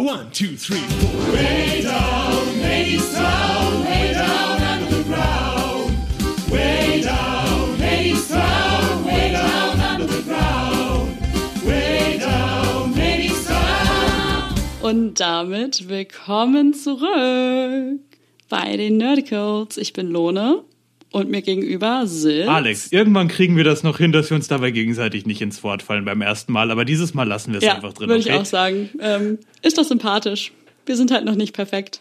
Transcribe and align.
One, 0.00 0.30
two, 0.30 0.56
three, 0.56 0.78
four. 0.78 1.34
Way 1.34 1.82
down, 1.82 2.46
Hadestown, 2.62 3.84
way 3.84 4.14
down 4.14 4.62
under 4.62 4.96
the 4.96 5.04
ground. 5.04 6.50
Way 6.50 7.02
down, 7.02 7.76
Hadestown, 7.76 9.04
way 9.04 9.32
down 9.32 9.78
under 9.78 10.06
the 10.06 10.22
ground. 10.22 11.18
Way 11.66 12.16
down, 12.18 12.94
Hadestown. 12.94 14.54
Und 14.80 15.20
damit 15.20 15.86
willkommen 15.90 16.72
zurück 16.72 18.00
bei 18.48 18.78
den 18.78 18.96
Nerdicals. 18.96 19.76
Ich 19.76 19.92
bin 19.92 20.10
Lone 20.10 20.64
und 21.12 21.28
mir 21.30 21.42
gegenüber 21.42 22.06
sitzt 22.06 22.48
Alex, 22.48 22.92
irgendwann 22.92 23.28
kriegen 23.28 23.56
wir 23.56 23.64
das 23.64 23.82
noch 23.82 23.98
hin, 23.98 24.12
dass 24.12 24.30
wir 24.30 24.36
uns 24.36 24.48
dabei 24.48 24.70
gegenseitig 24.70 25.26
nicht 25.26 25.40
ins 25.42 25.62
Wort 25.62 25.82
fallen 25.82 26.04
beim 26.04 26.22
ersten 26.22 26.52
Mal, 26.52 26.70
aber 26.70 26.84
dieses 26.84 27.14
Mal 27.14 27.26
lassen 27.26 27.52
wir 27.52 27.58
es 27.58 27.64
Ja, 27.64 27.74
einfach 27.74 27.92
drin. 27.92 28.08
würde 28.08 28.20
okay? 28.20 28.30
ich 28.30 28.36
auch 28.36 28.44
sagen. 28.44 28.90
Ähm, 29.00 29.38
ist 29.62 29.78
doch 29.78 29.84
sympathisch. 29.84 30.52
Wir 30.86 30.96
sind 30.96 31.10
halt 31.10 31.24
noch 31.24 31.34
nicht 31.34 31.52
perfekt. 31.52 32.00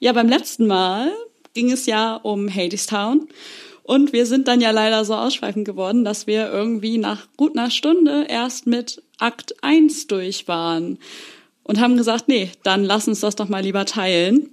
Ja, 0.00 0.12
beim 0.12 0.28
letzten 0.28 0.66
Mal 0.66 1.10
ging 1.54 1.70
es 1.70 1.86
ja 1.86 2.16
um 2.16 2.48
Hadestown. 2.48 3.28
Und 3.82 4.12
wir 4.14 4.24
sind 4.24 4.48
dann 4.48 4.62
ja 4.62 4.70
leider 4.70 5.04
so 5.04 5.14
ausschweifend 5.14 5.66
geworden, 5.66 6.04
dass 6.04 6.26
wir 6.26 6.50
irgendwie 6.50 6.96
nach 6.96 7.26
gut 7.36 7.56
einer 7.56 7.70
Stunde 7.70 8.26
erst 8.28 8.66
mit 8.66 9.02
Akt 9.18 9.62
1 9.62 10.06
durch 10.06 10.48
waren. 10.48 10.98
Und 11.62 11.80
haben 11.80 11.96
gesagt, 11.96 12.28
nee, 12.28 12.50
dann 12.62 12.82
lass 12.84 13.08
uns 13.08 13.20
das 13.20 13.36
doch 13.36 13.48
mal 13.48 13.62
lieber 13.62 13.84
teilen. 13.84 14.48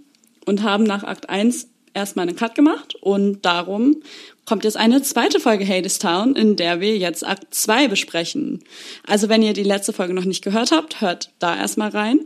Und 0.45 0.63
haben 0.63 0.83
nach 0.83 1.03
Akt 1.03 1.29
1 1.29 1.67
erstmal 1.93 2.27
einen 2.27 2.37
Cut 2.37 2.55
gemacht. 2.55 2.95
Und 2.95 3.45
darum 3.45 3.97
kommt 4.45 4.63
jetzt 4.63 4.77
eine 4.77 5.01
zweite 5.01 5.39
Folge 5.39 5.65
Hadestown, 5.67 6.35
in 6.35 6.55
der 6.55 6.79
wir 6.79 6.97
jetzt 6.97 7.25
Akt 7.25 7.53
2 7.53 7.87
besprechen. 7.87 8.63
Also 9.05 9.29
wenn 9.29 9.43
ihr 9.43 9.53
die 9.53 9.63
letzte 9.63 9.93
Folge 9.93 10.13
noch 10.13 10.25
nicht 10.25 10.43
gehört 10.43 10.71
habt, 10.71 11.01
hört 11.01 11.31
da 11.39 11.55
erstmal 11.55 11.89
rein. 11.89 12.21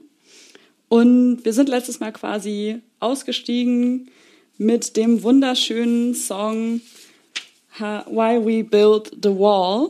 Und 0.88 1.44
wir 1.44 1.54
sind 1.54 1.70
letztes 1.70 2.00
Mal 2.00 2.12
quasi 2.12 2.82
ausgestiegen 3.00 4.10
mit 4.58 4.96
dem 4.96 5.24
wunderschönen 5.24 6.16
Song 6.16 6.82
Why 7.78 8.40
We 8.46 8.64
Built 8.64 9.12
the 9.22 9.30
Wall 9.30 9.90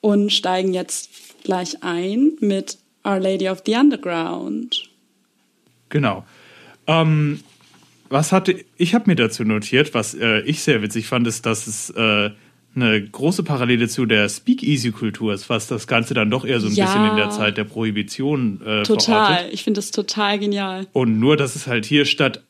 und 0.00 0.32
steigen 0.32 0.74
jetzt 0.74 1.10
gleich 1.42 1.82
ein 1.82 2.32
mit 2.40 2.78
Our 3.04 3.18
Lady 3.18 3.48
of 3.48 3.62
the 3.66 3.74
Underground. 3.74 4.88
Genau. 5.88 6.24
Ähm, 6.86 7.40
was 8.08 8.32
hatte 8.32 8.64
ich 8.76 8.94
habe 8.94 9.04
mir 9.10 9.16
dazu 9.16 9.44
notiert, 9.44 9.94
was 9.94 10.14
äh, 10.14 10.40
ich 10.40 10.62
sehr 10.62 10.82
witzig 10.82 11.06
fand, 11.06 11.26
ist, 11.26 11.46
dass 11.46 11.66
es 11.66 11.90
äh, 11.90 12.30
eine 12.76 13.02
große 13.02 13.44
Parallele 13.44 13.86
zu 13.88 14.04
der 14.04 14.28
Speakeasy-Kultur 14.28 15.32
ist, 15.32 15.48
was 15.48 15.68
das 15.68 15.86
Ganze 15.86 16.12
dann 16.14 16.30
doch 16.30 16.44
eher 16.44 16.58
so 16.60 16.66
ein 16.66 16.74
Ja. 16.74 16.86
bisschen 16.86 17.04
in 17.04 17.16
der 17.16 17.30
Zeit 17.30 17.56
der 17.56 17.64
Prohibition 17.64 18.60
äh, 18.64 18.82
Total. 18.82 19.26
verortet. 19.26 19.54
Ich 19.54 19.62
finde 19.64 19.78
das 19.78 19.90
total 19.92 20.38
genial. 20.40 20.86
Und 20.92 21.20
nur, 21.20 21.36
dass 21.36 21.54
es 21.56 21.66
halt 21.66 21.84
hier 21.86 22.04
statt 22.04 22.42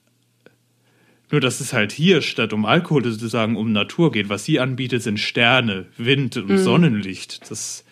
nur, 1.31 1.41
dass 1.41 1.61
es 1.61 1.73
halt 1.73 1.91
hier 1.91 2.23
statt 2.23 2.53
um 2.53 2.65
Alkohol 2.65 3.03
sozusagen 3.05 3.57
um 3.57 3.73
Natur 3.73 4.13
geht. 4.13 4.29
Was 4.29 4.45
sie 4.45 4.61
anbietet, 4.61 5.03
sind 5.03 5.19
Sterne, 5.19 5.87
Wind 5.97 6.37
und 6.37 6.59
Sonnenlicht. 6.59 7.51
Das, 7.51 7.85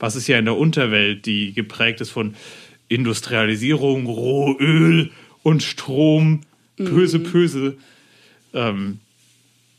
was 0.00 0.16
ist 0.16 0.26
ja 0.26 0.38
in 0.38 0.46
der 0.46 0.56
Unterwelt, 0.56 1.24
die 1.26 1.52
geprägt 1.52 2.00
ist 2.00 2.10
von 2.10 2.34
Industrialisierung, 2.88 4.06
Rohöl 4.06 5.10
und 5.42 5.62
Strom, 5.62 6.40
böse, 6.78 7.18
böse. 7.18 7.76
Ähm, 8.54 9.00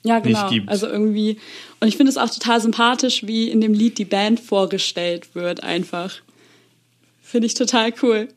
Ja, 0.04 0.20
genau. 0.20 0.42
nicht 0.42 0.52
gibt. 0.52 0.70
Also 0.70 0.88
irgendwie. 0.88 1.38
Und 1.80 1.88
ich 1.88 1.98
finde 1.98 2.10
es 2.12 2.18
auch 2.18 2.30
total 2.30 2.62
sympathisch, 2.62 3.26
wie 3.26 3.50
in 3.50 3.62
dem 3.62 3.74
Lied 3.74 3.98
die 3.98 4.06
Band 4.06 4.40
vorgestellt 4.40 5.34
wird, 5.36 5.64
einfach. 5.64 6.16
Finde 7.22 7.46
ich 7.48 7.54
total 7.54 7.94
cool. 8.02 8.28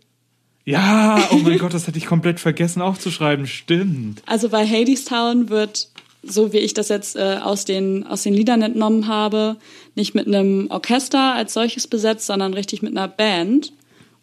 ja, 0.65 1.29
oh 1.31 1.37
mein 1.37 1.59
Gott, 1.59 1.75
das 1.75 1.87
hatte 1.89 1.99
ich 1.99 2.07
komplett 2.07 2.41
vergessen 2.41 2.83
aufzuschreiben. 2.83 3.47
Stimmt. 3.47 4.23
Also 4.27 4.49
bei 4.49 4.67
Hadestown 4.67 5.49
wird, 5.49 5.89
so 6.23 6.53
wie 6.53 6.59
ich 6.59 6.75
das 6.75 6.89
jetzt 6.89 7.17
äh, 7.17 7.39
aus, 7.43 7.65
den, 7.65 8.07
aus 8.07 8.23
den 8.23 8.35
Liedern 8.35 8.63
entnommen 8.63 9.09
habe, 9.09 9.57
nicht 9.95 10.15
mit 10.15 10.27
einem 10.27 10.69
Orchester 10.71 11.35
als 11.35 11.55
solches 11.55 11.87
besetzt, 11.87 12.27
sondern 12.27 12.55
richtig 12.55 12.83
mit 12.83 12.93
einer 12.97 13.09
Band. 13.09 13.73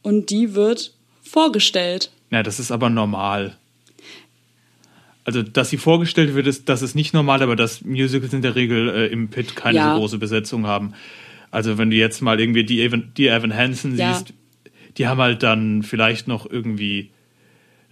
Und 0.02 0.30
die 0.30 0.54
wird 0.56 0.94
vorgestellt. 1.24 2.12
Ja, 2.32 2.44
das 2.44 2.60
ist 2.60 2.72
aber 2.72 2.90
normal. 2.90 3.58
Also, 5.30 5.44
dass 5.44 5.70
sie 5.70 5.78
vorgestellt 5.78 6.34
wird, 6.34 6.48
ist, 6.48 6.70
das 6.70 6.82
ist 6.82 6.96
nicht 6.96 7.14
normal, 7.14 7.44
aber 7.44 7.56
dass 7.56 7.84
Musicals 7.86 8.34
in 8.34 8.42
der 8.42 8.56
Regel 8.56 8.90
äh, 8.90 9.08
im 9.10 9.28
Pit 9.28 9.56
keine 9.56 9.78
Ja. 9.78 9.94
so 9.94 10.00
große 10.00 10.18
Besetzung 10.18 10.66
haben. 10.66 10.94
Also, 11.52 11.78
wenn 11.78 11.92
du 11.92 11.98
jetzt 11.98 12.22
mal 12.24 12.40
irgendwie 12.40 12.64
die 12.64 12.82
Evan, 12.82 13.12
die 13.16 13.28
Evan 13.28 13.56
Hansen 13.56 13.96
Ja. 13.96 14.16
siehst, 14.16 14.34
die 14.98 15.06
haben 15.06 15.22
halt 15.22 15.44
dann 15.44 15.84
vielleicht 15.84 16.28
noch 16.28 16.50
irgendwie 16.50 17.12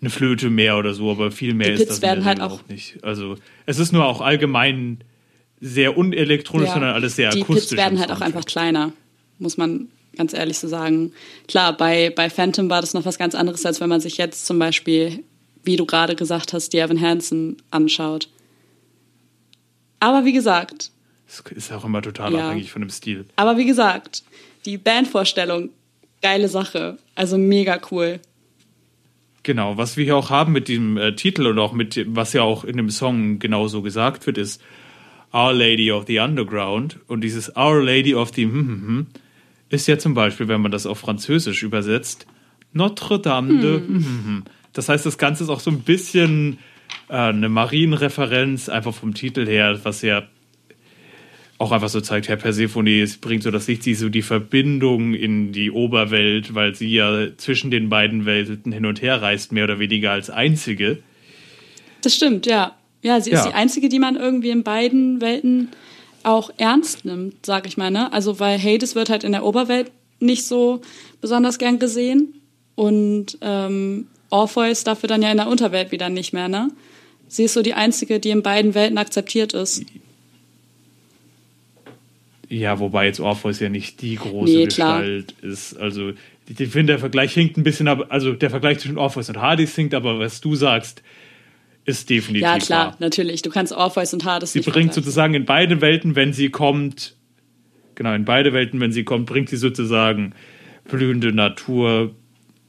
eine 0.02 0.09
Flöte 0.09 0.50
mehr 0.50 0.78
oder 0.80 0.96
so, 0.96 1.12
aber 1.12 1.30
viel 1.30 1.53
mehr 1.53 1.68
Die 1.68 1.74
ist 1.74 1.80
Pits 1.81 1.90
das 1.90 2.02
werden 2.02 2.25
halt 2.25 2.42
auch- 2.42 2.53
auch 2.64 2.68
nicht. 2.70 3.03
Also, 3.03 3.36
es 3.68 3.78
ist 3.78 3.92
nur 3.94 4.06
auch 4.08 4.22
allgemein 4.22 4.98
sehr 5.62 5.96
unelektronisch, 5.96 6.68
Ja. 6.69 6.74
sondern 6.74 6.96
alles 6.96 7.16
sehr 7.18 7.30
Die 7.30 7.44
akustisch. 7.44 7.69
Pits 7.69 7.78
werden 7.78 8.00
halt 8.00 8.12
auch 8.12 8.22
einfach 8.22 8.46
kleiner, 8.46 8.94
muss 9.38 9.58
man 9.58 9.90
ganz 10.16 10.34
ehrlich 10.34 10.58
so 10.58 10.68
sagen. 10.68 11.12
Klar, 11.48 11.78
bei, 11.78 12.09
bei 12.16 12.31
Phantom 12.31 12.68
war 12.72 12.81
das 12.81 12.96
noch 12.96 13.06
was 13.06 13.19
ganz 13.19 13.36
anderes, 13.36 13.64
als 13.64 13.80
wenn 13.80 13.90
man 13.90 14.02
sich 14.02 14.18
jetzt 14.18 14.48
zum 14.48 14.58
Beispiel, 14.58 15.24
wie 15.67 15.75
du 15.75 15.85
gerade 15.85 16.16
gesagt 16.16 16.53
hast, 16.53 16.73
die 16.73 16.79
Evan 16.79 17.00
Hansen 17.00 17.57
anschaut. 17.69 18.29
Aber 20.00 20.25
wie 20.25 20.33
gesagt, 20.33 20.91
Das 21.28 21.44
ist 21.51 21.72
auch 21.73 21.83
immer 21.83 22.01
total 22.01 22.33
Ja. 22.33 22.47
abhängig 22.47 22.72
von 22.72 22.81
dem 22.81 22.89
Stil. 22.89 23.25
aber 23.35 23.57
wie 23.57 23.66
gesagt, 23.66 24.23
die 24.66 24.77
Bandvorstellung, 24.77 25.69
geile 26.22 26.47
Sache. 26.47 26.97
Also 27.16 27.38
mega 27.38 27.79
cool. 27.91 28.19
Genau, 29.44 29.77
was 29.77 29.97
wir 29.97 30.06
hier 30.06 30.16
auch 30.17 30.29
haben 30.29 30.51
mit 30.53 30.67
dem 30.67 30.97
äh, 30.97 31.16
Titel 31.16 31.45
und 31.47 31.59
auch 31.59 31.73
mit 31.73 32.03
was 32.16 32.33
ja 32.33 32.41
auch 32.41 32.63
in 32.63 32.77
dem 32.77 32.89
Song 32.89 33.39
genauso 33.39 33.81
gesagt 33.81 34.25
wird, 34.25 34.38
ist 34.38 34.61
Our 35.33 35.53
Lady 35.53 35.91
of 35.91 36.06
the 36.07 36.19
Underground. 36.19 37.00
Und 37.07 37.22
dieses 37.22 37.56
Our 37.56 37.83
Lady 37.83 38.16
of 38.16 38.31
the 38.33 38.44
hm, 38.44 38.53
hm, 38.53 38.88
hm, 38.88 39.07
ist 39.69 39.88
ja 39.88 39.97
zum 39.97 40.13
Beispiel, 40.13 40.47
wenn 40.47 40.61
man 40.61 40.72
das 40.72 40.85
auf 40.85 41.00
Französisch 41.00 41.63
übersetzt, 41.63 42.25
Notre 42.73 43.19
Dame 43.19 43.59
de 43.59 43.77
hm. 43.79 44.44
Das 44.77 44.89
heißt, 44.89 45.05
das 45.05 45.17
Ganze 45.17 45.43
ist 45.43 45.49
auch 45.49 45.59
so 45.59 45.71
ein 45.71 45.81
bisschen 45.81 46.59
äh, 47.09 47.15
eine 47.15 47.49
Marienreferenz, 47.49 48.69
einfach 48.69 48.93
vom 48.93 49.13
Titel 49.13 49.47
her, 49.47 49.79
was 49.83 50.01
ja 50.03 50.23
auch 51.57 51.71
einfach 51.71 51.89
so 51.89 52.01
zeigt, 52.01 52.27
Herr 52.27 52.35
Persephone 52.35 53.01
es 53.01 53.17
bringt 53.17 53.41
so 53.41 53.49
das 53.49 53.67
Licht, 53.67 53.81
sie 53.81 53.95
so 53.95 54.09
die 54.09 54.21
Verbindung 54.21 55.15
in 55.15 55.51
die 55.51 55.71
Oberwelt, 55.71 56.53
weil 56.53 56.75
sie 56.75 56.89
ja 56.89 57.35
zwischen 57.38 57.71
den 57.71 57.89
beiden 57.89 58.25
Welten 58.27 58.71
hin 58.71 58.85
und 58.85 59.01
her 59.01 59.21
reist, 59.21 59.51
mehr 59.51 59.63
oder 59.63 59.79
weniger 59.79 60.11
als 60.11 60.29
einzige. 60.29 60.99
Das 62.03 62.13
stimmt, 62.13 62.45
ja. 62.45 62.75
Ja, 63.01 63.19
sie 63.21 63.31
ist 63.31 63.45
Ja. 63.45 63.49
die 63.49 63.55
einzige, 63.55 63.89
die 63.89 63.97
man 63.97 64.15
irgendwie 64.15 64.51
in 64.51 64.61
beiden 64.63 65.19
Welten 65.21 65.69
auch 66.21 66.51
ernst 66.57 67.05
nimmt, 67.05 67.45
sag 67.45 67.65
ich 67.65 67.77
mal. 67.77 67.89
Ne? 67.89 68.13
Also 68.13 68.39
weil 68.39 68.61
Hades 68.61 68.94
wird 68.94 69.09
halt 69.09 69.23
in 69.23 69.31
der 69.31 69.44
Oberwelt 69.44 69.91
nicht 70.19 70.45
so 70.45 70.81
besonders 71.21 71.57
gern 71.57 71.79
gesehen 71.79 72.35
und 72.75 73.38
ähm, 73.41 74.07
Orpheus 74.29 74.83
dafür 74.83 75.07
dann 75.07 75.21
ja 75.21 75.31
in 75.31 75.38
der 75.38 75.47
Unterwelt 75.47 75.91
wieder 75.91 76.09
nicht 76.09 76.33
mehr. 76.33 76.47
Ne? 76.47 76.69
Sie 77.27 77.43
ist 77.43 77.53
so 77.53 77.61
die 77.61 77.73
einzige, 77.73 78.19
die 78.19 78.29
in 78.29 78.41
beiden 78.43 78.73
Welten 78.75 78.97
akzeptiert 78.97 79.53
ist. 79.53 79.83
Ja, 82.49 82.79
wobei 82.79 83.05
jetzt 83.07 83.19
Orpheus 83.19 83.59
ja 83.59 83.69
nicht 83.69 84.01
die 84.01 84.15
große 84.15 84.53
Nee. 84.53 84.65
Gestalt 84.65 85.33
ist. 85.41 85.75
Also 85.77 86.11
ich 86.47 86.55
finde, 86.69 86.93
der 86.93 86.99
Vergleich 86.99 87.33
hinkt 87.33 87.57
ein 87.57 87.63
bisschen 87.63 87.89
ab, 87.89 88.05
also 88.09 88.31
der 88.33 88.49
Vergleich 88.49 88.79
zwischen 88.79 88.97
Orpheus 88.97 89.27
und 89.29 89.41
Hades 89.41 89.75
hinkt, 89.75 89.93
aber 89.93 90.17
was 90.19 90.39
du 90.39 90.55
sagst, 90.55 91.03
ist 91.83 92.09
definitiv 92.09 92.44
Ja, 92.44 92.57
klar, 92.57 92.85
wahr. 92.88 92.95
natürlich. 92.99 93.41
Du 93.41 93.49
kannst 93.49 93.73
Orpheus 93.73 94.13
und 94.13 94.23
Hades 94.23 94.53
Sie 94.53 94.61
bringt 94.61 94.94
sozusagen 94.94 95.33
in 95.33 95.45
beide 95.45 95.81
Welten, 95.81 96.15
wenn 96.15 96.31
sie 96.31 96.49
kommt, 96.49 97.15
genau, 97.95 98.13
in 98.13 98.23
beide 98.23 98.53
Welten, 98.53 98.79
wenn 98.79 98.94
sie 98.94 99.03
kommt, 99.03 99.25
bringt 99.25 99.49
sie 99.49 99.57
sozusagen 99.57 100.33
blühende 100.85 101.33
Natur 101.33 102.15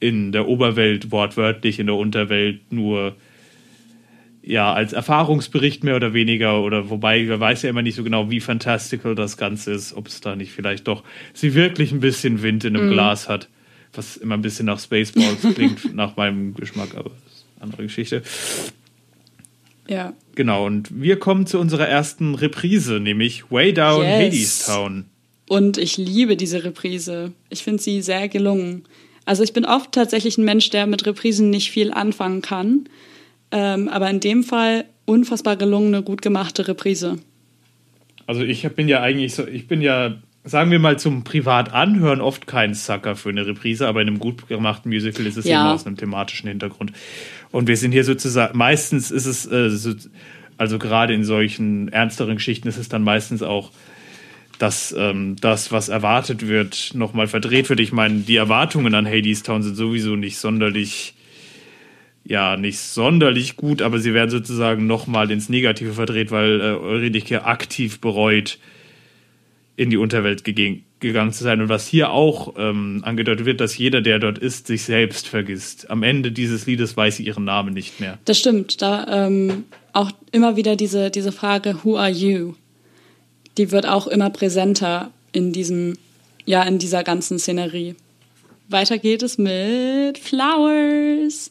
in 0.00 0.32
der 0.32 0.48
Oberwelt 0.48 1.10
wortwörtlich, 1.10 1.78
in 1.78 1.86
der 1.86 1.96
Unterwelt 1.96 2.72
nur 2.72 3.16
ja, 4.42 4.72
als 4.72 4.94
Erfahrungsbericht 4.94 5.84
mehr 5.84 5.96
oder 5.96 6.14
weniger, 6.14 6.62
oder 6.62 6.88
wobei, 6.88 7.28
wer 7.28 7.38
weiß 7.38 7.62
ja 7.62 7.70
immer 7.70 7.82
nicht 7.82 7.96
so 7.96 8.02
genau, 8.02 8.30
wie 8.30 8.40
fantastical 8.40 9.14
das 9.14 9.36
Ganze 9.36 9.72
ist, 9.72 9.92
ob 9.92 10.06
es 10.06 10.20
da 10.22 10.36
nicht 10.36 10.52
vielleicht 10.52 10.88
doch 10.88 11.04
sie 11.34 11.54
wirklich 11.54 11.92
ein 11.92 12.00
bisschen 12.00 12.42
Wind 12.42 12.64
in 12.64 12.74
einem 12.74 12.86
Mhm. 12.86 12.92
Glas 12.92 13.28
hat, 13.28 13.48
was 13.92 14.16
immer 14.16 14.34
ein 14.36 14.42
bisschen 14.42 14.64
nach 14.66 14.80
Spaceballs 14.80 15.42
klingt, 15.54 15.94
nach 15.94 16.16
meinem 16.16 16.54
Geschmack, 16.54 16.94
aber 16.96 17.10
das 17.10 17.34
ist 17.34 17.44
eine 17.56 17.64
andere 17.64 17.82
Geschichte. 17.82 18.22
Ja. 19.88 20.12
Genau, 20.34 20.66
und 20.66 20.88
wir 21.02 21.18
kommen 21.18 21.46
zu 21.46 21.58
unserer 21.58 21.88
ersten 21.88 22.34
Reprise, 22.34 23.00
nämlich 23.00 23.50
Way 23.50 23.72
Down 23.74 24.02
Yes. 24.02 24.66
Hadestown. 24.66 25.04
Und 25.48 25.78
ich 25.78 25.96
liebe 25.96 26.36
diese 26.36 26.62
Reprise. 26.64 27.32
Ich 27.48 27.64
finde 27.64 27.82
sie 27.82 28.02
sehr 28.02 28.28
gelungen. 28.28 28.84
Also 29.28 29.42
ich 29.42 29.52
bin 29.52 29.66
oft 29.66 29.92
tatsächlich 29.92 30.38
ein 30.38 30.44
Mensch, 30.44 30.70
der 30.70 30.86
mit 30.86 31.04
Reprisen 31.04 31.50
nicht 31.50 31.70
viel 31.70 31.92
anfangen 31.92 32.40
kann. 32.40 32.88
Ähm, 33.50 33.88
aber 33.88 34.08
in 34.08 34.20
dem 34.20 34.42
Fall 34.42 34.86
unfassbar 35.04 35.56
gelungene, 35.56 36.02
gut 36.02 36.22
gemachte 36.22 36.66
Reprise. 36.66 37.18
Also 38.26 38.42
ich 38.42 38.62
bin 38.70 38.88
ja 38.88 39.02
eigentlich 39.02 39.34
so, 39.34 39.46
ich 39.46 39.68
bin 39.68 39.82
ja 39.82 40.16
sagen 40.44 40.70
wir 40.70 40.78
mal, 40.78 40.98
zum 40.98 41.24
Privatanhören 41.24 42.22
oft 42.22 42.46
kein 42.46 42.72
Sucker 42.72 43.16
für 43.16 43.28
eine 43.28 43.46
Reprise, 43.46 43.86
aber 43.86 44.00
in 44.00 44.08
einem 44.08 44.18
gut 44.18 44.48
gemachten 44.48 44.90
Musical 44.90 45.26
ist 45.26 45.36
es 45.36 45.44
Ja. 45.44 45.60
immer 45.60 45.74
aus 45.74 45.86
einem 45.86 45.96
thematischen 45.96 46.48
Hintergrund. 46.48 46.92
Und 47.50 47.68
wir 47.68 47.76
sind 47.76 47.92
hier 47.92 48.04
sozusagen, 48.04 48.56
meistens 48.56 49.10
ist 49.10 49.26
es, 49.26 49.44
äh, 49.50 49.68
so, 49.68 49.92
also 50.56 50.78
gerade 50.78 51.12
in 51.12 51.24
solchen 51.24 51.88
ernsteren 51.88 52.36
Geschichten 52.36 52.66
ist 52.66 52.78
es 52.78 52.88
dann 52.88 53.02
meistens 53.02 53.42
auch, 53.42 53.72
dass 54.58 54.94
ähm, 54.98 55.36
das, 55.40 55.70
was 55.70 55.88
erwartet 55.88 56.46
wird, 56.46 56.90
nochmal 56.94 57.28
verdreht 57.28 57.68
wird. 57.68 57.80
Ich 57.80 57.92
meine, 57.92 58.20
die 58.20 58.36
Erwartungen 58.36 58.94
an 58.94 59.06
Hades 59.06 59.42
Town 59.42 59.62
sind 59.62 59.76
sowieso 59.76 60.16
nicht 60.16 60.36
sonderlich, 60.38 61.14
ja, 62.24 62.56
nicht 62.56 62.78
sonderlich 62.78 63.56
gut, 63.56 63.82
aber 63.82 64.00
sie 64.00 64.14
werden 64.14 64.30
sozusagen 64.30 64.86
nochmal 64.86 65.30
ins 65.30 65.48
Negative 65.48 65.92
verdreht, 65.92 66.30
weil 66.30 66.60
äh, 66.60 66.64
Eurydike 66.64 67.44
aktiv 67.44 68.00
bereut, 68.00 68.58
in 69.76 69.90
die 69.90 69.96
Unterwelt 69.96 70.42
gege- 70.42 70.80
gegangen 70.98 71.32
zu 71.32 71.44
sein. 71.44 71.60
Und 71.60 71.68
was 71.68 71.86
hier 71.86 72.10
auch 72.10 72.54
ähm, 72.58 73.02
angedeutet 73.04 73.46
wird, 73.46 73.60
dass 73.60 73.78
jeder, 73.78 74.00
der 74.00 74.18
dort 74.18 74.36
ist, 74.36 74.66
sich 74.66 74.82
selbst 74.82 75.28
vergisst. 75.28 75.88
Am 75.88 76.02
Ende 76.02 76.32
dieses 76.32 76.66
Liedes 76.66 76.96
weiß 76.96 77.18
sie 77.18 77.24
ihren 77.24 77.44
Namen 77.44 77.74
nicht 77.74 78.00
mehr. 78.00 78.18
Das 78.24 78.40
stimmt. 78.40 78.82
Da 78.82 79.06
ähm, 79.08 79.66
auch 79.92 80.10
immer 80.32 80.56
wieder 80.56 80.74
diese, 80.74 81.12
diese 81.12 81.30
Frage, 81.30 81.76
who 81.84 81.96
are 81.96 82.10
you? 82.10 82.54
Die 83.58 83.72
wird 83.72 83.86
auch 83.86 84.06
immer 84.06 84.30
präsenter 84.30 85.10
in 85.32 85.52
diesem, 85.52 85.98
ja, 86.44 86.62
in 86.62 86.78
dieser 86.78 87.04
ganzen 87.04 87.38
Szenerie. 87.38 87.96
Weiter 88.68 88.98
geht 88.98 89.22
es 89.22 89.36
mit 89.36 90.18
Flowers. 90.18 91.50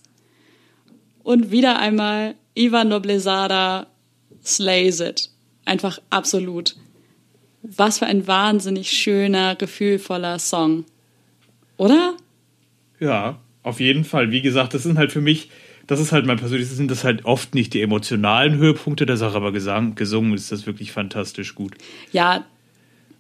Und 1.24 1.52
wieder 1.52 1.80
einmal 1.80 2.36
Ivan 2.56 2.88
Noblezada 2.88 3.88
slays 4.44 5.02
it. 5.02 5.30
Einfach 5.66 6.00
absolut. 6.10 6.76
Was 7.62 8.00
für 8.00 8.06
ein 8.06 8.26
wahnsinnig 8.26 8.90
schöner, 8.90 9.56
gefühlvoller 9.56 10.40
Song. 10.40 10.86
Oder? 11.76 12.16
Ja, 13.00 13.40
auf 13.64 13.82
jeden 13.82 14.06
Fall. 14.06 14.32
Wie 14.32 14.42
gesagt, 14.42 14.74
das 14.74 14.84
sind 14.84 14.98
halt 14.98 15.12
für 15.12 15.22
mich, 15.22 15.50
das 15.88 16.00
ist 16.00 16.12
halt 16.12 16.26
mein 16.26 16.38
persönliches, 16.38 16.76
sind 16.76 16.92
das 16.92 17.04
halt 17.04 17.26
oft 17.26 17.56
nicht 17.56 17.74
die 17.74 17.82
emotionalen 17.82 18.58
Höhepunkte 18.58 19.06
der 19.06 19.18
Sache, 19.18 19.36
aber 19.36 19.52
gesang, 19.52 19.96
gesungen 19.96 20.34
ist 20.34 20.52
das 20.52 20.68
wirklich 20.68 20.92
fantastisch 20.92 21.56
gut. 21.56 21.76
Ja, 22.12 22.46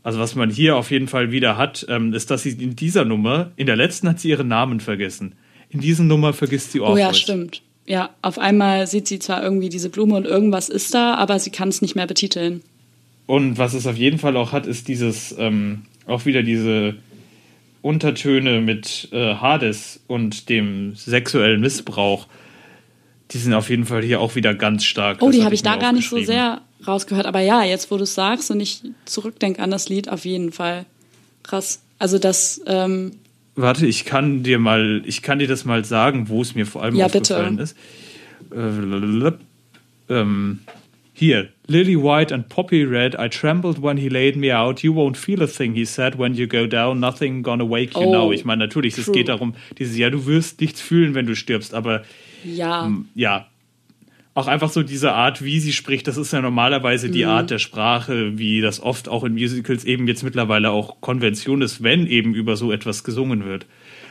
Also 0.03 0.19
was 0.19 0.35
man 0.35 0.49
hier 0.49 0.75
auf 0.77 0.91
jeden 0.91 1.07
Fall 1.07 1.31
wieder 1.31 1.57
hat, 1.57 1.85
ähm, 1.89 2.13
ist, 2.13 2.29
dass 2.29 2.43
sie 2.43 2.51
in 2.51 2.75
dieser 2.75 3.05
Nummer, 3.05 3.51
in 3.55 3.65
der 3.67 3.75
letzten 3.75 4.07
hat 4.09 4.19
sie 4.19 4.29
ihren 4.29 4.47
Namen 4.47 4.79
vergessen. 4.79 5.35
In 5.69 5.81
dieser 5.81 6.03
Nummer 6.03 6.33
vergisst 6.33 6.71
sie 6.71 6.79
Oh 6.79 6.85
Orpheus. 6.85 6.99
ja, 6.99 7.13
stimmt. 7.13 7.61
Ja, 7.85 8.09
auf 8.21 8.37
einmal 8.37 8.85
sieht 8.87 9.07
sie 9.07 9.19
zwar 9.19 9.41
irgendwie 9.41 9.69
diese 9.69 9.89
Blume 9.89 10.15
und 10.15 10.25
irgendwas 10.25 10.67
ist 10.69 10.93
da, 10.93 11.15
aber 11.15 11.39
sie 11.39 11.51
kann 11.51 11.69
es 11.69 11.81
nicht 11.81 11.95
mehr 11.95 12.07
betiteln. 12.07 12.61
Und 13.27 13.57
was 13.57 13.73
es 13.73 13.87
auf 13.87 13.97
jeden 13.97 14.19
Fall 14.19 14.35
auch 14.37 14.51
hat, 14.51 14.65
ist 14.65 14.87
dieses, 14.87 15.35
ähm, 15.37 15.83
auch 16.05 16.25
wieder 16.25 16.43
diese 16.43 16.95
Untertöne 17.81 18.59
mit 18.61 19.09
äh, 19.11 19.35
Hades 19.35 20.01
und 20.07 20.49
dem 20.49 20.95
sexuellen 20.95 21.61
Missbrauch. 21.61 22.27
Die 23.31 23.37
sind 23.37 23.53
auf 23.53 23.69
jeden 23.69 23.85
Fall 23.85 24.03
hier 24.03 24.21
auch 24.21 24.35
wieder 24.35 24.53
ganz 24.53 24.85
stark. 24.85 25.17
Oh, 25.21 25.25
Das 25.27 25.35
die 25.35 25.41
hab 25.41 25.45
habe 25.45 25.55
ich 25.55 25.63
da 25.63 25.75
mir 25.75 25.81
gar 25.81 25.93
nicht 25.93 26.09
so 26.09 26.17
sehr 26.21 26.61
rausgehört. 26.87 27.25
Aber 27.25 27.41
ja, 27.41 27.63
jetzt 27.63 27.91
wo 27.91 27.97
du 27.97 28.03
es 28.03 28.15
sagst 28.15 28.49
und 28.51 28.59
ich 28.59 28.81
zurückdenke 29.05 29.61
an 29.61 29.71
das 29.71 29.89
Lied, 29.89 30.09
auf 30.09 30.25
jeden 30.25 30.51
Fall. 30.51 30.85
Krass. 31.43 31.81
Also 31.99 32.19
das, 32.19 32.61
ähm, 32.67 33.11
Warte, 33.55 33.87
ich 33.87 34.05
kann 34.05 34.43
dir 34.43 34.59
mal, 34.59 35.01
ich 35.05 35.23
kann 35.23 35.39
dir 35.39 35.47
das 35.47 35.65
mal 35.65 35.83
sagen, 35.83 36.29
wo 36.29 36.41
es 36.43 36.53
mir 36.53 36.65
vor 36.67 36.83
allem 36.83 36.95
Ja, 36.95 37.07
aufgefallen 37.07 37.57
bitte. 37.57 37.63
ist. 37.63 37.75
Äh, 40.09 40.13
ähm, 40.13 40.59
hier, 41.13 41.49
Lily 41.65 41.97
White 41.97 42.33
and 42.33 42.47
Poppy 42.49 42.83
Red, 42.83 43.15
I 43.19 43.27
trembled 43.29 43.81
when 43.81 43.97
he 43.97 44.07
laid 44.07 44.35
me 44.35 44.55
out. 44.55 44.83
You 44.83 44.93
won't 44.93 45.17
feel 45.17 45.41
a 45.41 45.47
thing, 45.47 45.73
he 45.73 45.83
said, 45.85 46.19
when 46.19 46.35
you 46.35 46.45
go 46.47 46.67
down, 46.67 46.99
nothing 46.99 47.41
gonna 47.41 47.67
wake 47.67 47.95
you 47.95 48.01
Oh, 48.05 48.11
now. 48.11 48.31
Ich 48.31 48.45
meine, 48.45 48.63
natürlich, 48.63 48.95
es 48.99 49.11
geht 49.11 49.27
darum, 49.27 49.55
dieses, 49.79 49.97
ja, 49.97 50.11
du 50.11 50.27
wirst 50.27 50.61
nichts 50.61 50.79
fühlen, 50.79 51.15
wenn 51.15 51.25
du 51.25 51.35
stirbst, 51.35 51.73
aber 51.73 52.03
ja, 52.43 52.91
ja, 53.15 53.47
auch 54.37 54.45
einfach 54.47 54.69
so 54.69 54.83
diese 54.83 55.13
Art, 55.13 55.43
wie 55.43 55.59
sie 55.59 55.73
spricht, 55.73 56.07
das 56.07 56.15
ist 56.15 56.31
ja 56.31 56.41
normalerweise 56.41 57.07
Mhm. 57.07 57.11
die 57.11 57.25
Art 57.25 57.49
der 57.49 57.57
Sprache, 57.57 58.37
wie 58.37 58.61
das 58.61 58.79
oft 58.79 59.09
auch 59.09 59.23
in 59.23 59.33
Musicals 59.33 59.83
eben 59.83 60.07
jetzt 60.07 60.21
mittlerweile 60.21 60.69
auch 60.69 61.01
Konvention 61.01 61.63
ist, 61.63 61.81
wenn 61.81 62.05
eben 62.05 62.35
über 62.35 62.55
so 62.55 62.71
etwas 62.71 63.03
gesungen 63.03 63.45
wird. 63.45 63.65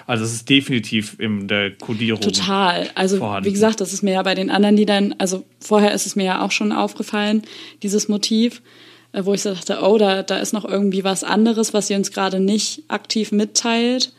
Also 0.08 0.24
es 0.24 0.32
ist 0.32 0.48
definitiv 0.48 1.16
in 1.20 1.46
der 1.46 1.70
Kodierung. 1.72 2.20
total. 2.20 2.88
Also 2.96 3.18
vorhanden. 3.18 3.48
wie 3.48 3.52
gesagt, 3.52 3.80
das 3.80 3.92
ist 3.92 4.02
mir 4.02 4.14
ja 4.14 4.22
bei 4.22 4.34
den 4.34 4.50
anderen 4.50 4.76
Liedern, 4.76 5.14
also 5.18 5.44
vorher 5.60 5.92
ist 5.92 6.06
es 6.06 6.16
mir 6.16 6.24
ja 6.24 6.42
auch 6.42 6.50
schon 6.50 6.72
aufgefallen, 6.72 7.42
dieses 7.84 8.08
Motiv, 8.08 8.62
äh, 9.12 9.24
wo 9.24 9.32
ich 9.34 9.42
so 9.42 9.54
dachte, 9.54 9.78
oh, 9.82 9.96
da, 9.96 10.24
da 10.24 10.38
ist 10.38 10.52
noch 10.52 10.64
irgendwie 10.64 11.04
was 11.04 11.22
anderes, 11.22 11.72
was 11.72 11.86
sie 11.86 11.94
uns 11.94 12.10
gerade 12.10 12.40
nicht 12.40 12.82
aktiv 12.88 13.30
mitteilt. 13.30 14.12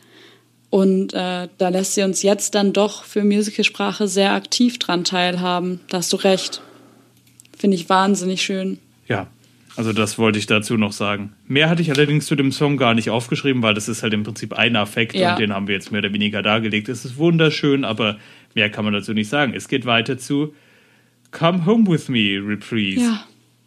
Und 0.70 1.14
äh, 1.14 1.48
da 1.56 1.68
lässt 1.70 1.94
sie 1.94 2.02
uns 2.02 2.22
jetzt 2.22 2.54
dann 2.54 2.72
doch 2.74 3.04
für 3.04 3.24
Musicalsprache 3.24 4.06
sehr 4.06 4.32
aktiv 4.32 4.78
dran 4.78 5.02
teilhaben. 5.04 5.80
Da 5.88 5.98
hast 5.98 6.12
du 6.12 6.16
recht. 6.16 6.60
Finde 7.56 7.76
ich 7.76 7.88
wahnsinnig 7.88 8.42
schön. 8.42 8.78
Ja, 9.08 9.28
also 9.76 9.92
das 9.94 10.18
wollte 10.18 10.38
ich 10.38 10.46
dazu 10.46 10.76
noch 10.76 10.92
sagen. 10.92 11.32
Mehr 11.46 11.70
hatte 11.70 11.80
ich 11.80 11.90
allerdings 11.90 12.26
zu 12.26 12.36
dem 12.36 12.52
Song 12.52 12.76
gar 12.76 12.94
nicht 12.94 13.08
aufgeschrieben, 13.10 13.62
weil 13.62 13.72
das 13.74 13.88
ist 13.88 14.02
halt 14.02 14.12
im 14.12 14.24
Prinzip 14.24 14.52
ein 14.52 14.76
Affekt 14.76 15.14
Ja. 15.14 15.32
und 15.32 15.40
den 15.40 15.54
haben 15.54 15.68
wir 15.68 15.74
jetzt 15.74 15.90
mehr 15.90 16.00
oder 16.00 16.12
weniger 16.12 16.42
dargelegt. 16.42 16.88
Es 16.90 17.04
ist 17.04 17.16
wunderschön, 17.16 17.84
aber 17.84 18.18
mehr 18.54 18.70
kann 18.70 18.84
man 18.84 18.92
dazu 18.92 19.14
nicht 19.14 19.30
sagen. 19.30 19.54
Es 19.54 19.68
geht 19.68 19.86
weiter 19.86 20.18
zu 20.18 20.54
Come 21.30 21.64
Home 21.64 21.90
With 21.90 22.08
Me, 22.08 22.40
Reprise. 22.46 23.00
Ja. 23.00 23.24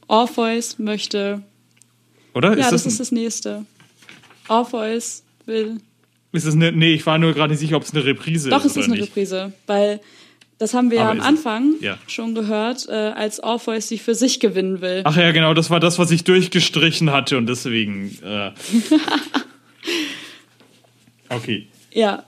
Orpheus 0.07 0.77
möchte. 0.77 1.41
Oder? 2.33 2.49
Ja, 2.49 2.65
ist 2.65 2.71
das 2.71 2.83
das, 2.83 2.93
ist 2.93 2.99
das 2.99 3.11
nächste. 3.11 3.65
Orpheus 4.47 5.23
will. 5.45 5.77
Ist 6.31 6.47
das 6.47 6.53
eine, 6.55 6.71
nee, 6.71 6.93
ich 6.93 7.05
war 7.05 7.17
nur 7.17 7.33
gerade 7.33 7.51
nicht 7.51 7.59
sicher, 7.59 7.75
ob 7.77 7.83
es 7.83 7.93
eine 7.93 8.05
Reprise 8.05 8.49
Doch, 8.49 8.59
ist 8.65 8.71
es 8.71 8.77
oder 8.77 8.81
ist 8.81 8.91
eine 8.91 8.99
nicht. 9.01 9.09
Reprise, 9.09 9.53
weil 9.67 9.99
das 10.57 10.73
haben 10.73 10.91
wir 10.91 10.97
ja 10.97 11.03
Aber 11.03 11.11
am 11.11 11.19
es- 11.19 11.25
Anfang 11.25 11.73
ja. 11.81 11.97
schon 12.07 12.35
gehört, 12.35 12.87
äh, 12.87 12.91
als 12.93 13.41
Orpheus 13.41 13.87
sie 13.87 13.97
für 13.97 14.13
sich 14.15 14.39
gewinnen 14.39 14.79
will. 14.81 15.01
Ach 15.05 15.17
ja, 15.17 15.31
genau, 15.31 15.53
das 15.53 15.69
war 15.69 15.79
das, 15.79 15.97
was 15.99 16.11
ich 16.11 16.23
durchgestrichen 16.23 17.11
hatte 17.11 17.37
und 17.37 17.47
deswegen. 17.47 18.15
Äh. 18.23 18.51
okay. 21.29 21.67
Ja. 21.91 22.23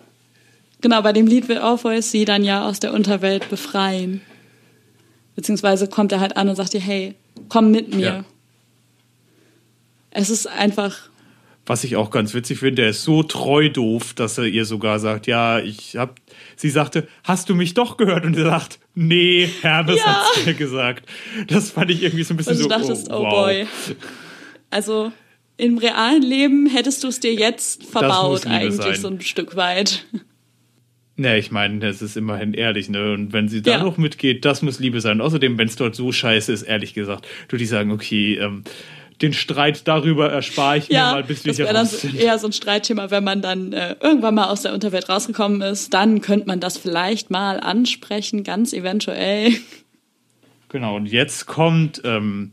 Genau, 0.81 1.01
bei 1.01 1.13
dem 1.13 1.27
Lied 1.27 1.47
will 1.47 1.59
Orpheus 1.59 2.11
sie 2.11 2.25
dann 2.25 2.43
ja 2.43 2.67
aus 2.67 2.79
der 2.79 2.93
Unterwelt 2.93 3.49
befreien. 3.49 4.21
Beziehungsweise 5.35 5.87
kommt 5.87 6.11
er 6.11 6.19
halt 6.19 6.35
an 6.35 6.49
und 6.49 6.55
sagt 6.55 6.73
ihr, 6.73 6.81
hey, 6.81 7.15
komm 7.49 7.71
mit 7.71 7.93
mir. 7.93 8.05
Ja. 8.05 8.25
Es 10.11 10.29
ist 10.29 10.45
einfach, 10.47 11.09
Was 11.65 11.85
ich 11.85 11.95
auch 11.95 12.11
ganz 12.11 12.33
witzig 12.33 12.59
finde, 12.59 12.81
der 12.81 12.89
ist 12.89 13.03
so 13.03 13.23
treu 13.23 13.69
doof, 13.69 14.13
dass 14.13 14.37
er 14.37 14.45
ihr 14.45 14.65
sogar 14.65 14.99
sagt, 14.99 15.27
ja, 15.27 15.59
ich 15.59 15.95
hab. 15.95 16.19
Sie 16.57 16.69
sagte, 16.69 17.07
hast 17.23 17.47
du 17.49 17.55
mich 17.55 17.73
doch 17.73 17.95
gehört? 17.95 18.25
Und 18.25 18.35
er 18.37 18.45
sagt, 18.45 18.79
nee, 18.95 19.47
Hermes 19.61 19.97
Ja. 19.97 20.05
hat's 20.25 20.45
mir 20.45 20.53
gesagt. 20.55 21.07
Das 21.47 21.71
fand 21.71 21.89
ich 21.91 22.03
irgendwie 22.03 22.23
so 22.23 22.33
ein 22.33 22.37
bisschen 22.37 22.53
und 22.53 22.59
du 22.59 22.63
so. 22.63 22.69
dachtest, 22.69 23.09
oh, 23.09 23.23
wow. 23.23 23.45
boy. 23.45 23.67
Also 24.71 25.13
im 25.55 25.77
realen 25.77 26.21
Leben 26.23 26.67
hättest 26.67 27.03
du 27.03 27.07
es 27.07 27.19
dir 27.21 27.33
jetzt 27.33 27.85
verbaut, 27.85 28.45
eigentlich 28.45 28.75
sein. 28.81 28.95
so 28.95 29.07
ein 29.07 29.21
Stück 29.21 29.55
weit. 29.55 30.05
Ne, 31.15 31.37
ich 31.37 31.51
meine, 31.51 31.77
das 31.79 32.01
ist 32.01 32.17
immerhin 32.17 32.55
ehrlich, 32.55 32.89
ne? 32.89 33.13
Und 33.13 33.33
wenn 33.33 33.47
sie 33.47 33.61
da 33.61 33.73
Ja. 33.73 33.83
noch 33.83 33.97
mitgeht, 33.97 34.45
das 34.45 34.63
muss 34.63 34.79
Liebe 34.79 34.99
sein. 34.99 35.21
Außerdem, 35.21 35.59
wenn 35.59 35.67
es 35.67 35.75
dort 35.75 35.95
so 35.95 36.11
scheiße 36.11 36.51
ist, 36.51 36.63
ehrlich 36.63 36.95
gesagt, 36.95 37.27
würde 37.49 37.63
ich 37.63 37.69
sagen, 37.69 37.91
okay, 37.91 38.33
ähm, 38.35 38.63
den 39.21 39.33
Streit 39.33 39.87
darüber 39.87 40.29
erspare 40.31 40.77
ich 40.79 40.89
mir 40.89 40.95
Ja, 40.95 41.11
mal, 41.11 41.23
bis 41.23 41.45
wir 41.45 41.53
das 41.53 41.57
hier 41.57 41.75
raus 41.75 42.01
sind. 42.01 42.15
eher 42.15 42.37
so 42.39 42.47
ein 42.47 42.53
Streitthema, 42.53 43.11
wenn 43.11 43.23
man 43.23 43.41
dann 43.41 43.71
äh, 43.73 43.95
irgendwann 44.01 44.35
mal 44.35 44.47
aus 44.49 44.63
der 44.63 44.73
Unterwelt 44.73 45.07
rausgekommen 45.09 45.61
ist, 45.61 45.93
dann 45.93 46.21
könnte 46.21 46.47
man 46.47 46.59
das 46.59 46.77
vielleicht 46.77 47.29
mal 47.29 47.59
ansprechen, 47.59 48.43
ganz 48.43 48.73
eventuell. 48.73 49.53
Genau, 50.69 50.95
und 50.95 51.05
jetzt 51.05 51.45
kommt 51.45 52.01
ähm, 52.03 52.51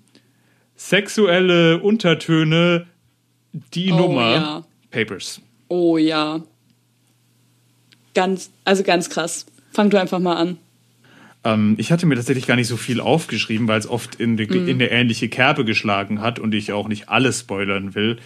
sexuelle 0.76 1.79
Untertöne, 1.81 2.87
die 3.75 3.90
Oh, 3.93 3.97
Nummer 3.97 4.31
ja. 4.35 4.64
Papers. 4.90 5.40
Oh 5.69 5.97
ja. 5.97 6.43
Ganz, 8.14 8.50
also 8.64 8.83
ganz 8.83 9.09
krass. 9.09 9.47
Fang 9.73 9.88
du 9.90 9.99
einfach 10.00 10.19
mal 10.19 10.35
an. 10.37 10.59
Ähm, 11.44 11.75
ich 11.78 11.90
hatte 11.92 12.06
mir 12.06 12.16
tatsächlich 12.16 12.47
gar 12.47 12.56
nicht 12.56 12.68
so 12.68 12.76
viel 12.76 13.00
aufgeschrieben, 13.00 13.68
weil 13.68 13.78
es 13.78 13.88
oft 13.88 14.16
in, 14.16 14.37
die, 14.37 14.47
Mhm. 14.47 14.68
in 14.68 14.75
eine 14.75 14.90
ähnliche 14.90 15.28
Kerbe 15.28 15.64
geschlagen 15.64 16.20
hat 16.20 16.38
und 16.38 16.54
ich 16.54 16.73
auch 16.73 16.88
nicht 16.88 17.09
alles 17.09 17.40
spoilern 17.40 17.94
will. 17.94 18.18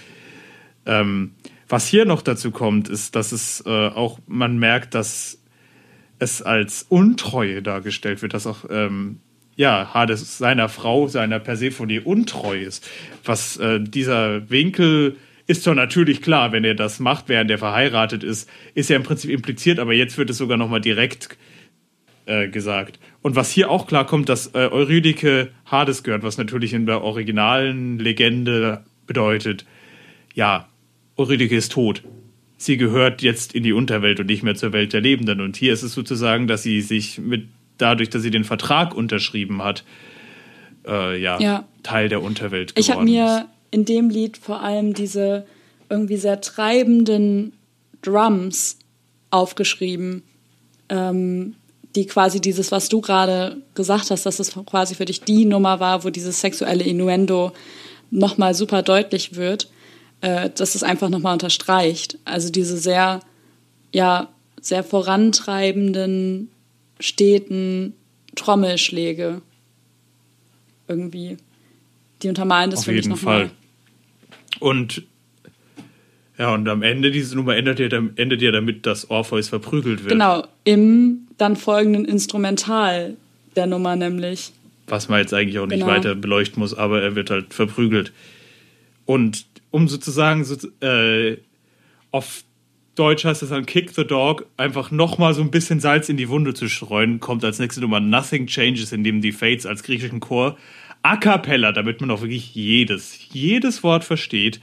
Ähm, 0.87 1.33
was 1.69 1.87
hier 1.87 2.05
noch 2.05 2.23
dazu 2.23 2.51
kommt, 2.51 2.89
ist, 2.89 3.17
dass 3.17 3.33
es 3.33 3.63
äh, 3.67 3.71
auch, 3.71 4.19
man 4.27 4.59
merkt, 4.59 4.95
dass 4.95 5.39
es 6.19 6.43
als 6.43 6.87
Untreue 6.89 7.63
dargestellt 7.63 8.23
wird, 8.23 8.35
dass 8.35 8.47
auch 8.47 8.65
ähm, 8.71 9.19
ja, 9.57 9.95
Hades 9.95 10.39
seiner 10.39 10.69
Frau, 10.69 11.09
seiner 11.09 11.39
Persephone 11.39 12.01
untreu 12.01 12.59
ist. 12.59 12.89
Was 13.25 13.57
äh, 13.57 13.81
dieser 13.81 14.51
Winkel 14.51 15.17
ist 15.47 15.63
zwar 15.63 15.75
natürlich 15.75 16.23
klar, 16.23 16.53
wenn 16.53 16.65
er 16.65 16.75
das 16.75 17.01
macht, 17.01 17.29
während 17.29 17.51
er 17.51 17.59
verheiratet 17.59 18.25
ist, 18.25 18.49
ist 18.75 18.91
ja 18.91 18.97
im 18.97 19.03
Prinzip 19.03 19.31
impliziert, 19.31 19.79
aber 19.79 19.93
jetzt 19.93 20.19
wird 20.19 20.31
es 20.31 20.39
sogar 20.39 20.57
nochmal 20.57 20.81
direkt 20.81 21.37
äh, 22.27 22.49
gesagt. 22.49 22.99
Und 23.23 23.37
was 23.37 23.51
hier 23.51 23.71
auch 23.71 23.87
klar 23.87 24.07
kommt, 24.07 24.29
dass 24.29 24.49
äh, 24.55 24.69
Eurydike 24.71 25.51
Hades 25.67 26.03
gehört, 26.03 26.23
was 26.23 26.39
natürlich 26.39 26.73
in 26.73 26.87
der 26.87 27.03
originalen 27.03 27.99
Legende 27.99 28.85
bedeutet, 29.07 29.65
ja, 30.35 30.69
Eurydike 31.17 31.57
ist 31.57 31.73
tot. 31.73 32.03
Sie 32.57 32.77
gehört 32.77 33.23
jetzt 33.23 33.55
in 33.55 33.63
die 33.63 33.73
Unterwelt 33.73 34.21
und 34.21 34.27
nicht 34.27 34.43
mehr 34.43 34.55
zur 34.55 34.73
Welt 34.73 34.93
der 34.93 35.01
Lebenden. 35.01 35.41
Und 35.41 35.57
hier 35.57 35.73
ist 35.73 35.83
es 35.83 35.93
sozusagen, 35.93 36.47
dass 36.47 36.63
sie 36.63 36.81
sich 36.81 37.19
mit, 37.19 37.49
dadurch, 37.79 38.11
dass 38.11 38.23
sie 38.23 38.31
den 38.31 38.45
Vertrag 38.45 38.95
unterschrieben 38.95 39.63
hat, 39.63 39.85
äh, 40.87 41.21
ja, 41.21 41.39
Ja. 41.41 41.65
Teil 41.83 42.09
der 42.09 42.23
Unterwelt 42.23 42.75
geworden 42.75 42.81
Ich 42.81 42.91
habe 42.91 43.05
mir 43.05 43.49
in 43.71 43.85
dem 43.85 44.09
Lied 44.09 44.39
vor 44.39 44.63
allem 44.63 44.95
diese 44.95 45.47
irgendwie 45.91 46.17
sehr 46.17 46.41
treibenden 46.41 47.53
Drums 48.03 48.79
aufgeschrieben, 49.31 50.23
ähm, 50.89 51.55
die 51.95 52.07
quasi 52.07 52.41
dieses, 52.41 52.73
was 52.73 52.89
du 52.89 53.01
gerade 53.01 53.63
gesagt 53.75 54.11
hast, 54.11 54.27
dass 54.27 54.41
es 54.41 54.53
quasi 54.67 54.95
für 54.95 55.05
dich 55.05 55.21
die 55.21 55.45
Nummer 55.45 55.81
war, 55.81 56.05
wo 56.05 56.11
dieses 56.11 56.41
sexuelle 56.41 56.85
Innuendo 56.85 57.53
nochmal 58.11 58.55
super 58.55 58.83
deutlich 58.83 59.37
wird, 59.37 59.71
äh, 60.21 60.51
dass 60.51 60.75
es 60.75 60.83
einfach 60.83 61.09
nochmal 61.09 61.35
unterstreicht. 61.35 62.19
Also 62.25 62.51
diese 62.51 62.77
sehr, 62.77 63.21
ja, 63.93 64.29
sehr 64.61 64.83
vorantreibenden, 64.83 66.51
steten 66.99 67.95
Trommelschläge 68.35 69.43
irgendwie. 70.89 71.37
Die 72.23 72.29
untermalen 72.29 72.71
das 72.71 72.81
Auf 72.81 72.85
für 72.87 72.93
mich 72.93 73.05
jeden 73.05 73.15
nochmal. 73.15 73.49
Fall. 73.49 73.51
Und 74.61 75.03
ja, 76.39 76.53
und 76.53 76.69
am 76.69 76.83
Ende 76.83 77.11
diese 77.11 77.37
Nummer 77.37 77.57
endet 77.57 77.79
ja, 77.79 77.87
endet 78.17 78.43
ja 78.43 78.51
damit, 78.51 78.87
dass 78.87 79.11
Orpheus 79.11 79.49
verprügelt 79.49 80.01
wird. 80.01 80.13
Genau, 80.13 80.47
im 80.65 81.29
dann 81.39 81.57
folgenden 81.57 82.05
Instrumental 82.05 83.17
der 83.57 83.67
Nummer 83.67 83.97
nämlich. 83.97 84.53
Was 84.89 85.09
man 85.09 85.21
jetzt 85.21 85.33
eigentlich 85.33 85.59
auch 85.59 85.67
nicht 85.67 85.81
Genau. 85.81 85.93
weiter 85.93 86.15
beleuchten 86.15 86.61
muss, 86.61 86.75
aber 86.75 87.03
er 87.03 87.15
wird 87.15 87.31
halt 87.31 87.55
verprügelt. 87.55 88.13
Und 89.07 89.47
um 89.71 89.89
sozusagen 89.89 90.45
so, 90.45 90.57
äh, 90.81 91.39
auf 92.11 92.45
Deutsch 92.95 93.25
heißt 93.25 93.43
das 93.43 93.49
dann 93.49 93.67
Kick 93.67 93.91
the 93.91 94.05
Dog, 94.05 94.47
einfach 94.57 94.91
nochmal 94.91 95.35
so 95.35 95.43
ein 95.43 95.51
bisschen 95.51 95.81
Salz 95.81 96.09
in 96.09 96.17
die 96.17 96.29
Wunde 96.29 96.55
zu 96.55 96.69
streuen, 96.69 97.19
kommt 97.19 97.45
als 97.45 97.59
nächste 97.59 97.81
Nummer 97.81 97.99
Nothing 98.01 98.47
Changes, 98.47 98.93
in 98.93 99.03
dem 99.03 99.21
die 99.21 99.33
Fates 99.33 99.67
als 99.67 99.83
griechischen 99.83 100.21
Chor 100.21 100.57
a 101.03 101.17
cappella, 101.19 101.73
damit 101.73 102.01
man 102.01 102.11
auch 102.11 102.23
wirklich 102.23 102.55
jedes, 102.55 103.19
jedes 103.31 103.83
Wort 103.83 104.05
versteht, 104.05 104.59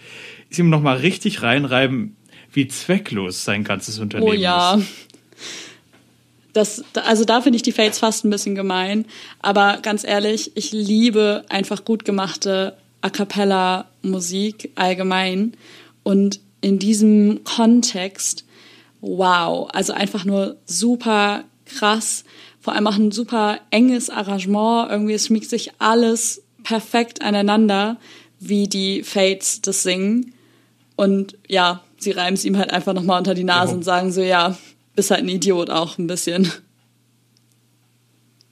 ihm 0.60 0.70
nochmal 0.70 0.98
richtig 0.98 1.42
reinreiben, 1.42 2.16
wie 2.52 2.68
zwecklos 2.68 3.46
sein 3.46 3.64
ganzes 3.64 4.00
Unternehmen 4.00 4.30
Oh 4.30 4.34
ja. 4.34 4.76
ist. 4.76 4.88
Das, 6.54 6.84
also 6.96 7.24
da 7.24 7.42
finde 7.42 7.56
ich 7.56 7.62
die 7.62 7.72
Fates 7.72 8.00
fast 8.00 8.26
ein 8.26 8.30
bisschen 8.30 8.56
gemein. 8.56 9.06
Aber 9.42 9.80
ganz 9.82 10.04
ehrlich, 10.04 10.52
ich 10.56 10.72
liebe 10.72 11.46
einfach 11.50 11.86
gut 11.86 12.04
gemachte 12.04 12.78
A 13.02 13.10
cappella 13.10 13.90
Musik 14.02 14.72
allgemein. 14.76 15.54
Und 16.04 16.40
in 16.60 16.78
diesem 16.78 17.44
Kontext, 17.44 18.46
wow, 19.00 19.70
also 19.72 19.94
einfach 19.94 20.26
nur 20.26 20.58
super 20.66 21.46
krass. 21.66 22.26
Vor 22.60 22.74
allem 22.74 22.88
auch 22.88 22.98
ein 22.98 23.12
super 23.12 23.60
enges 23.70 24.10
Arrangement. 24.10 24.92
Irgendwie 24.92 25.14
es 25.14 25.28
schmiegt 25.28 25.50
sich 25.50 25.72
alles 25.80 26.44
perfekt 26.64 27.22
aneinander, 27.22 27.98
wie 28.40 28.68
die 28.68 29.04
Fates 29.04 29.62
das 29.62 29.84
singen. 29.84 30.34
Und 31.02 31.36
ja, 31.48 31.82
sie 31.98 32.12
reiben 32.12 32.36
es 32.36 32.46
ihm 32.46 32.60
halt 32.60 32.70
einfach 32.72 32.94
nochmal 32.94 33.18
unter 33.18 33.34
die 33.34 33.44
Nase 33.44 33.72
Ja. 33.72 33.78
und 33.78 33.82
sagen 33.84 34.12
so, 34.12 34.22
ja, 34.22 34.56
bist 34.96 35.10
halt 35.10 35.22
ein 35.22 35.30
Idiot 35.30 35.72
auch 35.72 35.98
ein 35.98 36.06
bisschen. 36.06 36.48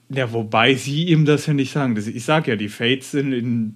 Ja, 0.09 0.33
wobei 0.33 0.73
sie 0.73 1.03
ihm 1.05 1.25
das 1.25 1.45
ja 1.45 1.53
nicht 1.53 1.71
sagen. 1.71 1.95
Ich 1.95 2.25
sag 2.25 2.47
ja, 2.47 2.55
die 2.55 2.69
Fates 2.69 3.11
sind, 3.11 3.33
in, 3.33 3.75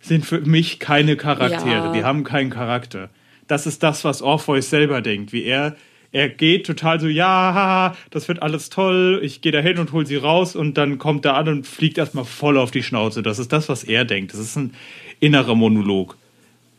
sind 0.00 0.26
für 0.26 0.40
mich 0.40 0.80
keine 0.80 1.16
Charaktere. 1.16 1.86
Ja. 1.86 1.92
Die 1.92 2.02
haben 2.02 2.24
keinen 2.24 2.50
Charakter. 2.50 3.10
Das 3.46 3.64
ist 3.64 3.84
das, 3.84 4.02
was 4.02 4.22
Orpheus 4.22 4.70
selber 4.70 5.00
denkt. 5.00 5.32
Wie 5.32 5.44
er, 5.44 5.76
er 6.10 6.28
geht 6.28 6.66
total 6.66 6.98
so, 6.98 7.06
ja, 7.06 7.94
das 8.10 8.26
wird 8.26 8.42
alles 8.42 8.70
toll. 8.70 9.20
Ich 9.22 9.40
gehe 9.40 9.52
da 9.52 9.60
hin 9.60 9.78
und 9.78 9.92
hol 9.92 10.04
sie 10.04 10.16
raus 10.16 10.56
und 10.56 10.76
dann 10.76 10.98
kommt 10.98 11.24
er 11.24 11.36
an 11.36 11.46
und 11.46 11.66
fliegt 11.68 11.96
erstmal 11.96 12.24
voll 12.24 12.58
auf 12.58 12.72
die 12.72 12.82
Schnauze. 12.82 13.22
Das 13.22 13.38
ist 13.38 13.52
das, 13.52 13.68
was 13.68 13.84
er 13.84 14.04
denkt. 14.04 14.32
Das 14.32 14.40
ist 14.40 14.56
ein 14.56 14.74
innerer 15.20 15.54
Monolog, 15.54 16.16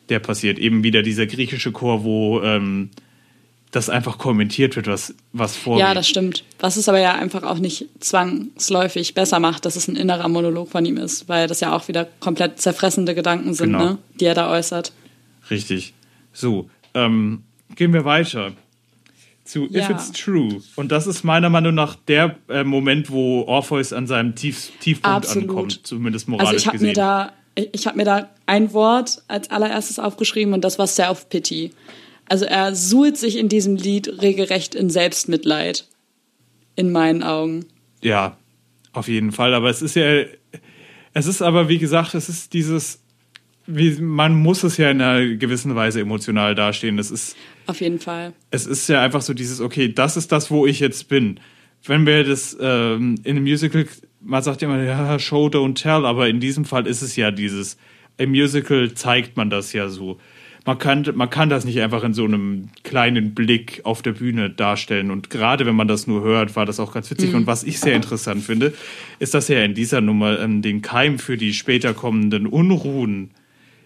der 0.09 0.19
passiert. 0.19 0.59
Eben 0.59 0.83
wieder 0.83 1.01
dieser 1.01 1.25
griechische 1.27 1.71
Chor, 1.71 2.03
wo 2.03 2.41
ähm, 2.41 2.89
das 3.71 3.89
einfach 3.89 4.17
kommentiert 4.17 4.75
wird, 4.75 4.87
was, 4.87 5.13
was 5.31 5.55
vorgeht. 5.55 5.81
Ja, 5.85 5.93
das 5.93 6.09
stimmt. 6.09 6.43
Was 6.59 6.75
es 6.75 6.89
aber 6.89 6.99
ja 6.99 7.13
einfach 7.13 7.43
auch 7.43 7.59
nicht 7.59 7.85
zwangsläufig 7.99 9.13
besser 9.13 9.39
macht, 9.39 9.65
dass 9.65 9.75
es 9.75 9.87
ein 9.87 9.95
innerer 9.95 10.27
Monolog 10.27 10.69
von 10.69 10.85
ihm 10.85 10.97
ist, 10.97 11.29
weil 11.29 11.47
das 11.47 11.59
ja 11.59 11.75
auch 11.75 11.87
wieder 11.87 12.07
komplett 12.19 12.59
zerfressende 12.59 13.13
Gedanken 13.15 13.53
sind, 13.53 13.73
Genau. 13.73 13.85
ne, 13.85 13.97
die 14.19 14.25
er 14.25 14.33
da 14.33 14.51
äußert. 14.51 14.91
Richtig. 15.51 15.93
So, 16.33 16.69
ähm, 16.93 17.43
gehen 17.75 17.93
wir 17.93 18.05
weiter 18.05 18.53
zu 19.43 19.65
If 19.65 19.71
Ja. 19.71 19.89
It's 19.91 20.11
True. 20.11 20.61
Und 20.75 20.91
das 20.91 21.07
ist 21.07 21.23
meiner 21.23 21.49
Meinung 21.49 21.73
nach 21.75 21.95
der 21.95 22.35
äh, 22.49 22.63
Moment, 22.63 23.09
wo 23.09 23.43
Orpheus 23.43 23.93
an 23.93 24.05
seinem 24.07 24.35
Tief 24.35 24.71
Tiefpunkt 24.79 25.25
Absolut. 25.25 25.49
ankommt, 25.49 25.79
zumindest 25.83 26.27
moralisch 26.27 26.53
Also 26.53 26.65
ich 26.67 26.71
gesehen. 26.73 26.87
mir 26.89 26.93
da, 26.93 27.33
ich 27.55 27.69
ich 27.71 27.87
habe 27.87 27.97
mir 27.97 28.05
da 28.05 28.29
ein 28.45 28.73
Wort 28.73 29.21
als 29.27 29.49
allererstes 29.51 29.99
aufgeschrieben 29.99 30.53
und 30.53 30.63
das 30.63 30.79
war 30.79 30.87
Self-Pity. 30.87 31.71
Also 32.27 32.45
er 32.45 32.75
suhlt 32.75 33.17
sich 33.17 33.37
in 33.37 33.49
diesem 33.49 33.75
Lied 33.75 34.21
regelrecht 34.21 34.75
in 34.75 34.89
Selbstmitleid. 34.89 35.87
In 36.75 36.91
meinen 36.91 37.23
Augen. 37.23 37.65
ja, 38.01 38.37
auf 38.93 39.07
jeden 39.07 39.31
Fall. 39.31 39.53
Aber 39.53 39.69
es 39.69 39.81
ist 39.81 39.95
ja, 39.95 40.23
es 41.13 41.27
ist 41.27 41.41
aber, 41.41 41.69
wie 41.69 41.77
gesagt, 41.77 42.15
es 42.15 42.29
ist 42.29 42.53
dieses, 42.53 42.99
wie, 43.67 43.91
man 44.01 44.33
muss 44.35 44.63
es 44.63 44.77
ja 44.77 44.89
in 44.89 45.01
einer 45.01 45.35
gewissen 45.35 45.75
Weise 45.75 46.01
emotional 46.01 46.55
dastehen. 46.55 46.97
Es 46.97 47.11
ist, 47.11 47.35
Auf 47.67 47.81
jeden 47.81 47.99
Fall. 47.99 48.33
es 48.49 48.65
ist 48.65 48.87
ja 48.89 49.01
einfach 49.01 49.21
so 49.21 49.33
dieses, 49.33 49.61
okay, 49.61 49.93
das 49.93 50.17
ist 50.17 50.31
das, 50.31 50.49
wo 50.49 50.65
ich 50.65 50.79
jetzt 50.79 51.07
bin. 51.07 51.39
Wenn 51.85 52.05
wir 52.05 52.23
das 52.23 52.57
ähm, 52.59 53.15
in 53.23 53.37
einem 53.37 53.43
Musical, 53.43 53.85
man 54.21 54.43
sagt 54.43 54.61
ja 54.61 54.67
immer, 54.67 54.83
ja, 54.83 55.19
Show, 55.19 55.47
don't 55.47 55.75
tell, 55.75 56.05
aber 56.05 56.27
in 56.27 56.39
diesem 56.39 56.65
Fall 56.65 56.87
ist 56.87 57.01
es 57.01 57.15
ja 57.15 57.31
dieses, 57.31 57.77
im 58.17 58.31
Musical 58.31 58.93
zeigt 58.93 59.37
man 59.37 59.49
das 59.49 59.73
ja 59.73 59.89
so. 59.89 60.19
Man 60.65 60.77
kann, 60.77 61.05
man 61.15 61.29
kann 61.29 61.49
das 61.49 61.63
nicht 61.65 61.79
einfach 61.81 62.03
in 62.03 62.13
so 62.13 62.25
einem 62.25 62.69
kleinen 62.83 63.33
Blick 63.33 63.81
auf 63.85 64.01
der 64.01 64.11
Bühne 64.11 64.49
darstellen. 64.49 65.09
Und 65.09 65.29
gerade 65.29 65.65
wenn 65.65 65.75
man 65.75 65.87
das 65.87 66.05
nur 66.05 66.21
hört, 66.21 66.55
war 66.55 66.65
das 66.65 66.79
auch 66.79 66.93
ganz 66.93 67.09
witzig. 67.09 67.33
Und 67.33 67.47
was 67.47 67.63
ich 67.63 67.79
sehr 67.79 67.95
interessant 67.95 68.43
finde, 68.43 68.73
ist, 69.19 69.33
dass 69.33 69.49
er 69.49 69.63
in 69.63 69.73
dieser 69.73 70.01
Nummer 70.01 70.39
ähm, 70.39 70.61
den 70.61 70.81
Keim 70.81 71.17
für 71.17 71.37
die 71.37 71.53
später 71.53 71.93
kommenden 71.93 72.45
Unruhen 72.45 73.31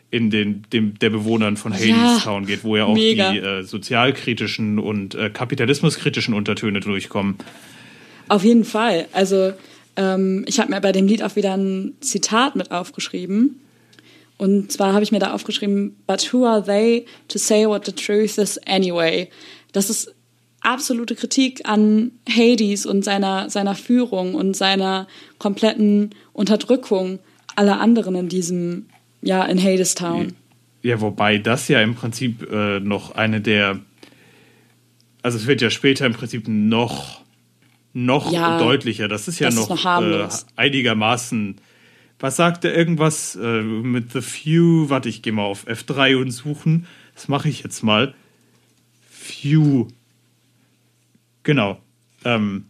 in 0.10 0.30
den, 0.30 0.64
dem, 0.74 0.98
der 1.00 1.12
Bewohnern 1.12 1.58
von 1.58 1.74
Hadestown 1.74 2.48
geht, 2.48 2.64
wo 2.64 2.76
ja 2.76 2.86
auch 2.86 2.96
mega. 2.96 3.32
die 3.32 3.40
äh, 3.40 3.64
sozialkritischen 3.64 4.78
und 4.78 5.16
äh, 5.16 5.30
kapitalismuskritischen 5.30 6.34
Untertöne 6.34 6.82
durchkommen. 6.82 7.36
Auf 8.28 8.44
jeden 8.44 8.64
Fall. 8.64 9.08
Also 9.14 9.54
ähm, 9.96 10.46
ich 10.48 10.60
habe 10.60 10.72
mir 10.72 10.82
bei 10.82 10.92
dem 10.92 11.08
Lied 11.08 11.24
auch 11.24 11.36
wieder 11.36 11.56
ein 11.56 11.94
Zitat 12.00 12.56
mit 12.56 12.72
aufgeschrieben. 12.72 13.60
Und 14.38 14.72
zwar 14.72 14.94
habe 14.94 15.04
ich 15.04 15.12
mir 15.12 15.20
da 15.20 15.34
aufgeschrieben, 15.34 15.96
but 16.08 16.34
who 16.34 16.46
are 16.46 16.64
they 16.64 17.06
to 17.28 17.38
say 17.38 17.68
what 17.68 17.86
the 17.86 17.92
truth 17.92 18.38
is 18.38 18.58
anyway? 18.66 19.30
Das 19.72 19.90
ist 19.90 20.14
absolute 20.62 21.16
Kritik 21.16 21.62
an 21.66 22.12
Hades 22.28 22.86
und 22.86 23.04
seiner, 23.04 23.50
seiner 23.50 23.76
Führung 23.76 24.34
und 24.36 24.56
seiner 24.56 25.08
kompletten 25.38 26.12
Unterdrückung 26.32 27.20
aller 27.56 27.80
anderen 27.80 28.16
in 28.16 28.30
diesem, 28.30 28.88
ja, 29.22 29.44
in 29.46 29.62
Hadestown. 29.62 30.34
Ja, 30.82 31.00
wobei 31.00 31.38
das 31.38 31.68
ja 31.68 31.82
im 31.82 31.96
Prinzip 31.96 32.50
äh, 32.52 32.80
noch 32.80 33.16
eine 33.16 33.42
der, 33.42 33.80
also 35.22 35.38
es 35.38 35.48
wird 35.48 35.62
ja 35.62 35.70
später 35.70 36.06
im 36.06 36.14
Prinzip 36.14 36.48
noch, 36.48 37.23
noch 37.94 38.32
Ja, 38.32 38.58
deutlicher. 38.58 39.08
Das 39.08 39.28
ist 39.28 39.40
ja 39.40 39.48
das 39.48 39.56
noch, 39.56 39.76
ist 39.76 39.84
noch 39.84 40.02
äh, 40.02 40.28
einigermaßen. 40.56 41.56
Was 42.20 42.36
sagt 42.36 42.66
er 42.66 42.76
irgendwas 42.76 43.36
äh, 43.36 43.62
mit 43.62 44.12
The 44.12 44.22
Few? 44.22 44.90
Warte, 44.90 45.10
ich 45.10 45.22
gehe 45.22 45.34
mal 45.34 45.44
auf 45.44 45.68
F3 45.68 46.16
und 46.16 46.32
suchen. 46.32 46.88
Das 47.16 47.28
mache 47.28 47.50
ich 47.50 47.64
jetzt 47.64 47.84
mal. 47.84 48.14
Few. 49.10 49.88
Genau. 51.44 51.80
Ähm, 52.26 52.66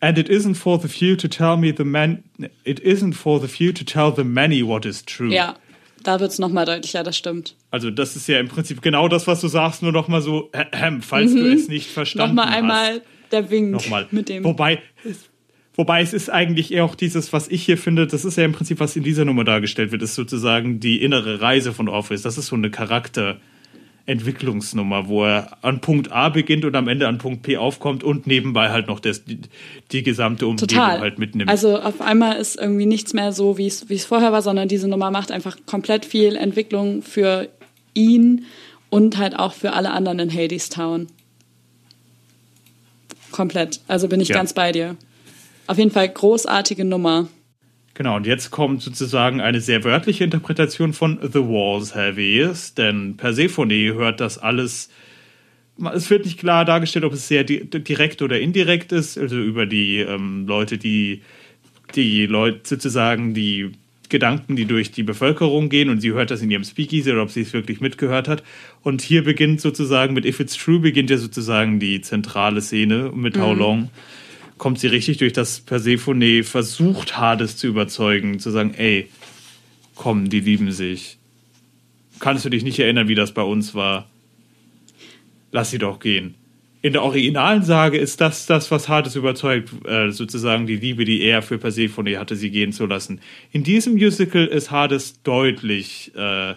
And 0.00 0.16
it 0.16 0.28
isn't 0.28 0.54
for 0.54 0.78
the 0.80 0.86
few 0.88 1.16
to 1.16 1.26
tell 1.26 1.56
me 1.56 1.74
the 1.76 1.84
man. 1.84 2.22
It 2.64 2.78
isn't 2.80 3.14
for 3.14 3.40
the 3.40 3.48
few 3.48 3.72
to 3.72 3.84
tell 3.84 4.12
the 4.14 4.22
many 4.22 4.62
what 4.64 4.86
is 4.86 5.04
true. 5.04 5.32
Ja, 5.32 5.56
da 6.04 6.20
wird 6.20 6.30
es 6.30 6.38
nochmal 6.38 6.66
deutlicher, 6.66 7.02
das 7.02 7.16
stimmt. 7.16 7.56
Also 7.72 7.90
das 7.90 8.14
ist 8.14 8.28
ja 8.28 8.38
im 8.38 8.46
Prinzip 8.46 8.80
genau 8.80 9.08
das, 9.08 9.26
was 9.26 9.40
du 9.40 9.48
sagst, 9.48 9.82
nur 9.82 9.90
noch 9.90 10.06
mal 10.06 10.22
so, 10.22 10.50
äh, 10.52 10.64
äh, 10.70 11.00
falls 11.00 11.32
du 11.34 11.52
es 11.52 11.66
nicht 11.68 11.90
verstanden 11.90 12.36
Nochmal 12.36 12.50
hast. 12.52 12.56
einmal 12.58 13.02
der 13.32 13.50
Wink 13.50 13.70
Nochmal. 13.70 14.06
mit 14.10 14.28
dem. 14.28 14.44
Wobei, 14.44 14.80
es- 15.04 15.28
wobei 15.74 16.02
es 16.02 16.12
ist 16.12 16.28
eigentlich 16.30 16.72
eher 16.72 16.84
auch 16.84 16.94
dieses, 16.94 17.32
was 17.32 17.48
ich 17.48 17.62
hier 17.64 17.78
finde, 17.78 18.06
das 18.06 18.24
ist 18.24 18.36
ja 18.36 18.44
im 18.44 18.52
Prinzip, 18.52 18.80
was 18.80 18.94
in 18.96 19.02
dieser 19.04 19.24
Nummer 19.24 19.44
dargestellt 19.44 19.92
wird, 19.92 20.02
ist 20.02 20.14
sozusagen 20.14 20.80
die 20.80 21.02
innere 21.02 21.40
Reise 21.40 21.72
von 21.72 21.88
Orpheus. 21.88 22.22
Das 22.22 22.36
ist 22.38 22.46
so 22.48 22.56
eine 22.56 22.70
Charakterentwicklungsnummer, 22.70 25.08
wo 25.08 25.24
er 25.24 25.56
an 25.62 25.80
Punkt 25.80 26.10
A 26.12 26.28
beginnt 26.30 26.64
und 26.64 26.74
am 26.76 26.88
Ende 26.88 27.08
an 27.08 27.18
Punkt 27.18 27.42
P 27.42 27.56
aufkommt 27.56 28.02
und 28.04 28.26
nebenbei 28.26 28.70
halt 28.70 28.88
noch 28.88 29.00
das, 29.00 29.24
die, 29.24 29.38
die 29.92 30.02
gesamte 30.02 30.46
Umgebung 30.46 30.68
Total. 30.68 31.00
halt 31.00 31.18
mitnimmt. 31.18 31.50
Also 31.50 31.78
auf 31.78 32.00
einmal 32.00 32.36
ist 32.38 32.58
irgendwie 32.58 32.86
nichts 32.86 33.12
mehr 33.14 33.32
so, 33.32 33.58
wie 33.58 33.66
es 33.66 33.88
wie 33.88 33.94
es 33.94 34.04
vorher 34.06 34.32
war, 34.32 34.42
sondern 34.42 34.68
diese 34.68 34.88
Nummer 34.88 35.10
macht 35.10 35.30
einfach 35.30 35.56
komplett 35.66 36.04
viel 36.04 36.36
Entwicklung 36.36 37.02
für 37.02 37.48
ihn 37.94 38.44
und 38.90 39.18
halt 39.18 39.38
auch 39.38 39.52
für 39.52 39.74
alle 39.74 39.90
anderen 39.90 40.18
in 40.18 40.32
Hades 40.34 40.70
Town. 40.70 41.08
Komplett. 43.38 43.78
Also 43.86 44.08
bin 44.08 44.20
ich 44.20 44.30
Ja. 44.30 44.34
ganz 44.34 44.52
bei 44.52 44.72
dir. 44.72 44.96
Auf 45.68 45.78
jeden 45.78 45.92
Fall 45.92 46.08
großartige 46.08 46.84
Nummer. 46.84 47.28
Genau, 47.94 48.16
und 48.16 48.26
jetzt 48.26 48.50
kommt 48.50 48.82
sozusagen 48.82 49.40
eine 49.40 49.60
sehr 49.60 49.84
wörtliche 49.84 50.24
Interpretation 50.24 50.92
von 50.92 51.20
The 51.22 51.38
Walls 51.38 51.94
Have 51.94 52.20
Ears, 52.20 52.74
denn 52.74 53.16
Persephone 53.16 53.94
hört 53.94 54.18
das 54.18 54.38
alles. 54.38 54.88
Es 55.94 56.10
wird 56.10 56.24
nicht 56.24 56.40
klar 56.40 56.64
dargestellt, 56.64 57.04
ob 57.04 57.12
es 57.12 57.28
sehr 57.28 57.44
di 57.44 57.64
direkt 57.70 58.22
oder 58.22 58.40
indirekt 58.40 58.90
ist, 58.90 59.16
also 59.16 59.36
über 59.36 59.66
die 59.66 59.98
ähm, 59.98 60.48
Leute, 60.48 60.76
die 60.76 61.22
die 61.94 62.26
Leute 62.26 62.62
sozusagen 62.64 63.34
die 63.34 63.70
Gedanken, 64.08 64.56
die 64.56 64.64
durch 64.64 64.90
die 64.90 65.02
Bevölkerung 65.02 65.68
gehen 65.68 65.90
und 65.90 66.00
sie 66.00 66.12
hört 66.12 66.30
das 66.30 66.42
in 66.42 66.50
ihrem 66.50 66.64
Speakeasy 66.64 67.10
oder 67.12 67.22
ob 67.22 67.30
sie 67.30 67.42
es 67.42 67.52
wirklich 67.52 67.80
mitgehört 67.80 68.28
hat. 68.28 68.42
Und 68.82 69.02
hier 69.02 69.24
beginnt 69.24 69.60
sozusagen 69.60 70.14
mit 70.14 70.24
If 70.24 70.40
It's 70.40 70.56
True 70.56 70.80
beginnt 70.80 71.10
ja 71.10 71.18
sozusagen 71.18 71.78
die 71.78 72.00
zentrale 72.00 72.60
Szene 72.60 73.12
mit 73.14 73.38
How 73.38 73.56
Long. 73.56 73.90
Kommt 74.56 74.80
sie 74.80 74.88
richtig 74.88 75.18
durch, 75.18 75.32
dass 75.32 75.60
Persephone 75.60 76.42
versucht, 76.42 77.16
Hades 77.16 77.56
zu 77.56 77.68
überzeugen, 77.68 78.40
zu 78.40 78.50
sagen, 78.50 78.74
ey, 78.76 79.08
komm, 79.94 80.28
die 80.28 80.40
lieben 80.40 80.72
sich. 80.72 81.18
Kannst 82.18 82.44
du 82.44 82.48
dich 82.48 82.64
nicht 82.64 82.78
erinnern, 82.78 83.08
wie 83.08 83.14
das 83.14 83.32
bei 83.32 83.42
uns 83.42 83.74
war? 83.74 84.08
Lass 85.52 85.70
sie 85.70 85.78
doch 85.78 86.00
gehen. 86.00 86.34
In 86.80 86.92
der 86.92 87.02
originalen 87.02 87.64
Sage 87.64 87.98
ist 87.98 88.20
das 88.20 88.46
das, 88.46 88.70
was 88.70 88.88
Hades 88.88 89.16
überzeugt, 89.16 89.70
äh, 89.84 90.10
sozusagen 90.10 90.66
die 90.66 90.76
Liebe, 90.76 91.04
die 91.04 91.22
er 91.22 91.42
für 91.42 91.58
Persephone 91.58 92.18
hatte, 92.18 92.36
sie 92.36 92.50
gehen 92.50 92.72
zu 92.72 92.86
lassen. 92.86 93.20
In 93.50 93.64
diesem 93.64 93.94
Musical 93.94 94.46
ist 94.46 94.70
Hades 94.70 95.22
deutlich, 95.22 96.12
äh, 96.14 96.54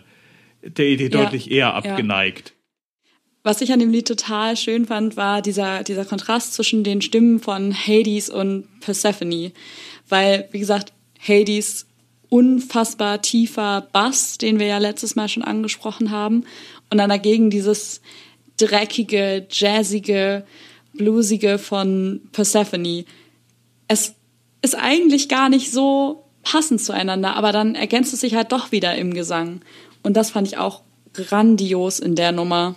der 0.64 0.86
Idee 0.86 1.06
Ja, 1.06 1.24
deutlich 1.24 1.50
eher 1.50 1.58
ja. 1.58 1.74
abgeneigt. 1.74 2.54
Was 3.44 3.62
ich 3.62 3.74
an 3.74 3.80
dem 3.80 3.90
Lied 3.90 4.08
total 4.08 4.56
schön 4.56 4.86
fand, 4.86 5.18
war 5.18 5.42
dieser, 5.42 5.84
dieser 5.84 6.06
Kontrast 6.06 6.54
zwischen 6.54 6.84
den 6.84 7.02
Stimmen 7.02 7.40
von 7.40 7.74
Hades 7.74 8.30
und 8.30 8.68
Persephone. 8.82 9.52
Weil, 10.08 10.48
wie 10.52 10.60
gesagt, 10.60 10.94
Hades 11.20 11.88
unfassbar 12.30 13.24
tiefer 13.24 13.88
Bass, 13.92 14.38
den 14.38 14.60
wir 14.60 14.68
ja 14.68 14.78
letztes 14.78 15.16
Mal 15.16 15.28
schon 15.28 15.44
angesprochen 15.44 16.12
haben. 16.12 16.46
Und 16.92 17.00
dann 17.00 17.10
dagegen 17.10 17.50
dieses 17.50 18.02
dreckige, 18.62 19.48
jazzige, 19.50 20.44
bluesige 20.94 21.58
von 21.58 22.22
Persephone. 22.32 23.06
Es 23.88 24.14
ist 24.62 24.76
eigentlich 24.76 25.30
gar 25.30 25.50
nicht 25.50 25.72
so 25.72 26.24
passend 26.44 26.82
zueinander, 26.82 27.36
aber 27.36 27.52
dann 27.52 27.76
ergänzt 27.76 28.14
es 28.14 28.22
sich 28.22 28.36
halt 28.36 28.52
doch 28.52 28.72
wieder 28.72 28.96
im 28.96 29.14
Gesang. 29.14 29.62
Und 30.04 30.18
das 30.18 30.32
fand 30.32 30.48
ich 30.48 30.58
auch 30.58 30.82
grandios 31.14 32.00
in 32.00 32.16
der 32.16 32.32
Nummer. 32.32 32.76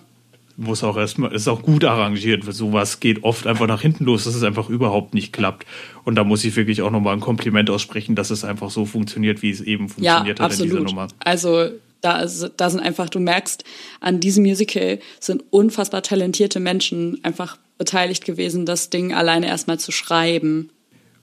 muss 0.57 0.85
auch 0.85 0.97
erstmal, 0.97 1.33
ist 1.35 1.49
auch 1.49 1.63
gut 1.63 1.85
arrangiert. 1.85 2.45
Sowas 2.53 3.01
geht 3.01 3.25
oft 3.25 3.47
einfach 3.47 3.67
nach 3.67 3.81
hinten 3.81 4.05
los, 4.05 4.25
dass 4.25 4.35
es 4.35 4.43
einfach 4.43 4.69
überhaupt 4.69 5.15
nicht 5.15 5.33
klappt. 5.33 5.67
Und 6.05 6.15
da 6.17 6.25
muss 6.25 6.45
ich 6.45 6.55
wirklich 6.57 6.83
auch 6.83 6.91
nochmal 6.91 7.15
ein 7.15 7.21
Kompliment 7.21 7.71
aussprechen, 7.71 8.15
dass 8.15 8.31
es 8.31 8.45
einfach 8.45 8.71
so 8.71 8.85
funktioniert, 8.87 9.43
wie 9.43 9.51
es 9.51 9.61
eben 9.61 9.89
Ja, 9.99 10.17
funktioniert 10.19 10.41
hat 10.41 10.53
in 10.53 10.63
dieser 10.65 10.77
absolut. 10.77 10.89
Nummer. 10.91 11.09
Also 11.21 11.71
da, 12.05 12.21
ist- 12.21 12.51
da 12.57 12.71
sind 12.71 12.81
einfach, 12.81 13.09
du 13.09 13.19
merkst, 13.21 13.65
an 14.01 14.21
diesem 14.21 14.45
Musical 14.45 14.99
sind 15.21 15.43
unfassbar 15.51 16.03
talentierte 16.03 16.61
Menschen 16.61 17.19
einfach 17.23 17.57
beteiligt 17.79 18.25
gewesen, 18.25 18.67
das 18.67 18.91
Ding 18.91 19.13
alleine 19.15 19.47
erstmal 19.49 19.79
zu 19.79 19.91
schreiben. 19.93 20.71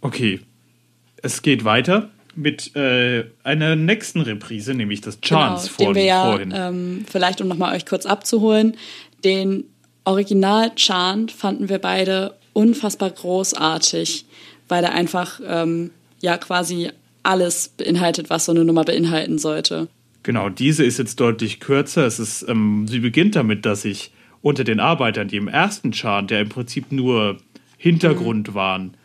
Okay. 0.02 0.40
Es 1.22 1.42
geht 1.44 1.64
weiter 1.66 2.10
mit 2.36 2.76
äh, 2.76 3.26
einer 3.44 3.76
nächsten 3.76 4.22
Reprise, 4.22 4.74
nämlich 4.74 5.02
das 5.02 5.22
Chance 5.22 5.70
genau, 5.78 5.90
den 5.92 5.96
wir 5.96 6.04
ja, 6.04 6.24
vorhin. 6.32 6.54
ähm, 6.56 7.06
vielleicht 7.10 7.42
um 7.42 7.48
nochmal 7.48 7.76
euch 7.76 7.86
kurz 7.86 8.06
abzuholen, 8.06 8.76
den 9.24 9.66
Original-Chant 10.06 11.32
fanden 11.32 11.70
wir 11.70 11.80
beide 11.80 12.34
unfassbar 12.54 13.10
großartig, 13.12 14.26
weil 14.68 14.84
er 14.84 14.94
einfach 14.94 15.40
ähm, 15.46 15.92
ja 16.22 16.38
quasi 16.38 16.90
alles 17.24 17.70
beinhaltet, 17.70 18.30
was 18.30 18.46
so 18.46 18.52
eine 18.52 18.66
Nummer 18.66 18.84
beinhalten 18.84 19.38
sollte. 19.38 19.88
Genau, 20.24 20.50
diese 20.50 20.84
ist 20.84 21.00
jetzt 21.00 21.20
deutlich 21.20 21.60
kürzer. 21.60 22.06
Es 22.06 22.20
ist, 22.20 22.46
ähm, 22.48 22.88
sie 22.88 23.00
beginnt 23.00 23.36
damit, 23.36 23.66
dass 23.66 23.82
sich 23.84 24.12
unter 24.42 24.64
den 24.64 24.80
Arbeitern, 24.80 25.28
die 25.28 25.38
im 25.38 25.48
ersten 25.48 25.92
Chant, 25.92 26.32
der 26.32 26.42
im 26.42 26.50
Prinzip 26.50 26.92
nur 26.92 27.38
Hintergrund 27.78 28.54
waren 28.54 28.96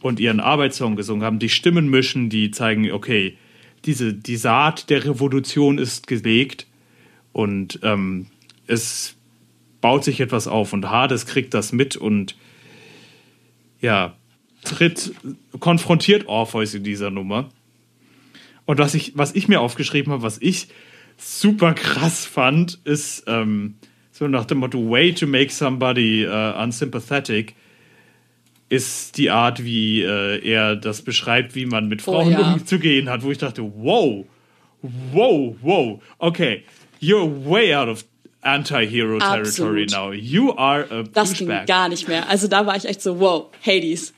und 0.00 0.20
ihren 0.20 0.40
Arbeitssong 0.40 0.96
gesungen 0.96 1.24
haben, 1.24 1.38
die 1.38 1.48
Stimmen 1.48 1.88
mischen, 1.88 2.30
die 2.30 2.50
zeigen, 2.50 2.90
okay, 2.92 3.36
diese, 3.84 4.14
die 4.14 4.36
Saat 4.36 4.88
der 4.90 5.04
Revolution 5.04 5.78
ist 5.78 6.06
gelegt 6.06 6.66
und 7.32 7.80
ähm, 7.82 8.26
es 8.66 9.16
baut 9.80 10.04
sich 10.04 10.20
etwas 10.20 10.48
auf 10.48 10.72
und 10.72 10.88
Hades 10.88 11.26
kriegt 11.26 11.52
das 11.52 11.72
mit 11.72 11.96
und 11.96 12.36
ja, 13.80 14.16
tritt, 14.64 15.12
konfrontiert 15.60 16.26
Orpheus 16.26 16.74
in 16.74 16.84
dieser 16.84 17.10
Nummer. 17.10 17.50
Und 18.66 18.78
was 18.78 18.94
ich, 18.94 19.12
was 19.16 19.34
ich 19.34 19.48
mir 19.48 19.60
aufgeschrieben 19.60 20.12
habe, 20.12 20.22
was 20.22 20.38
ich 20.40 20.68
super 21.16 21.74
krass 21.74 22.24
fand, 22.26 22.78
ist 22.84 23.24
ähm, 23.26 23.76
so 24.10 24.26
nach 24.28 24.44
dem 24.46 24.58
Motto 24.58 24.78
Way 24.90 25.14
to 25.14 25.26
make 25.26 25.50
somebody 25.52 26.26
uh, 26.26 26.60
unsympathetic 26.62 27.54
ist 28.70 29.18
die 29.18 29.30
Art, 29.30 29.62
wie 29.62 30.02
äh, 30.02 30.38
er 30.44 30.74
das 30.76 31.02
beschreibt, 31.02 31.54
wie 31.54 31.66
man 31.66 31.86
mit 31.88 32.00
Oh, 32.06 32.12
Frauen 32.12 32.30
ja. 32.32 32.52
umzugehen 32.54 33.08
hat, 33.10 33.22
wo 33.22 33.30
ich 33.30 33.38
dachte, 33.38 33.62
wow, 33.62 34.24
wow, 35.12 35.54
wow, 35.60 36.02
okay, 36.18 36.64
you're 37.00 37.28
way 37.46 37.74
out 37.74 37.88
of 37.88 38.04
anti-hero 38.40 39.18
territory 39.18 39.84
Absolut. 39.84 39.90
now. 39.92 40.12
You 40.12 40.52
are 40.56 40.86
a 40.90 41.02
Das 41.04 41.34
ging 41.34 41.46
douchebag. 41.48 41.66
gar 41.66 41.88
nicht 41.88 42.08
mehr. 42.08 42.28
Also 42.28 42.48
da 42.48 42.66
war 42.66 42.76
ich 42.76 42.86
echt 42.86 43.02
so, 43.02 43.20
wow, 43.20 43.50
Hades, 43.64 44.12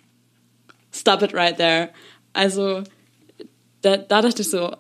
stop 0.93 1.23
it 1.23 1.35
right 1.35 1.57
there. 1.57 1.91
Also 2.33 2.83
da, 3.87 3.97
da 3.97 4.23
dachte 4.23 4.43
ich 4.43 4.51
so, 4.51 4.77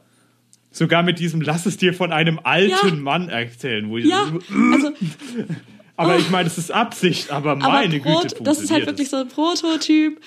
Sogar 0.70 1.02
mit 1.02 1.18
diesem 1.18 1.40
Lass 1.40 1.64
es 1.64 1.78
dir 1.78 1.94
von 1.94 2.12
einem 2.12 2.38
alten 2.42 2.88
Ja. 2.88 2.94
Mann 2.96 3.30
erzählen. 3.30 3.88
Wo 3.88 3.96
ich, 3.96 4.04
ja, 4.04 4.24
also 4.72 4.92
aber 5.96 6.18
ich 6.18 6.28
meine, 6.28 6.48
es 6.48 6.58
ist 6.58 6.70
Absicht, 6.70 7.30
aber 7.30 7.52
aber 7.52 7.66
meine 7.66 7.98
Prot, 8.00 8.22
Güte. 8.24 8.44
das 8.44 8.60
ist 8.60 8.70
halt 8.70 8.84
wirklich 8.84 9.08
so 9.08 9.16
ein 9.16 9.28
Prototyp 9.28 10.20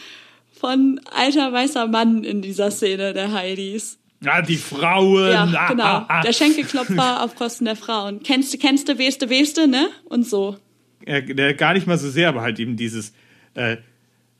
von 0.59 0.99
alter 1.11 1.53
weißer 1.53 1.87
Mann 1.87 2.23
in 2.23 2.41
dieser 2.41 2.71
Szene 2.71 3.13
der 3.13 3.31
Heidis. 3.31 3.99
Ja, 4.21 4.41
die 4.41 4.57
Frauen. 4.57 5.31
Ja, 5.31 5.43
ah, 5.55 5.67
genau. 5.67 5.83
ah, 5.83 6.05
ah. 6.07 6.21
Der 6.21 6.33
Schenkelklopfer 6.33 7.23
auf 7.23 7.35
Kosten 7.35 7.65
der 7.65 7.75
Frauen. 7.75 8.23
Kennst 8.23 8.51
du, 8.51 8.57
kennst 8.57 8.89
du, 8.89 8.97
weste, 8.97 9.29
weste, 9.29 9.67
ne? 9.67 9.89
Und 10.05 10.27
so. 10.27 10.57
Ja, 11.05 11.21
der, 11.21 11.53
gar 11.53 11.73
nicht 11.75 11.85
mal 11.85 11.97
so 11.99 12.09
sehr, 12.09 12.27
aber 12.29 12.41
halt 12.41 12.59
eben 12.59 12.75
dieses, 12.75 13.13
äh, 13.53 13.77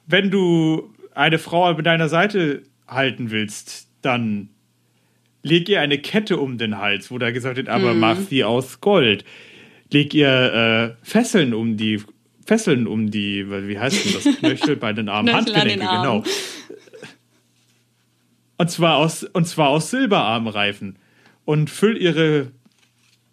wenn 0.08 0.32
du 0.32 0.92
eine 1.14 1.38
Frau 1.38 1.72
mit 1.76 1.86
deiner 1.86 2.10
Seite 2.10 2.64
halten 2.88 3.30
willst, 3.30 3.89
dann 4.02 4.50
leg 5.44 5.70
ihr 5.70 5.82
eine 5.82 5.98
Kette 6.00 6.38
um 6.38 6.58
den 6.58 6.78
Hals, 6.78 7.12
wo 7.12 7.18
da 7.18 7.32
gesagt 7.32 7.58
wird, 7.58 7.70
aber 7.70 7.94
Mhm. 7.94 8.00
mach 8.00 8.18
sie 8.18 8.44
aus 8.44 8.82
Gold. 8.82 9.24
Leg 9.92 10.14
ihr 10.14 10.98
äh, 11.02 11.06
Fesseln 11.06 11.54
um 11.54 11.78
die 11.78 12.02
Fesseln 12.46 12.88
um 12.88 13.12
die, 13.12 13.46
wie 13.68 13.78
heißt 13.80 14.06
denn 14.06 14.14
das? 14.14 14.24
Knöchel 14.40 14.76
bei 14.76 14.92
den 14.94 15.08
Armen, 15.08 15.28
den 15.28 15.36
Handgelenke, 15.36 15.88
Armen. 15.88 16.24
genau. 16.24 16.34
Und 18.58 18.70
zwar 18.72 18.98
aus, 18.98 19.24
und 19.24 19.46
zwar 19.48 19.70
aus 19.70 19.90
Silberarmreifen. 19.92 20.98
Und 21.46 21.70
füll 21.70 21.98
ihre 21.98 22.52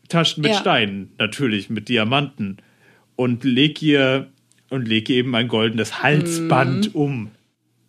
Taschen 0.09 0.43
mit 0.43 0.53
Ja. 0.53 0.59
Steinen, 0.61 1.13
natürlich, 1.19 1.69
mit 1.69 1.89
Diamanten. 1.89 2.59
Und 3.17 3.43
leg 3.45 3.83
ihr, 3.83 4.29
und 4.71 4.87
leg 4.87 5.09
ihr 5.11 5.17
eben 5.17 5.35
ein 5.35 5.49
goldenes 5.49 6.03
Halsband 6.03 6.95
Mhm. 6.95 7.01
um. 7.01 7.31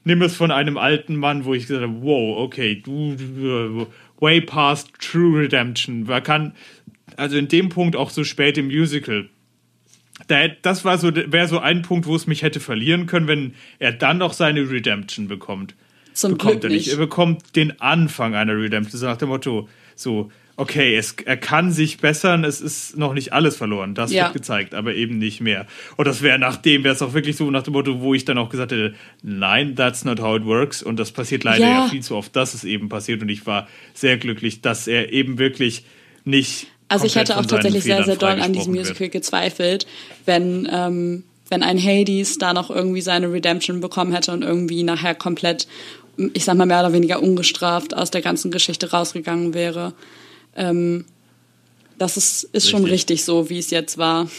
Nimm 0.08 0.22
es 0.22 0.38
von 0.38 0.52
einem 0.52 0.78
alten 0.78 1.18
Mann, 1.18 1.44
wo 1.44 1.54
ich 1.54 1.68
gesagt 1.68 1.84
habe, 1.84 2.02
wow, 2.02 2.38
okay, 2.38 2.82
du, 2.82 3.16
du 3.18 3.88
way 4.22 4.40
past 4.40 4.94
true 5.02 5.38
redemption. 5.38 6.04
Man 6.04 6.24
kann, 6.24 6.54
also 7.18 7.36
in 7.36 7.50
dem 7.50 7.68
Punkt 7.68 7.98
auch 7.98 8.10
so 8.10 8.24
spät 8.24 8.58
im 8.58 8.68
Musical. 8.68 9.28
Da, 10.28 10.48
das 10.48 10.86
war 10.86 10.98
so, 10.98 11.14
wäre 11.14 11.50
so 11.50 11.60
ein 11.60 11.82
Punkt, 11.82 12.06
wo 12.06 12.16
es 12.16 12.26
mich 12.26 12.42
hätte 12.42 12.62
verlieren 12.62 13.06
können, 13.06 13.28
wenn 13.28 13.54
er 13.80 13.92
dann 13.92 14.20
noch 14.20 14.32
seine 14.32 14.70
Redemption 14.70 15.28
bekommt. 15.28 15.76
Zum 16.14 16.32
bekommt 16.32 16.62
Glück 16.62 16.64
er 16.64 16.70
nicht. 16.70 16.86
nicht. 16.86 16.94
Er 16.94 17.00
bekommt 17.00 17.58
den 17.58 17.82
Anfang 17.82 18.34
einer 18.34 18.58
Redemption, 18.58 18.98
so 19.02 19.08
nach 19.08 19.18
dem 19.18 19.28
Motto, 19.28 19.68
so, 19.94 20.32
okay, 20.58 20.96
es, 20.98 21.16
er 21.24 21.38
kann 21.38 21.72
sich 21.72 22.00
bessern, 22.00 22.44
es 22.44 22.62
ist 22.62 22.98
noch 22.98 23.14
nicht 23.14 23.32
alles 23.32 23.56
verloren. 23.56 23.94
Das 23.94 24.12
Ja. 24.12 24.24
wird 24.26 24.34
gezeigt, 24.34 24.74
aber 24.74 24.96
eben 24.96 25.20
nicht 25.20 25.40
mehr. 25.40 25.68
Und 25.96 26.08
das 26.08 26.24
wäre 26.24 26.40
nach 26.40 26.58
dem, 26.58 26.84
wäre 26.84 26.96
es 26.96 27.02
auch 27.04 27.14
wirklich 27.14 27.38
so 27.38 27.50
nach 27.52 27.62
dem 27.64 27.74
Motto, 27.74 28.02
wo 28.02 28.14
ich 28.16 28.26
dann 28.26 28.38
auch 28.40 28.50
gesagt 28.50 28.72
hätte, 28.72 28.96
nein, 29.22 29.76
that's 29.76 30.04
not 30.04 30.20
how 30.20 30.36
it 30.36 30.46
works. 30.46 30.82
Und 30.82 30.98
das 31.00 31.12
passiert 31.12 31.44
leider 31.44 31.66
ja, 31.66 31.80
Ja. 31.84 31.88
viel 31.88 32.02
zu 32.02 32.16
oft, 32.16 32.36
dass 32.36 32.56
es 32.56 32.64
eben 32.64 32.90
passiert. 32.90 33.22
Und 33.22 33.30
ich 33.30 33.46
war 33.46 33.68
sehr 33.94 34.18
glücklich, 34.18 34.62
dass 34.62 34.88
er 34.88 35.14
eben 35.14 35.38
wirklich 35.38 35.86
nicht. 36.26 36.68
Also 36.90 37.06
ich 37.06 37.16
hätte 37.16 37.38
auch 37.38 37.46
tatsächlich 37.46 37.84
sehr, 37.84 38.04
sehr 38.04 38.16
Fehlern 38.18 38.20
doll 38.20 38.30
an 38.30 38.54
diesem 38.54 38.74
freigesprochen 38.74 38.74
wird. 38.76 38.86
Musical 38.88 39.10
gezweifelt, 39.10 39.88
wenn, 40.26 40.68
ähm, 40.72 41.24
wenn 41.50 41.62
ein 41.64 41.78
Hades 41.82 42.40
da 42.40 42.54
noch 42.54 42.70
irgendwie 42.72 43.02
seine 43.02 43.32
Redemption 43.32 43.80
bekommen 43.80 44.12
hätte 44.12 44.32
und 44.32 44.42
irgendwie 44.42 44.84
nachher 44.84 45.14
komplett, 45.14 45.68
ich 46.34 46.46
sag 46.46 46.58
mal 46.58 46.66
mehr 46.66 46.80
oder 46.80 46.94
weniger 46.94 47.22
ungestraft 47.22 47.96
aus 47.96 48.10
der 48.10 48.22
ganzen 48.22 48.50
Geschichte 48.52 48.90
rausgegangen 48.90 49.54
wäre. 49.54 49.94
Ähm, 50.58 51.06
das 51.98 52.18
ist, 52.18 52.44
ist 52.44 52.70
schon 52.70 52.82
Richtig. 52.84 52.94
richtig 52.94 53.24
so, 53.24 53.50
wie 53.50 53.58
es 53.58 53.70
jetzt 53.72 53.98
war. 53.98 54.30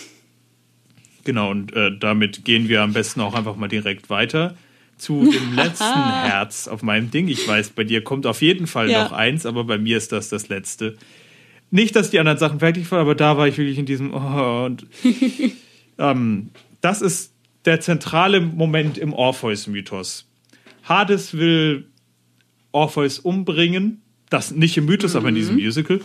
Genau, 1.24 1.50
und 1.50 1.72
äh, 1.74 1.90
damit 1.98 2.44
gehen 2.44 2.68
wir 2.68 2.82
am 2.82 2.92
besten 2.92 3.20
auch 3.20 3.34
einfach 3.34 3.56
mal 3.56 3.68
direkt 3.68 4.10
weiter 4.10 4.56
zu 4.96 5.26
dem 5.30 5.52
letzten 5.56 6.10
Herz 6.10 6.68
auf 6.68 6.82
meinem 6.82 7.10
Ding. 7.10 7.28
Ich 7.28 7.46
weiß, 7.46 7.70
bei 7.70 7.84
dir 7.84 8.02
kommt 8.02 8.26
auf 8.26 8.42
jeden 8.42 8.66
Fall 8.66 8.90
Ja. 8.90 9.02
noch 9.04 9.12
eins, 9.12 9.44
aber 9.46 9.64
bei 9.64 9.78
mir 9.78 9.96
ist 9.96 10.12
das 10.12 10.28
das 10.28 10.48
letzte. 10.48 10.96
Nicht, 11.70 11.96
dass 11.96 12.10
die 12.10 12.18
anderen 12.18 12.38
Sachen 12.38 12.60
fertig 12.60 12.90
waren, 12.90 13.00
aber 13.00 13.14
da 13.14 13.36
war 13.36 13.46
ich 13.46 13.58
wirklich 13.58 13.78
in 13.78 13.86
diesem. 13.86 14.14
Oh, 14.14 14.64
und, 14.64 14.86
ähm, 15.98 16.50
das 16.80 17.02
ist 17.02 17.32
der 17.64 17.80
zentrale 17.80 18.40
Moment 18.40 18.96
im 18.96 19.12
Orpheus-Mythos. 19.12 20.26
Hades 20.84 21.34
will 21.34 21.86
Orpheus 22.72 23.18
umbringen, 23.18 24.00
das 24.30 24.50
nicht 24.50 24.76
im 24.76 24.86
Mythos, 24.86 25.16
aber 25.16 25.28
in 25.28 25.34
diesem 25.34 25.56
Musical. 25.56 26.00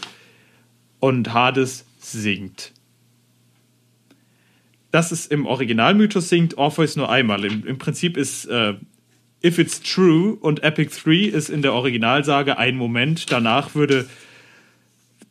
Und 1.00 1.34
Hades 1.34 1.86
singt. 2.00 2.72
Das 4.92 5.12
ist 5.12 5.32
im 5.32 5.46
Originalmythos 5.46 6.30
singt 6.30 6.58
Orpheus 6.58 6.96
nur 6.96 7.10
einmal. 7.10 7.44
Im, 7.46 7.66
im 7.66 7.78
Prinzip 7.78 8.16
ist 8.16 8.46
äh, 8.46 8.76
If 9.44 9.58
It's 9.58 9.82
True 9.82 10.36
und 10.36 10.64
Epic 10.64 10.96
3 11.04 11.30
ist 11.36 11.50
in 11.50 11.62
der 11.62 11.74
Originalsage 11.74 12.58
ein 12.58 12.76
Moment. 12.78 13.32
Danach 13.32 13.76
würde 13.76 14.08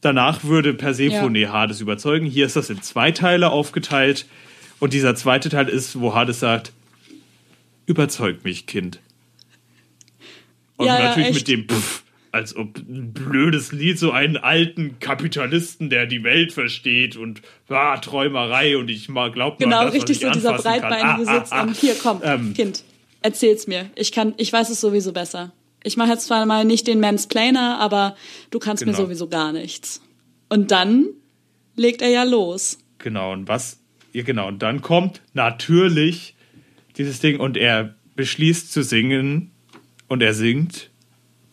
danach 0.01 0.45
würde 0.45 0.75
Persephone 0.75 1.51
Hades 1.51 1.81
überzeugen. 1.81 2.27
Hier 2.27 2.45
ist 2.45 2.57
das 2.57 2.69
in 2.69 2.83
zwei 2.83 3.13
Teile 3.13 3.51
aufgeteilt. 3.51 4.27
Und 4.81 4.93
dieser 4.93 5.15
zweite 5.15 5.49
Teil 5.49 5.69
ist, 5.69 6.01
wo 6.01 6.13
Hades 6.13 6.41
sagt, 6.41 6.73
überzeug 7.87 8.45
mich, 8.45 8.67
Kind. 8.67 8.99
Und 10.77 10.87
Ja, 10.87 10.99
ja, 10.99 11.05
natürlich 11.09 11.29
echt. 11.29 11.39
mit 11.39 11.49
dem 11.49 11.69
Pff, 11.69 12.02
als 12.33 12.57
ob 12.57 12.79
ein 12.79 13.13
blödes 13.13 13.73
Lied, 13.73 13.99
so 13.99 14.11
einen 14.11 14.39
alten 14.39 14.99
Kapitalisten, 15.01 15.91
der 15.91 16.07
die 16.07 16.25
Welt 16.25 16.53
versteht 16.53 17.17
und 17.17 17.43
ah, 17.69 17.99
Träumerei 17.99 18.77
und 18.79 18.89
ich 18.91 19.09
mal 19.09 19.31
glaub 19.31 19.61
nur 19.61 19.69
Genau, 19.69 19.85
das, 19.85 19.95
richtig 19.95 20.19
so 20.21 20.31
dieser 20.31 20.55
breitbeinige 20.55 21.29
Ah, 21.31 21.39
Sitz 21.41 21.53
ah, 21.53 21.61
ah. 21.61 21.63
und 21.63 21.77
hier 21.77 21.95
komm, 22.03 22.21
Ähm. 22.25 22.55
Kind, 22.55 22.85
erzähl's 23.21 23.67
mir. 23.67 23.91
Ich 23.97 24.13
kann, 24.13 24.35
ich 24.39 24.53
weiß 24.53 24.71
es 24.71 24.81
sowieso 24.81 25.13
besser. 25.13 25.53
Ich 25.85 25.97
mache 25.97 26.11
jetzt 26.11 26.27
zwar 26.27 26.47
mal 26.47 26.65
nicht 26.65 26.87
den 26.87 27.01
Mansplainer, 27.01 27.79
aber 27.79 28.17
du 28.51 28.59
kannst 28.59 28.85
mir 28.87 28.93
Genau. 28.93 29.05
sowieso 29.05 29.29
gar 29.29 29.53
nichts. 29.53 30.01
Und 30.49 30.71
dann 30.71 31.07
legt 31.77 32.01
er 32.03 32.09
ja 32.09 32.23
los. 32.25 32.79
Genau, 32.99 33.33
und 33.33 33.47
was, 33.49 33.79
ja 34.13 34.23
genau, 34.23 34.49
und 34.49 34.63
dann 34.63 34.81
kommt 34.81 35.21
natürlich 35.35 36.35
dieses 36.97 37.21
Ding 37.21 37.41
und 37.41 37.57
er 37.57 37.95
beschließt 38.17 38.73
zu 38.73 38.83
singen 38.83 39.51
und 40.09 40.23
er 40.23 40.35
singt 40.35 40.91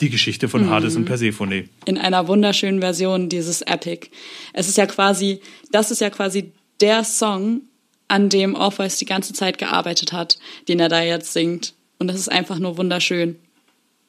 die 0.02 0.10
Geschichte 0.10 0.48
von 0.48 0.66
Mhm. 0.66 0.70
Hades 0.70 0.96
und 0.96 1.06
Persephone. 1.06 1.70
in 1.86 1.98
einer 1.98 2.28
wunderschönen 2.28 2.80
Version 2.80 3.30
dieses 3.30 3.62
Epic. 3.62 4.08
Es 4.54 4.68
ist 4.68 4.78
ja 4.78 4.86
quasi, 4.86 5.42
das 5.72 5.92
ist 5.92 6.02
ja 6.02 6.10
quasi 6.10 6.52
der 6.82 7.04
Song, 7.04 7.62
an 8.08 8.30
dem 8.30 8.56
Orpheus 8.56 8.98
die 8.98 9.06
ganze 9.06 9.34
Zeit 9.34 9.58
gearbeitet 9.60 10.14
hat, 10.14 10.40
den 10.68 10.80
er 10.80 10.90
da 10.90 11.02
jetzt 11.04 11.34
singt. 11.34 11.76
Und 12.00 12.08
das 12.08 12.18
ist 12.18 12.32
einfach 12.32 12.58
nur 12.58 12.78
wunderschön. 12.78 13.36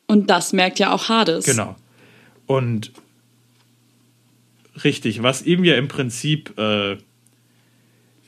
Und 0.06 0.30
das 0.30 0.52
merkt 0.52 0.78
ja 0.78 0.92
auch 0.92 1.08
Hades. 1.08 1.44
Genau. 1.44 1.76
Und 2.46 2.92
richtig, 4.84 5.22
was 5.22 5.42
ihm 5.42 5.64
ja 5.64 5.76
im 5.76 5.88
Prinzip 5.88 6.56
äh, 6.58 6.96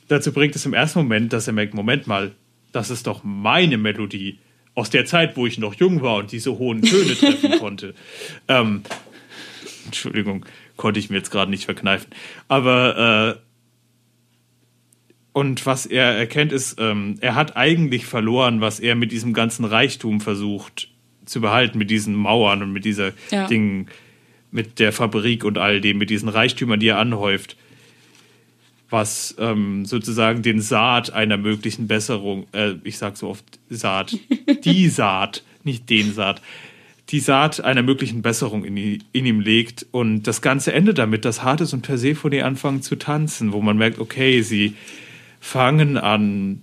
dazu 0.07 0.31
bringt, 0.31 0.55
ist 0.55 0.65
im 0.65 0.73
ersten 0.73 0.99
Moment, 0.99 1.33
dass 1.33 1.47
er 1.47 1.53
merkt, 1.53 1.73
Moment 1.73 2.07
mal, 2.07 2.33
das 2.71 2.89
ist 2.89 3.07
doch 3.07 3.23
meine 3.23 3.77
Melodie 3.77 4.39
aus 4.75 4.89
der 4.89 5.05
Zeit, 5.05 5.37
wo 5.37 5.45
ich 5.45 5.57
noch 5.59 5.75
jung 5.75 6.01
war 6.01 6.15
und 6.15 6.31
diese 6.31 6.57
hohen 6.57 6.81
Töne 6.81 7.15
treffen 7.15 7.51
konnte. 7.59 7.93
Ähm, 8.47 8.81
Entschuldigung, 9.85 10.45
konnte 10.77 10.99
ich 10.99 11.09
mir 11.09 11.17
jetzt 11.17 11.29
gerade 11.31 11.51
nicht 11.51 11.65
verkneifen. 11.65 12.07
Aber 12.47 13.37
äh, 13.37 13.39
und 15.33 15.65
was 15.65 15.85
er 15.85 16.05
erkennt, 16.15 16.51
ist, 16.51 16.79
ähm, 16.79 17.17
er 17.21 17.35
hat 17.35 17.57
eigentlich 17.57 18.05
verloren, 18.05 18.61
was 18.61 18.79
er 18.79 18.95
mit 18.95 19.11
diesem 19.11 19.33
ganzen 19.33 19.65
Reichtum 19.65 20.21
versucht 20.21 20.89
zu 21.25 21.41
behalten, 21.41 21.77
mit 21.77 21.89
diesen 21.89 22.15
Mauern 22.15 22.61
und 22.61 22.71
mit 22.71 22.85
dieser 22.85 23.13
Ja. 23.31 23.47
Ding, 23.47 23.87
mit 24.51 24.77
der 24.79 24.91
Fabrik 24.93 25.43
und 25.43 25.57
all 25.57 25.81
dem, 25.81 25.97
mit 25.97 26.11
diesen 26.11 26.29
Reichtümern, 26.29 26.79
die 26.79 26.87
er 26.89 26.99
anhäuft, 26.99 27.57
was 28.93 29.35
ähm, 29.39 29.85
sozusagen 29.85 30.43
den 30.43 30.61
Saat 30.61 31.11
einer 31.11 31.37
möglichen 31.37 31.87
Besserung, 31.87 32.45
äh, 32.53 32.75
ich 32.83 32.97
sag 32.99 33.17
so 33.17 33.27
oft 33.27 33.43
Saat, 33.69 34.15
die 34.63 34.87
Saat, 34.87 35.43
nicht 35.63 35.89
den 35.89 36.13
Saat, 36.13 36.41
die 37.09 37.19
Saat 37.19 37.59
einer 37.61 37.81
möglichen 37.81 38.21
Besserung 38.21 38.63
in, 38.63 38.77
in 38.77 39.25
ihm 39.25 39.39
legt. 39.39 39.87
Und 39.91 40.23
das 40.23 40.41
Ganze 40.41 40.73
endet 40.73 40.99
damit, 40.99 41.25
dass 41.25 41.43
Hades 41.43 41.73
und 41.73 41.81
Persephone 41.81 42.41
anfangen 42.43 42.81
zu 42.83 42.95
tanzen, 42.95 43.51
wo 43.51 43.61
man 43.61 43.77
merkt, 43.77 43.99
okay, 43.99 44.41
sie 44.43 44.75
fangen 45.39 45.97
an, 45.97 46.61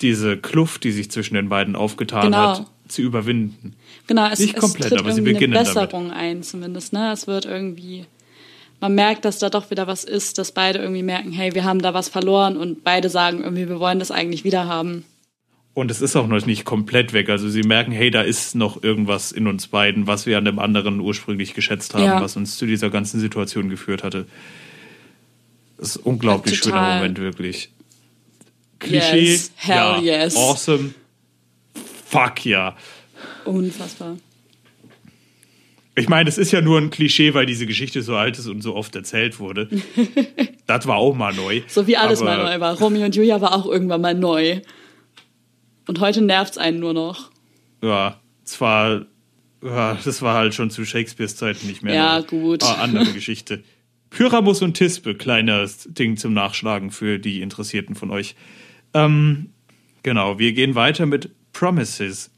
diese 0.00 0.36
Kluft, 0.36 0.84
die 0.84 0.92
sich 0.92 1.10
zwischen 1.10 1.34
den 1.34 1.48
beiden 1.48 1.74
aufgetan 1.74 2.26
Genau. 2.26 2.58
hat, 2.58 2.66
zu 2.86 3.02
überwinden. 3.02 3.74
Genau, 4.06 4.28
es, 4.30 4.38
Nicht 4.38 4.54
es 4.54 4.60
komplett, 4.60 4.90
tritt 4.90 5.00
aber 5.00 5.12
sie 5.12 5.22
beginnen 5.22 5.56
eine 5.56 5.64
damit. 5.64 5.90
Besserung 5.90 6.10
ein, 6.12 6.42
zumindest. 6.42 6.92
Ne? 6.92 7.10
Es 7.12 7.26
wird 7.26 7.46
irgendwie, 7.46 8.04
man 8.80 8.94
merkt, 8.94 9.24
dass 9.24 9.38
da 9.38 9.50
doch 9.50 9.70
wieder 9.70 9.86
was 9.86 10.04
ist, 10.04 10.38
dass 10.38 10.52
beide 10.52 10.78
irgendwie 10.78 11.02
merken, 11.02 11.32
hey, 11.32 11.54
wir 11.54 11.64
haben 11.64 11.80
da 11.82 11.94
was 11.94 12.08
verloren 12.08 12.56
und 12.56 12.84
beide 12.84 13.08
sagen 13.10 13.42
irgendwie, 13.42 13.68
wir 13.68 13.80
wollen 13.80 13.98
das 13.98 14.10
eigentlich 14.10 14.44
wieder 14.44 14.66
haben. 14.66 15.04
Und 15.74 15.90
es 15.92 16.00
ist 16.00 16.16
auch 16.16 16.26
noch 16.26 16.44
nicht 16.44 16.64
komplett 16.64 17.12
weg. 17.12 17.28
Also 17.28 17.48
sie 17.48 17.62
merken, 17.62 17.92
hey, 17.92 18.10
da 18.10 18.22
ist 18.22 18.54
noch 18.56 18.82
irgendwas 18.82 19.30
in 19.30 19.46
uns 19.46 19.68
beiden, 19.68 20.06
was 20.08 20.26
wir 20.26 20.36
an 20.38 20.44
dem 20.44 20.58
anderen 20.58 20.98
ursprünglich 21.00 21.54
geschätzt 21.54 21.94
haben, 21.94 22.04
Ja. 22.04 22.20
was 22.20 22.36
uns 22.36 22.56
zu 22.56 22.66
dieser 22.66 22.90
ganzen 22.90 23.20
Situation 23.20 23.68
geführt 23.68 24.02
hatte. 24.02 24.26
Das 25.76 25.90
ist 25.90 25.96
ein 25.98 26.02
unglaublich 26.04 26.60
Total. 26.60 26.80
schöner 26.80 26.94
Moment, 26.96 27.18
wirklich. 27.20 27.70
Klischee, 28.80 29.32
Yes, 29.32 29.52
hell 29.56 29.74
ja, 29.76 30.00
yes. 30.00 30.36
awesome, 30.36 30.94
fuck 32.06 32.44
ja. 32.44 32.76
Unfassbar. 33.44 34.16
Ich 35.98 36.08
meine, 36.08 36.28
es 36.28 36.38
ist 36.38 36.52
ja 36.52 36.60
nur 36.60 36.78
ein 36.78 36.90
Klischee, 36.90 37.34
weil 37.34 37.46
diese 37.46 37.66
Geschichte 37.66 38.02
so 38.02 38.16
alt 38.16 38.38
ist 38.38 38.46
und 38.46 38.62
so 38.62 38.74
oft 38.74 38.94
erzählt 38.94 39.38
wurde. 39.40 39.68
das 40.66 40.86
war 40.86 40.96
auch 40.96 41.14
mal 41.14 41.34
neu. 41.34 41.62
So 41.66 41.86
wie 41.86 41.96
alles 41.96 42.20
Aber- 42.22 42.36
mal 42.36 42.44
neu 42.44 42.60
war. 42.60 42.78
Romeo 42.78 43.04
und 43.04 43.14
Julia 43.16 43.40
war 43.40 43.54
auch 43.54 43.66
irgendwann 43.66 44.00
mal 44.00 44.14
neu. 44.14 44.60
Und 45.86 46.00
heute 46.00 46.20
nervt's 46.22 46.58
einen 46.58 46.80
nur 46.80 46.92
noch. 46.94 47.30
Ja, 47.82 48.20
zwar, 48.44 49.06
ja, 49.64 49.96
das 50.04 50.20
war 50.22 50.34
halt 50.34 50.54
schon 50.54 50.70
zu 50.70 50.84
Shakespeares 50.84 51.36
Zeiten 51.36 51.66
nicht 51.66 51.82
mehr. 51.82 51.94
Ja, 51.94 52.20
gut. 52.20 52.62
Ah, 52.62 52.74
andere 52.82 53.12
Geschichte. 53.12 53.62
Pyramus 54.10 54.62
und 54.62 54.74
Tispe, 54.74 55.14
kleines 55.14 55.86
Ding 55.90 56.16
zum 56.16 56.32
Nachschlagen 56.32 56.90
für 56.90 57.18
die 57.18 57.40
Interessierten 57.42 57.94
von 57.94 58.10
euch. 58.10 58.34
Ähm, 58.94 59.50
genau, 60.02 60.38
wir 60.38 60.52
gehen 60.52 60.74
weiter 60.74 61.06
mit 61.06 61.30
Promises. 61.52 62.30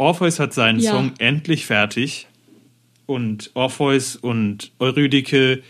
Orpheus 0.00 0.40
hat 0.40 0.54
seinen 0.54 0.80
Ja. 0.80 0.92
Song 0.92 1.12
endlich 1.18 1.66
fertig 1.66 2.26
und 3.06 3.50
Orpheus 3.54 4.16
und 4.16 4.72
Eurydike 4.78 5.62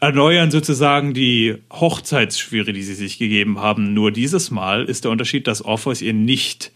erneuern 0.00 0.50
sozusagen 0.50 1.12
die 1.12 1.56
Hochzeitsschwüre, 1.70 2.72
die 2.72 2.82
sie 2.82 2.94
sich 2.94 3.18
gegeben 3.18 3.60
haben. 3.60 3.92
Nur 3.92 4.10
dieses 4.10 4.50
Mal 4.50 4.84
ist 4.86 5.04
der 5.04 5.10
Unterschied, 5.10 5.46
dass 5.46 5.62
Orpheus 5.62 6.00
ihr 6.00 6.14
nicht 6.14 6.72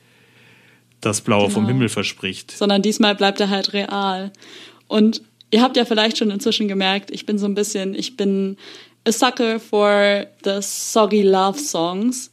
das 1.00 1.22
Blaue 1.22 1.50
vom 1.50 1.64
Genau. 1.64 1.74
Himmel 1.74 1.88
verspricht. 1.88 2.50
Sondern 2.52 2.82
diesmal 2.82 3.14
bleibt 3.14 3.40
er 3.40 3.48
halt 3.48 3.72
real. 3.72 4.30
Und 4.86 5.22
ihr 5.50 5.62
habt 5.62 5.76
ja 5.76 5.84
vielleicht 5.86 6.18
schon 6.18 6.30
inzwischen 6.30 6.68
gemerkt, 6.68 7.10
ich 7.10 7.24
bin 7.26 7.38
so 7.38 7.46
ein 7.46 7.54
bisschen, 7.54 7.94
ich 7.94 8.16
bin 8.16 8.58
a 9.06 9.12
sucker 9.12 9.60
for 9.60 10.26
the 10.44 10.58
soggy 10.60 11.22
love 11.22 11.58
songs. 11.58 12.30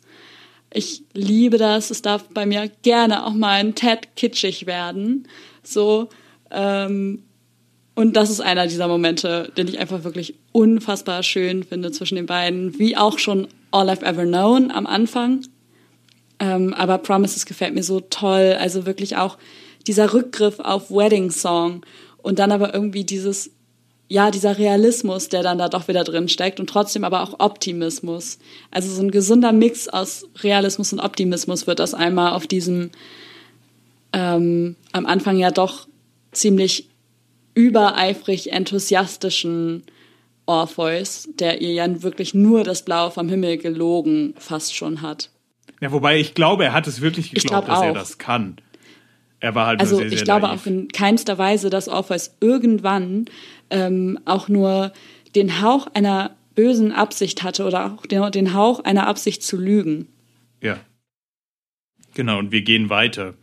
Ich 0.74 1.04
liebe 1.14 1.58
das. 1.58 1.92
Es 1.92 2.02
darf 2.02 2.26
bei 2.30 2.46
mir 2.46 2.70
gerne 2.82 3.26
auch 3.26 3.34
mal 3.34 3.60
ein 3.60 3.76
Tad 3.76 4.16
kitschig 4.16 4.66
werden. 4.66 5.28
So, 5.64 6.10
ähm, 6.52 7.24
und 7.96 8.16
das 8.16 8.30
ist 8.30 8.42
einer 8.42 8.66
dieser 8.66 8.88
Momente, 8.88 9.52
den 9.56 9.68
ich 9.68 9.80
einfach 9.80 10.04
wirklich 10.04 10.36
unfassbar 10.52 11.22
schön 11.22 11.64
finde 11.64 11.92
zwischen 11.92 12.16
den 12.16 12.26
beiden. 12.26 12.80
Wie 12.80 12.98
auch 12.98 13.20
schon 13.20 13.48
All 13.72 13.90
I've 13.90 14.04
Ever 14.04 14.26
Known 14.26 14.72
am 14.72 14.88
Anfang. 14.88 15.46
Ähm, 16.40 16.74
aber 16.74 16.98
Promises 16.98 17.46
gefällt 17.46 17.76
mir 17.76 17.84
so 17.84 18.00
toll. 18.00 18.58
Also 18.60 18.86
wirklich 18.86 19.18
auch 19.18 19.38
dieser 19.86 20.14
Rückgriff 20.14 20.60
auf 20.60 20.90
Wedding 20.90 21.30
Song 21.30 21.86
und 22.18 22.40
dann 22.40 22.52
aber 22.52 22.74
irgendwie 22.74 23.04
dieses, 23.04 23.52
ja, 24.10 24.32
dieser 24.32 24.58
Realismus, 24.58 25.30
der 25.30 25.44
dann 25.44 25.58
da 25.58 25.70
doch 25.70 25.88
wieder 25.88 26.04
drin 26.04 26.30
steckt 26.30 26.60
und 26.60 26.70
trotzdem 26.70 27.04
aber 27.04 27.24
auch 27.24 27.40
Optimismus. 27.40 28.38
Also 28.70 28.94
so 28.94 29.02
ein 29.02 29.12
gesunder 29.12 29.52
Mix 29.52 29.88
aus 29.88 30.28
Realismus 30.42 30.94
und 30.94 31.00
Optimismus 31.00 31.68
wird 31.68 31.80
das 31.80 31.94
einmal 31.94 32.34
auf 32.34 32.46
diesem 32.46 32.92
ähm, 34.14 34.76
am 34.92 35.06
Anfang 35.06 35.38
ja 35.38 35.52
doch 35.52 35.88
ziemlich 36.32 36.88
übereifrig 37.56 38.52
enthusiastischen 38.52 39.84
Orpheus, 40.46 41.30
der 41.40 41.62
ihr 41.62 41.74
ja 41.74 42.04
wirklich 42.04 42.34
nur 42.34 42.64
das 42.64 42.84
Blaue 42.84 43.12
vom 43.12 43.30
Himmel 43.30 43.58
gelogen 43.58 44.34
fast 44.38 44.76
schon 44.76 45.02
hat. 45.02 45.30
Ja, 45.82 45.92
wobei 45.92 46.20
ich 46.20 46.34
glaube, 46.34 46.66
er 46.66 46.74
hat 46.74 46.88
es 46.88 47.02
wirklich 47.02 47.34
Ich 47.34 47.44
geglaubt, 47.44 47.66
glaub 47.66 47.76
dass 47.76 47.86
er 47.86 47.92
auch. 47.92 47.96
das 47.96 48.18
kann. 48.18 48.58
Er 49.44 49.56
war 49.56 49.68
halt 49.68 49.82
Also 49.82 49.98
sehr, 49.98 50.08
sehr 50.10 50.18
ich 50.18 50.24
glaube 50.24 50.48
naiv. 50.48 50.62
auch 50.62 50.66
in 50.66 50.88
keinster 50.88 51.38
Weise, 51.38 51.70
dass 51.70 51.90
Orpheus 51.90 52.34
irgendwann 52.40 53.26
ähm, 53.70 54.18
auch 54.24 54.48
nur 54.48 54.94
den 55.36 55.62
Hauch 55.62 55.88
einer 55.94 56.36
bösen 56.56 56.94
Absicht 56.94 57.44
hatte 57.44 57.66
oder 57.66 57.94
auch 57.94 58.06
den, 58.06 58.32
den 58.32 58.54
Hauch 58.54 58.80
einer 58.86 59.06
Absicht 59.06 59.44
zu 59.44 59.58
lügen. 59.58 60.08
Ja. 60.62 60.78
Genau, 62.14 62.40
und 62.40 62.52
wir 62.54 62.62
gehen 62.62 62.90
weiter 62.90 63.34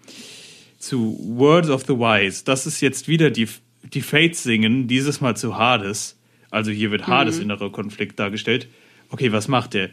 zu 0.78 1.18
Words 1.22 1.68
of 1.68 1.82
the 1.86 1.94
Wise. 1.98 2.44
Das 2.46 2.66
ist 2.66 2.80
jetzt 2.80 3.06
wieder 3.06 3.30
die, 3.30 3.48
die 3.92 4.00
Fates 4.00 4.42
singen, 4.42 4.88
dieses 4.88 5.20
Mal 5.20 5.36
zu 5.36 5.58
Hades. 5.58 6.18
Also 6.50 6.70
hier 6.70 6.90
wird 6.90 7.06
Hades 7.08 7.36
Mhm. 7.36 7.42
innerer 7.42 7.70
Konflikt 7.70 8.18
dargestellt. 8.18 8.68
Okay, 9.10 9.32
was 9.32 9.48
macht 9.48 9.74
er? 9.74 9.90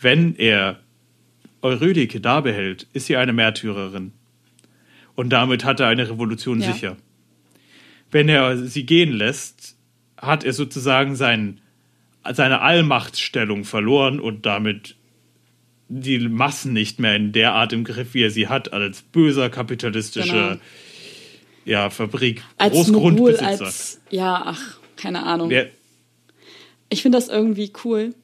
Wenn 0.00 0.34
er 0.34 0.80
Eurydike 1.62 2.20
da 2.20 2.40
behält, 2.40 2.88
ist 2.92 3.06
sie 3.06 3.16
eine 3.16 3.32
Märtyrerin. 3.32 4.10
Und 5.16 5.30
damit 5.30 5.64
hat 5.64 5.80
er 5.80 5.86
eine 5.88 6.08
Revolution 6.08 6.60
Ja. 6.60 6.72
sicher. 6.72 6.96
Wenn 8.10 8.28
er 8.28 8.56
sie 8.58 8.84
gehen 8.86 9.12
lässt, 9.12 9.76
hat 10.16 10.44
er 10.44 10.52
sozusagen 10.52 11.16
sein, 11.16 11.60
seine 12.32 12.60
Allmachtstellung 12.60 13.64
verloren 13.64 14.20
und 14.20 14.46
damit 14.46 14.96
die 15.88 16.18
Massen 16.18 16.72
nicht 16.72 16.98
mehr 16.98 17.14
in 17.16 17.32
der 17.32 17.52
Art 17.52 17.72
im 17.72 17.84
Griff, 17.84 18.14
wie 18.14 18.22
er 18.22 18.30
sie 18.30 18.48
hat, 18.48 18.72
als 18.72 19.02
böser 19.02 19.50
kapitalistischer 19.50 20.48
Genau. 20.52 20.60
ja, 21.66 21.90
Fabrik, 21.90 22.42
Als 22.56 22.74
Mogul, 22.88 23.12
Großgrundbesitzer. 23.12 23.64
als, 23.66 24.00
ja, 24.10 24.42
ach, 24.46 24.78
keine 24.96 25.24
Ahnung. 25.24 25.48
Mehr, 25.48 25.68
Ich 26.88 27.02
finde 27.02 27.18
das 27.18 27.28
irgendwie 27.28 27.72
cool. 27.84 28.14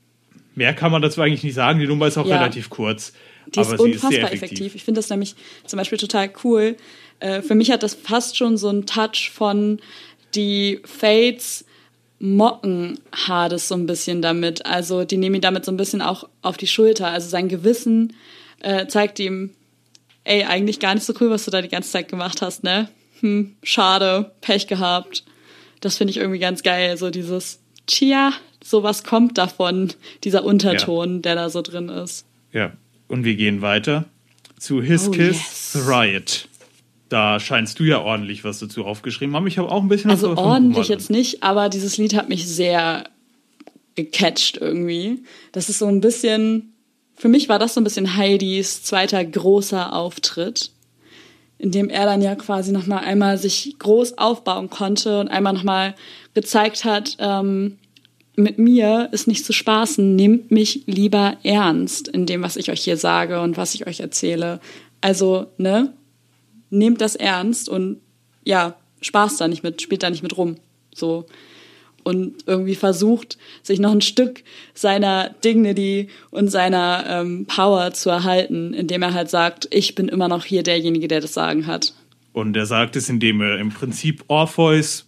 mehr 0.54 0.72
kann 0.74 0.90
man 0.92 1.02
dazu 1.02 1.20
eigentlich 1.20 1.42
nicht 1.44 1.54
sagen. 1.54 1.80
Die 1.80 1.86
Nummer 1.86 2.06
ist 2.06 2.16
auch 2.18 2.26
Ja. 2.26 2.36
relativ 2.38 2.70
kurz. 2.70 3.12
Die 3.46 3.60
ist 3.60 3.72
ist 3.72 3.80
unfassbar 3.80 4.10
sehr 4.10 4.22
effektiv. 4.24 4.42
effektiv. 4.42 4.74
Ich 4.74 4.84
finde 4.84 4.98
das 4.98 5.10
nämlich 5.10 5.34
zum 5.66 5.78
Beispiel 5.78 5.98
total 5.98 6.30
cool. 6.44 6.76
Äh, 7.20 7.42
für 7.42 7.54
mich 7.54 7.70
hat 7.70 7.82
das 7.82 7.94
fast 7.94 8.36
schon 8.36 8.56
so 8.56 8.68
einen 8.68 8.86
Touch 8.86 9.30
von 9.32 9.80
die 10.34 10.80
Fates 10.84 11.64
mocken 12.18 13.00
Hades 13.12 13.68
so 13.68 13.74
ein 13.74 13.86
bisschen 13.86 14.22
damit. 14.22 14.66
Also 14.66 15.04
die 15.04 15.16
nehmen 15.16 15.36
ihn 15.36 15.40
damit 15.40 15.64
so 15.64 15.72
ein 15.72 15.76
bisschen 15.76 16.02
auch 16.02 16.28
auf 16.42 16.56
die 16.56 16.66
Schulter. 16.66 17.08
Also 17.08 17.28
sein 17.28 17.48
Gewissen 17.48 18.14
äh, 18.60 18.86
zeigt 18.86 19.18
ihm, 19.18 19.50
ey, 20.24 20.44
eigentlich 20.44 20.80
gar 20.80 20.94
nicht 20.94 21.04
so 21.04 21.14
cool, 21.20 21.30
was 21.30 21.46
du 21.46 21.50
da 21.50 21.62
die 21.62 21.68
ganze 21.68 21.90
Zeit 21.90 22.08
gemacht 22.08 22.42
hast, 22.42 22.62
ne? 22.62 22.88
Hm, 23.20 23.56
schade, 23.62 24.32
Pech 24.42 24.66
gehabt. 24.66 25.24
Das 25.80 25.96
finde 25.96 26.10
ich 26.10 26.18
irgendwie 26.18 26.38
ganz 26.38 26.62
geil. 26.62 26.96
So 26.98 27.10
dieses, 27.10 27.60
tja, 27.86 28.32
sowas 28.62 29.02
kommt 29.02 29.38
davon, 29.38 29.92
dieser 30.22 30.44
Unterton, 30.44 31.22
der 31.22 31.34
da 31.34 31.48
so 31.48 31.62
drin 31.62 31.88
ist. 31.88 32.26
Ja, 32.52 32.72
und 33.10 33.24
wir 33.24 33.34
gehen 33.34 33.60
weiter 33.60 34.06
zu 34.58 34.80
His 34.82 35.08
Oh, 35.08 35.10
Kiss, 35.10 35.36
yes. 35.36 35.72
The 35.72 35.78
Riot. 35.80 36.48
Da 37.08 37.40
scheinst 37.40 37.80
du 37.80 37.84
ja 37.84 38.00
ordentlich 38.00 38.44
was 38.44 38.60
dazu 38.60 38.84
aufgeschrieben 38.84 39.34
haben. 39.34 39.46
Ich 39.48 39.58
habe 39.58 39.70
auch 39.70 39.82
ein 39.82 39.88
bisschen 39.88 40.10
Also 40.10 40.30
was 40.30 40.36
davon 40.36 40.52
ordentlich 40.52 40.88
jetzt 40.88 41.10
nicht, 41.10 41.42
aber 41.42 41.68
dieses 41.68 41.98
Lied 41.98 42.14
hat 42.14 42.28
mich 42.28 42.46
sehr 42.46 43.04
gecatcht 43.96 44.58
irgendwie. 44.58 45.24
Das 45.50 45.68
ist 45.68 45.80
so 45.80 45.86
ein 45.86 46.00
bisschen, 46.00 46.72
für 47.16 47.28
mich 47.28 47.48
war 47.48 47.58
das 47.58 47.74
so 47.74 47.80
ein 47.80 47.84
bisschen 47.84 48.16
Heidis 48.16 48.84
zweiter 48.84 49.24
großer 49.24 49.92
Auftritt, 49.92 50.70
in 51.58 51.72
dem 51.72 51.88
er 51.88 52.06
dann 52.06 52.22
ja 52.22 52.36
quasi 52.36 52.70
nochmal 52.70 53.02
einmal 53.04 53.38
sich 53.38 53.74
groß 53.80 54.18
aufbauen 54.18 54.70
konnte 54.70 55.18
und 55.18 55.28
einmal 55.28 55.52
nochmal 55.52 55.96
gezeigt 56.34 56.84
hat, 56.84 57.16
ähm, 57.18 57.76
mit 58.42 58.58
mir 58.58 59.08
ist 59.12 59.26
nicht 59.26 59.44
zu 59.44 59.52
spaßen, 59.52 60.16
nehmt 60.16 60.50
mich 60.50 60.82
lieber 60.86 61.36
ernst 61.42 62.08
in 62.08 62.26
dem, 62.26 62.42
was 62.42 62.56
ich 62.56 62.70
euch 62.70 62.82
hier 62.82 62.96
sage 62.96 63.40
und 63.40 63.56
was 63.56 63.74
ich 63.74 63.86
euch 63.86 64.00
erzähle. 64.00 64.60
Also, 65.00 65.46
ne, 65.58 65.92
nehmt 66.70 67.00
das 67.00 67.16
ernst 67.16 67.68
und 67.68 68.00
ja, 68.44 68.76
Spaß 69.00 69.36
da 69.36 69.48
nicht 69.48 69.62
mit, 69.62 69.82
spielt 69.82 70.02
da 70.02 70.10
nicht 70.10 70.22
mit 70.22 70.36
rum. 70.36 70.56
So. 70.94 71.26
Und 72.02 72.44
irgendwie 72.46 72.74
versucht, 72.74 73.36
sich 73.62 73.78
noch 73.78 73.92
ein 73.92 74.00
Stück 74.00 74.42
seiner 74.72 75.30
Dignity 75.44 76.08
und 76.30 76.48
seiner 76.48 77.04
ähm, 77.06 77.46
Power 77.46 77.92
zu 77.92 78.08
erhalten, 78.08 78.72
indem 78.72 79.02
er 79.02 79.12
halt 79.12 79.28
sagt, 79.28 79.68
ich 79.70 79.94
bin 79.94 80.08
immer 80.08 80.28
noch 80.28 80.44
hier 80.44 80.62
derjenige, 80.62 81.08
der 81.08 81.20
das 81.20 81.34
Sagen 81.34 81.66
hat. 81.66 81.92
Und 82.32 82.56
er 82.56 82.66
sagt 82.66 82.96
es, 82.96 83.08
indem 83.08 83.42
er 83.42 83.58
im 83.58 83.70
Prinzip 83.70 84.24
Orpheus 84.28 85.06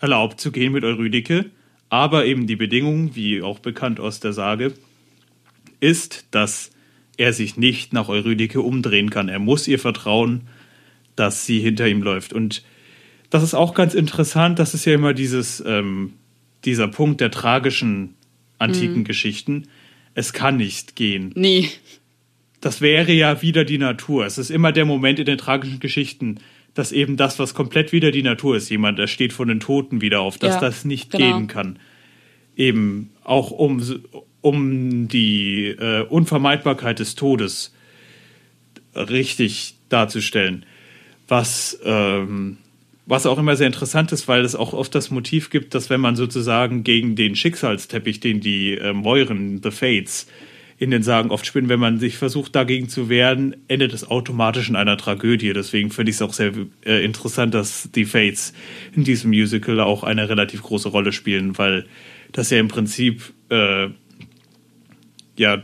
erlaubt 0.00 0.40
zu 0.40 0.52
gehen 0.52 0.72
mit 0.72 0.84
Eurydike, 0.84 1.46
aber 1.92 2.24
eben 2.24 2.46
die 2.46 2.56
Bedingung, 2.56 3.14
wie 3.14 3.42
auch 3.42 3.58
bekannt 3.58 4.00
aus 4.00 4.18
der 4.18 4.32
Sage, 4.32 4.72
ist, 5.78 6.24
dass 6.30 6.70
er 7.18 7.34
sich 7.34 7.58
nicht 7.58 7.92
nach 7.92 8.08
Eurydike 8.08 8.62
umdrehen 8.62 9.10
kann. 9.10 9.28
Er 9.28 9.38
muss 9.38 9.68
ihr 9.68 9.78
vertrauen, 9.78 10.48
dass 11.16 11.44
sie 11.44 11.60
hinter 11.60 11.86
ihm 11.86 12.02
läuft. 12.02 12.32
Und 12.32 12.62
das 13.28 13.42
ist 13.42 13.52
auch 13.52 13.74
ganz 13.74 13.92
interessant. 13.92 14.58
Das 14.58 14.72
ist 14.72 14.86
ja 14.86 14.94
immer 14.94 15.12
dieses, 15.12 15.62
ähm, 15.66 16.14
dieser 16.64 16.88
Punkt 16.88 17.20
der 17.20 17.30
tragischen 17.30 18.14
antiken 18.58 19.04
Geschichten. 19.04 19.68
Es 20.14 20.32
kann 20.32 20.56
nicht 20.56 20.96
gehen 20.96 21.32
Nee, 21.34 21.68
das 22.62 22.80
wäre 22.80 23.12
ja 23.12 23.42
wieder 23.42 23.66
die 23.66 23.76
Natur. 23.76 24.24
Es 24.24 24.38
ist 24.38 24.50
immer 24.50 24.72
der 24.72 24.86
Moment 24.86 25.18
in 25.18 25.26
den 25.26 25.36
tragischen 25.36 25.78
Geschichten, 25.78 26.38
dass 26.74 26.92
eben 26.92 27.16
das, 27.16 27.38
was 27.38 27.54
komplett 27.54 27.92
wieder 27.92 28.10
die 28.10 28.22
Natur 28.22 28.56
ist, 28.56 28.70
jemand, 28.70 28.98
der 28.98 29.06
steht 29.06 29.32
von 29.32 29.48
den 29.48 29.60
Toten 29.60 30.00
wieder 30.00 30.20
auf, 30.20 30.38
dass 30.38 30.54
Ja, 30.54 30.60
das 30.60 30.84
nicht 30.84 31.10
genau. 31.10 31.38
gehen 31.38 31.46
kann. 31.46 31.78
Eben 32.56 33.10
auch 33.24 33.50
um, 33.50 33.82
um 34.40 35.08
die 35.08 35.66
äh, 35.68 36.02
Unvermeidbarkeit 36.02 36.98
des 36.98 37.14
Todes 37.14 37.74
richtig 38.94 39.74
darzustellen. 39.88 40.64
Was, 41.28 41.78
ähm, 41.84 42.58
was 43.06 43.26
auch 43.26 43.38
immer 43.38 43.56
sehr 43.56 43.66
interessant 43.66 44.12
ist, 44.12 44.28
weil 44.28 44.44
es 44.44 44.54
auch 44.54 44.72
oft 44.72 44.94
das 44.94 45.10
Motiv 45.10 45.50
gibt, 45.50 45.74
dass 45.74 45.90
wenn 45.90 46.00
man 46.00 46.16
sozusagen 46.16 46.84
gegen 46.84 47.16
den 47.16 47.36
Schicksalsteppich, 47.36 48.20
den 48.20 48.40
die 48.40 48.74
äh, 48.74 48.92
Mäuren, 48.92 49.60
The 49.62 49.70
Fates, 49.70 50.26
in 50.82 50.90
den 50.90 51.04
Sagen 51.04 51.30
oft 51.30 51.46
spinnen, 51.46 51.68
wenn 51.68 51.78
man 51.78 52.00
sich 52.00 52.16
versucht, 52.16 52.56
dagegen 52.56 52.88
zu 52.88 53.08
wehren, 53.08 53.54
endet 53.68 53.92
es 53.92 54.10
automatisch 54.10 54.68
in 54.68 54.74
einer 54.74 54.96
Tragödie. 54.96 55.52
Deswegen 55.52 55.92
finde 55.92 56.10
ich 56.10 56.16
es 56.16 56.22
auch 56.22 56.32
sehr 56.32 56.52
äh, 56.84 57.04
interessant, 57.04 57.54
dass 57.54 57.88
die 57.94 58.04
Fates 58.04 58.52
in 58.92 59.04
diesem 59.04 59.30
Musical 59.30 59.78
auch 59.78 60.02
eine 60.02 60.28
relativ 60.28 60.60
große 60.64 60.88
Rolle 60.88 61.12
spielen, 61.12 61.56
weil 61.56 61.86
das 62.32 62.50
ja 62.50 62.58
im 62.58 62.66
Prinzip 62.66 63.32
äh, 63.48 63.90
ja 65.38 65.62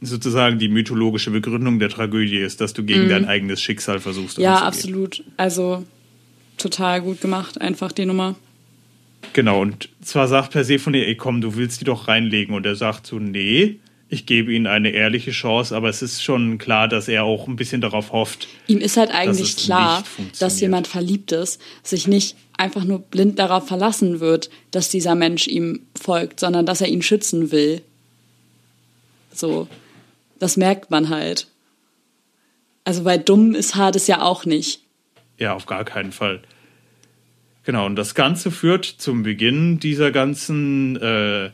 sozusagen 0.00 0.58
die 0.58 0.68
mythologische 0.68 1.30
Begründung 1.30 1.78
der 1.78 1.90
Tragödie 1.90 2.38
ist, 2.38 2.60
dass 2.60 2.72
du 2.72 2.82
gegen 2.82 3.08
dein 3.08 3.26
eigenes 3.26 3.62
Schicksal 3.62 4.00
versuchst. 4.00 4.38
Mhm. 4.38 4.44
ja, 4.44 4.62
absolut. 4.62 5.22
Also 5.36 5.84
total 6.58 7.02
gut 7.02 7.20
gemacht, 7.20 7.60
einfach 7.60 7.92
die 7.92 8.04
Nummer. 8.04 8.34
Genau, 9.32 9.62
und 9.62 9.88
zwar 10.02 10.26
sagt 10.26 10.50
Persephone, 10.50 10.94
ey 10.94 11.14
komm, 11.14 11.40
du 11.40 11.54
willst 11.54 11.80
die 11.80 11.84
doch 11.84 12.08
reinlegen. 12.08 12.52
Und 12.52 12.66
er 12.66 12.74
sagt 12.74 13.06
so, 13.06 13.20
nee, 13.20 13.78
ich 14.14 14.26
gebe 14.26 14.52
ihnen 14.52 14.66
eine 14.66 14.90
ehrliche 14.90 15.32
Chance, 15.32 15.76
aber 15.76 15.88
es 15.88 16.00
ist 16.00 16.22
schon 16.22 16.58
klar, 16.58 16.88
dass 16.88 17.08
er 17.08 17.24
auch 17.24 17.48
ein 17.48 17.56
bisschen 17.56 17.80
darauf 17.80 18.12
hofft. 18.12 18.48
Ihm 18.66 18.78
ist 18.78 18.96
halt 18.96 19.10
eigentlich 19.10 19.56
klar, 19.56 20.04
dass 20.38 20.60
jemand 20.60 20.86
Verliebtes 20.86 21.58
sich 21.82 22.06
nicht 22.06 22.36
einfach 22.56 22.84
nur 22.84 23.00
blind 23.00 23.38
darauf 23.38 23.66
verlassen 23.66 24.20
wird, 24.20 24.48
dass 24.70 24.88
dieser 24.88 25.14
Mensch 25.14 25.46
ihm 25.46 25.80
folgt, 26.00 26.40
sondern 26.40 26.64
dass 26.64 26.80
er 26.80 26.88
ihn 26.88 27.02
schützen 27.02 27.50
will. 27.50 27.82
So, 29.32 29.68
das 30.38 30.56
merkt 30.56 30.90
man 30.90 31.08
halt. 31.08 31.48
Also, 32.84 33.04
weil 33.04 33.18
dumm 33.18 33.54
ist 33.54 33.74
Hades 33.74 34.06
ja 34.06 34.22
auch 34.22 34.44
nicht. 34.44 34.80
Ja, 35.38 35.54
auf 35.54 35.66
gar 35.66 35.84
keinen 35.84 36.12
Fall. 36.12 36.42
Genau, 37.64 37.86
und 37.86 37.96
das 37.96 38.14
Ganze 38.14 38.50
führt 38.50 38.84
zum 38.84 39.22
Beginn 39.22 39.80
dieser 39.80 40.10
ganzen, 40.10 40.96
äh, 40.96 41.50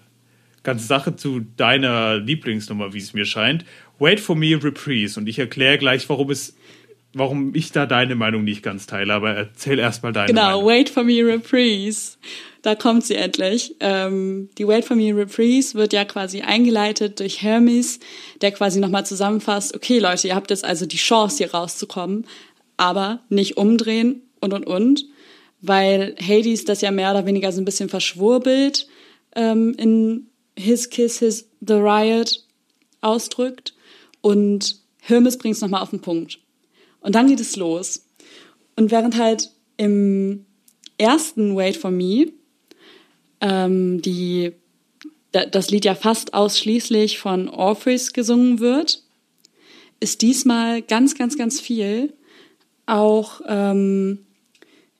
ganzen 0.62 0.86
Sache 0.86 1.16
zu 1.16 1.40
deiner 1.56 2.18
Lieblingsnummer, 2.18 2.92
wie 2.92 2.98
es 2.98 3.12
mir 3.14 3.24
scheint. 3.24 3.64
Wait 3.98 4.20
for 4.20 4.36
me, 4.36 4.58
Reprise. 4.62 5.18
Und 5.18 5.28
ich 5.28 5.38
erkläre 5.38 5.78
gleich, 5.78 6.08
warum 6.08 6.30
es, 6.30 6.56
warum 7.12 7.54
ich 7.54 7.72
da 7.72 7.86
deine 7.86 8.14
Meinung 8.14 8.44
nicht 8.44 8.62
ganz 8.62 8.86
teile, 8.86 9.14
aber 9.14 9.34
erzähl 9.34 9.78
erstmal 9.78 10.12
deine 10.12 10.28
Genau, 10.28 10.62
Meinung. 10.62 10.66
Wait 10.66 10.90
for 10.90 11.04
Me 11.04 11.24
Reprise. 11.24 12.16
Da 12.62 12.74
kommt 12.74 13.04
sie 13.04 13.14
endlich. 13.14 13.74
Ähm, 13.80 14.50
die 14.58 14.66
Wait 14.66 14.84
for 14.84 14.96
Me 14.96 15.16
Reprise 15.16 15.74
wird 15.74 15.92
ja 15.92 16.04
quasi 16.04 16.42
eingeleitet 16.42 17.18
durch 17.20 17.42
Hermes, 17.42 18.00
der 18.42 18.52
quasi 18.52 18.80
nochmal 18.80 19.06
zusammenfasst, 19.06 19.74
okay 19.74 19.98
Leute, 19.98 20.28
ihr 20.28 20.34
habt 20.34 20.50
jetzt 20.50 20.64
also 20.64 20.84
die 20.84 20.98
Chance, 20.98 21.38
hier 21.38 21.52
rauszukommen, 21.52 22.26
aber 22.76 23.20
nicht 23.30 23.56
umdrehen 23.56 24.22
und 24.40 24.52
und 24.52 24.66
und, 24.66 25.06
weil 25.62 26.14
Hades 26.20 26.64
das 26.64 26.82
ja 26.82 26.90
mehr 26.90 27.10
oder 27.10 27.26
weniger 27.26 27.50
so 27.50 27.60
ein 27.62 27.64
bisschen 27.64 27.88
verschwurbelt 27.88 28.86
ähm, 29.34 29.74
in 29.78 30.26
His 30.56 30.90
Kiss, 30.90 31.18
His 31.18 31.48
The 31.60 31.74
Riot 31.74 32.44
ausdrückt 33.00 33.74
und 34.20 34.80
Hermes 35.00 35.38
bringt 35.38 35.56
es 35.56 35.62
nochmal 35.62 35.82
auf 35.82 35.90
den 35.90 36.00
Punkt. 36.00 36.38
Und 37.00 37.14
dann 37.14 37.28
geht 37.28 37.40
es 37.40 37.56
los. 37.56 38.04
Und 38.76 38.90
während 38.90 39.16
halt 39.16 39.50
im 39.76 40.44
ersten 40.98 41.56
Wait 41.56 41.76
for 41.76 41.90
Me 41.90 42.32
ähm, 43.40 44.02
die, 44.02 44.52
da, 45.32 45.46
das 45.46 45.70
Lied 45.70 45.84
ja 45.84 45.94
fast 45.94 46.34
ausschließlich 46.34 47.18
von 47.18 47.48
Orpheus 47.48 48.12
gesungen 48.12 48.60
wird, 48.60 49.02
ist 50.00 50.22
diesmal 50.22 50.82
ganz, 50.82 51.14
ganz, 51.14 51.36
ganz 51.36 51.60
viel 51.60 52.12
auch 52.86 53.40
ähm, 53.46 54.26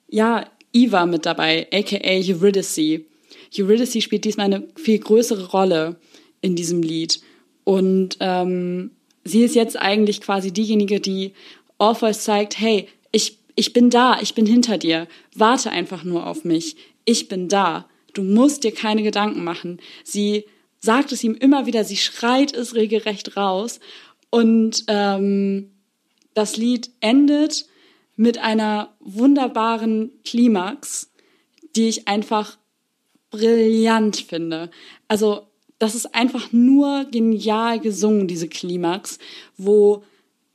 ja 0.09 0.47
Eva 0.73 1.07
mit 1.07 1.27
dabei, 1.27 1.67
aka 1.73 1.99
Eurydice, 2.03 3.05
Eurydice 3.57 4.03
spielt 4.03 4.25
diesmal 4.25 4.47
eine 4.47 4.69
viel 4.77 4.99
größere 4.99 5.51
Rolle 5.51 5.97
in 6.41 6.57
diesem 6.57 6.83
Lied. 6.83 7.21
Und 7.65 8.17
ähm, 8.21 8.93
sie 9.25 9.43
ist 9.43 9.55
jetzt 9.55 9.79
eigentlich 9.79 10.21
quasi 10.21 10.53
diejenige, 10.53 11.01
die 11.01 11.33
Orpheus 11.79 12.25
zeigt, 12.25 12.59
hey, 12.59 12.89
ich, 13.13 13.39
ich 13.55 13.73
bin 13.73 13.91
da, 13.91 14.21
ich 14.21 14.35
bin 14.35 14.47
hinter 14.47 14.79
dir, 14.79 15.09
warte 15.35 15.71
einfach 15.71 16.05
nur 16.05 16.27
auf 16.27 16.45
mich, 16.45 16.77
ich 17.05 17.29
bin 17.29 17.49
da, 17.49 17.89
du 18.15 18.23
musst 18.23 18.65
dir 18.65 18.73
keine 18.73 19.03
Gedanken 19.03 19.45
machen. 19.45 19.81
Sie 20.05 20.45
sagt 20.79 21.13
es 21.13 21.25
ihm 21.25 21.35
immer 21.35 21.67
wieder, 21.67 21.85
sie 21.85 21.97
schreit 21.97 22.55
es 22.55 22.75
regelrecht 22.75 23.37
raus 23.37 23.81
und 24.31 24.85
ähm, 24.89 25.71
das 26.35 26.57
Lied 26.57 26.91
endet 27.01 27.67
mit 28.17 28.39
einer 28.39 28.95
wunderbaren 29.01 30.13
Klimax, 30.25 31.11
die 31.77 31.89
ich 31.89 32.09
einfach 32.09 32.59
brillant 33.31 34.17
finde. 34.17 34.71
Also 35.09 35.47
das 35.79 35.95
ist 35.95 36.15
einfach 36.15 36.53
nur 36.53 37.07
genial 37.11 37.81
gesungen, 37.81 38.29
diese 38.29 38.49
Klimax, 38.49 39.19
wo 39.57 40.05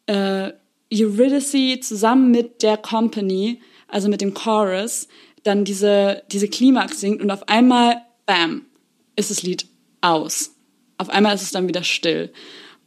äh, 0.06 0.52
Eurydice 0.94 1.80
zusammen 1.82 2.32
mit 2.32 2.62
der 2.62 2.78
Company, 2.78 3.60
also 3.88 4.08
mit 4.08 4.22
dem 4.22 4.34
Chorus, 4.34 5.08
dann 5.44 5.66
diese, 5.66 6.24
diese 6.32 6.48
Klimax 6.48 7.00
singt 7.00 7.22
und 7.22 7.32
auf 7.32 7.50
einmal, 7.50 8.02
bam, 8.26 8.66
ist 9.16 9.32
das 9.32 9.42
Lied 9.42 9.68
aus. 10.02 10.52
Auf 10.98 11.10
einmal 11.10 11.36
ist 11.36 11.42
es 11.42 11.52
dann 11.52 11.68
wieder 11.68 11.84
still. 11.84 12.32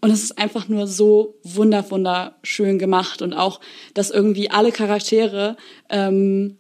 Und 0.00 0.10
es 0.10 0.22
ist 0.22 0.38
einfach 0.38 0.68
nur 0.68 0.86
so 0.86 1.34
wunder, 1.42 1.90
wunderschön 1.90 2.78
gemacht 2.78 3.20
und 3.20 3.32
auch, 3.32 3.60
dass 3.94 4.10
irgendwie 4.10 4.50
alle 4.50 4.70
Charaktere 4.70 5.56
ähm, 5.88 6.56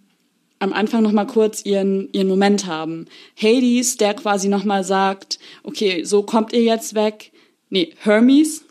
am 0.58 0.72
Anfang 0.72 1.02
noch 1.02 1.12
mal 1.12 1.26
kurz 1.26 1.64
ihren 1.64 2.08
ihren 2.12 2.28
Moment 2.28 2.66
haben. 2.66 3.06
Hades, 3.40 3.96
der 3.96 4.14
quasi 4.14 4.48
noch 4.48 4.64
mal 4.64 4.84
sagt, 4.84 5.38
okay, 5.62 6.04
so 6.04 6.22
kommt 6.22 6.52
ihr 6.52 6.62
jetzt 6.62 6.94
weg. 6.94 7.32
Nee, 7.70 7.94
Hermes, 8.00 8.64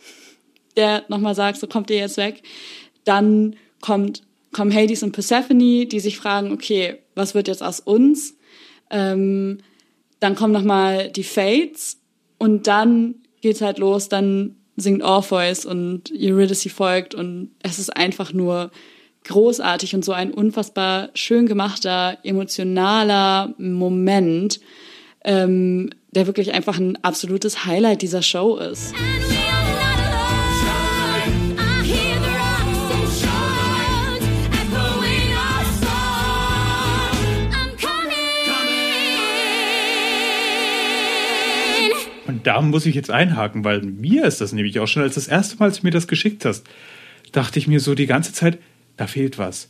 der 0.76 1.04
noch 1.08 1.20
mal 1.20 1.36
sagt, 1.36 1.60
so 1.60 1.68
kommt 1.68 1.90
ihr 1.90 1.98
jetzt 1.98 2.18
weg. 2.18 2.42
Dann 3.04 3.56
kommt 3.82 4.24
kommen 4.52 4.74
Hades 4.74 5.04
und 5.04 5.12
Persephone, 5.12 5.88
die 5.88 6.00
sich 6.00 6.18
fragen, 6.18 6.52
okay, 6.52 6.96
was 7.16 7.36
wird 7.36 7.48
jetzt 7.48 7.62
aus 7.62 7.80
uns? 7.80 8.36
Ähm, 8.90 9.60
dann 10.20 10.36
kommen 10.36 10.54
noch 10.54 10.64
mal 10.64 11.12
die 11.12 11.24
Fates 11.24 12.00
und 12.38 12.68
dann 12.68 13.16
geht's 13.42 13.62
halt 13.62 13.78
los. 13.78 14.10
Dann 14.10 14.56
singt 14.76 15.04
Orpheus 15.04 15.66
und 15.66 16.12
Eurydice 16.12 16.72
folgt 16.72 17.14
und 17.14 17.52
es 17.62 17.80
ist 17.80 17.96
einfach 17.96 18.34
nur 18.34 18.72
großartig 19.28 19.96
und 19.96 20.04
so 20.04 20.14
ein 20.14 20.32
unfassbar 20.32 21.10
schön 21.14 21.46
gemachter, 21.46 22.18
emotionaler 22.24 23.54
Moment, 23.58 24.60
ähm, 25.24 25.90
der 26.12 26.28
wirklich 26.28 26.54
einfach 26.54 26.80
ein 26.80 26.98
absolutes 27.04 27.66
Highlight 27.66 28.02
dieser 28.02 28.22
Show 28.22 28.58
ist. 28.58 28.94
Da 42.44 42.62
muss 42.62 42.86
ich 42.86 42.96
jetzt 42.96 43.12
einhaken, 43.12 43.66
weil 43.66 43.82
mir 43.82 44.24
ist 44.24 44.40
das 44.40 44.54
nämlich 44.54 44.80
auch 44.80 44.88
schon, 44.88 45.04
als 45.04 45.16
das 45.16 45.28
erste 45.28 45.58
Mal, 45.58 45.66
als 45.66 45.82
du 45.82 45.86
mir 45.86 45.92
das 45.92 46.08
geschickt 46.08 46.46
hast, 46.46 46.66
dachte 47.34 47.60
ich 47.60 47.68
mir 47.68 47.82
so 47.82 47.94
die 47.94 48.06
ganze 48.06 48.32
Zeit, 48.32 48.58
da 48.98 49.08
fehlt 49.08 49.38
was. 49.38 49.70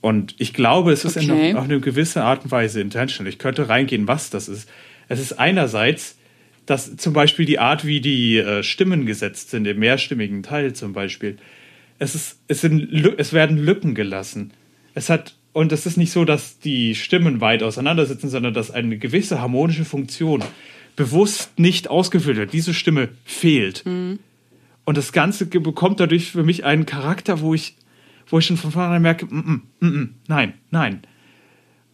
Und 0.00 0.34
ich 0.38 0.52
glaube, 0.52 0.92
es 0.92 1.04
ist 1.04 1.16
Okay. 1.16 1.50
in 1.50 1.56
auf 1.56 1.64
eine 1.64 1.80
gewisse 1.80 2.24
Art 2.24 2.44
und 2.44 2.50
Weise 2.50 2.80
intentional. 2.80 3.28
Ich 3.28 3.38
könnte 3.38 3.68
reingehen, 3.68 4.08
was 4.08 4.30
das 4.30 4.48
ist. 4.48 4.68
Es 5.08 5.20
ist 5.20 5.34
einerseits, 5.34 6.16
dass 6.66 6.96
zum 6.96 7.12
Beispiel 7.12 7.44
die 7.44 7.58
Art, 7.58 7.84
wie 7.84 8.00
die 8.00 8.38
äh, 8.38 8.62
Stimmen 8.62 9.06
gesetzt 9.06 9.50
sind, 9.50 9.66
im 9.66 9.78
mehrstimmigen 9.78 10.42
Teil 10.42 10.72
zum 10.72 10.92
Beispiel. 10.92 11.36
Es, 11.98 12.14
ist, 12.14 12.38
es, 12.48 12.60
sind, 12.60 12.92
es 13.18 13.32
werden 13.32 13.58
Lücken 13.58 13.94
gelassen. 13.94 14.52
Es 14.94 15.08
hat, 15.08 15.36
und 15.52 15.70
es 15.72 15.86
ist 15.86 15.96
nicht 15.96 16.10
so, 16.12 16.24
dass 16.24 16.58
die 16.58 16.94
Stimmen 16.94 17.40
weit 17.40 17.62
auseinandersitzen, 17.62 18.28
sondern 18.28 18.54
dass 18.54 18.70
eine 18.70 18.98
gewisse 18.98 19.40
harmonische 19.40 19.84
Funktion 19.84 20.42
bewusst 20.96 21.58
nicht 21.58 21.88
ausgefüllt 21.88 22.36
wird. 22.36 22.52
Diese 22.52 22.74
Stimme 22.74 23.08
fehlt. 23.24 23.84
Und 24.84 24.96
das 24.96 25.12
Ganze 25.12 25.46
bekommt 25.46 26.00
dadurch 26.00 26.32
für 26.32 26.42
mich 26.42 26.64
einen 26.64 26.86
Charakter, 26.86 27.40
wo 27.40 27.54
ich, 27.54 27.76
wo 28.32 28.38
ich 28.38 28.46
schon 28.46 28.56
von 28.56 28.72
vornherein 28.72 29.02
merke, 29.02 29.26
mm, 29.26 29.38
mm, 29.38 29.62
mm, 29.80 29.86
mm, 29.86 30.14
nein, 30.26 30.54
nein. 30.70 31.02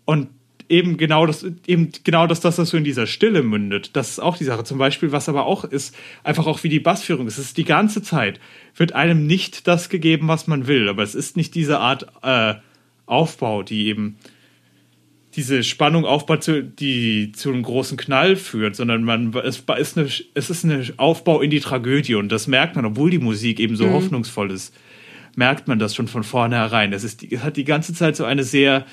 Und 0.05 0.29
eben 0.69 0.97
genau 0.97 1.27
das, 1.27 1.45
eben 1.67 1.91
genau 2.05 2.27
das, 2.27 2.41
dass 2.41 2.57
das 2.57 2.71
so 2.71 2.77
in 2.77 2.85
dieser 2.85 3.07
Stille 3.07 3.43
mündet. 3.43 3.97
Das 3.97 4.11
ist 4.11 4.21
auch 4.21 4.37
die 4.37 4.45
Sache. 4.45 4.65
Zum 4.65 4.79
Beispiel, 4.79 5.13
was 5.13 5.29
aber 5.29 5.47
auch 5.47 5.65
ist, 5.65 5.97
einfach 6.23 6.47
auch 6.47 6.63
wie 6.63 6.69
die 6.69 6.81
Bassführung 6.81 7.27
ist. 7.27 7.39
Es 7.39 7.47
ist 7.47 7.57
die 7.57 7.65
ganze 7.65 8.03
Zeit, 8.03 8.39
wird 8.77 8.93
einem 8.93 9.27
nicht 9.27 9.67
das 9.67 9.89
gegeben, 9.89 10.29
was 10.29 10.47
man 10.47 10.67
will. 10.67 10.89
Aber 10.89 11.03
es 11.03 11.15
ist 11.15 11.37
nicht 11.37 11.55
diese 11.55 11.81
Art 11.81 12.07
äh, 12.23 12.55
Aufbau, 13.07 13.63
die 13.63 13.87
eben 13.87 14.17
diese 15.35 15.63
Spannung 15.63 16.05
aufbaut, 16.05 16.51
die 16.81 17.33
zu 17.33 17.51
einem 17.51 17.63
großen 17.63 17.97
Knall 17.97 18.37
führt, 18.37 18.77
sondern 18.77 19.05
man 19.05 19.35
es 19.35 19.59
ist 19.59 19.99
eine, 19.99 20.09
es 20.35 20.51
ist 20.51 20.65
ein 20.65 20.93
Aufbau 20.97 21.41
in 21.41 21.51
die 21.51 21.61
Tragödie 21.61 22.15
und 22.15 22.31
das 22.31 22.47
merkt 22.47 22.77
man, 22.77 22.85
obwohl 22.85 23.11
die 23.11 23.19
Musik 23.19 23.61
eben 23.61 23.77
so 23.77 23.91
hoffnungsvoll 23.91 24.51
ist, 24.51 24.75
merkt 25.39 25.69
man 25.69 25.79
das 25.79 25.95
schon 25.95 26.09
von 26.09 26.25
vornherein. 26.25 26.93
Es 26.93 27.05
ist, 27.05 27.23
die, 27.23 27.33
es 27.33 27.45
hat 27.45 27.57
die 27.57 27.65
ganze 27.65 27.95
Zeit 27.95 28.17
so 28.17 28.25
eine 28.25 28.43
sehr 28.43 28.85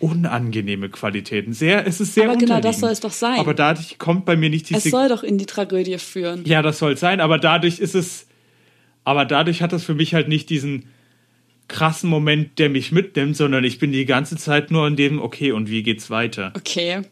unangenehme 0.00 0.88
Qualität. 0.88 1.46
Ein 1.46 1.52
Sehr, 1.52 1.86
es 1.86 2.00
ist 2.00 2.14
sehr 2.14 2.28
Aber 2.28 2.36
genau 2.36 2.60
das 2.60 2.80
soll 2.80 2.90
es 2.90 2.98
doch 2.98 3.12
sein. 3.12 3.38
Aber 3.38 3.54
dadurch 3.54 3.96
kommt 3.98 4.24
bei 4.24 4.36
mir 4.36 4.50
nicht 4.50 4.68
Es 4.72 4.82
diese 4.82 4.90
soll 4.90 5.08
doch 5.08 5.22
in 5.22 5.38
die 5.38 5.46
Tragödie 5.46 5.98
führen. 5.98 6.44
ja, 6.44 6.62
das 6.62 6.80
soll 6.80 6.94
es 6.94 7.00
sein, 7.00 7.20
aber 7.20 7.38
dadurch 7.38 7.78
ist 7.78 7.94
es, 7.94 8.26
aber 9.04 9.24
dadurch 9.24 9.62
hat 9.62 9.72
das 9.72 9.84
für 9.84 9.94
mich 9.94 10.14
halt 10.14 10.26
nicht 10.28 10.50
diesen 10.50 10.86
krassen 11.68 12.10
Moment, 12.10 12.58
der 12.58 12.70
mich 12.70 12.90
mitnimmt, 12.90 13.36
sondern 13.36 13.62
ich 13.62 13.78
bin 13.78 13.92
die 13.92 14.04
ganze 14.04 14.36
Zeit 14.36 14.72
nur 14.72 14.88
in 14.88 14.96
dem, 14.96 15.22
okay, 15.22 15.52
und 15.52 15.70
wie 15.70 15.84
geht's 15.84 16.10
weiter? 16.10 16.52
Okay. 16.56 17.02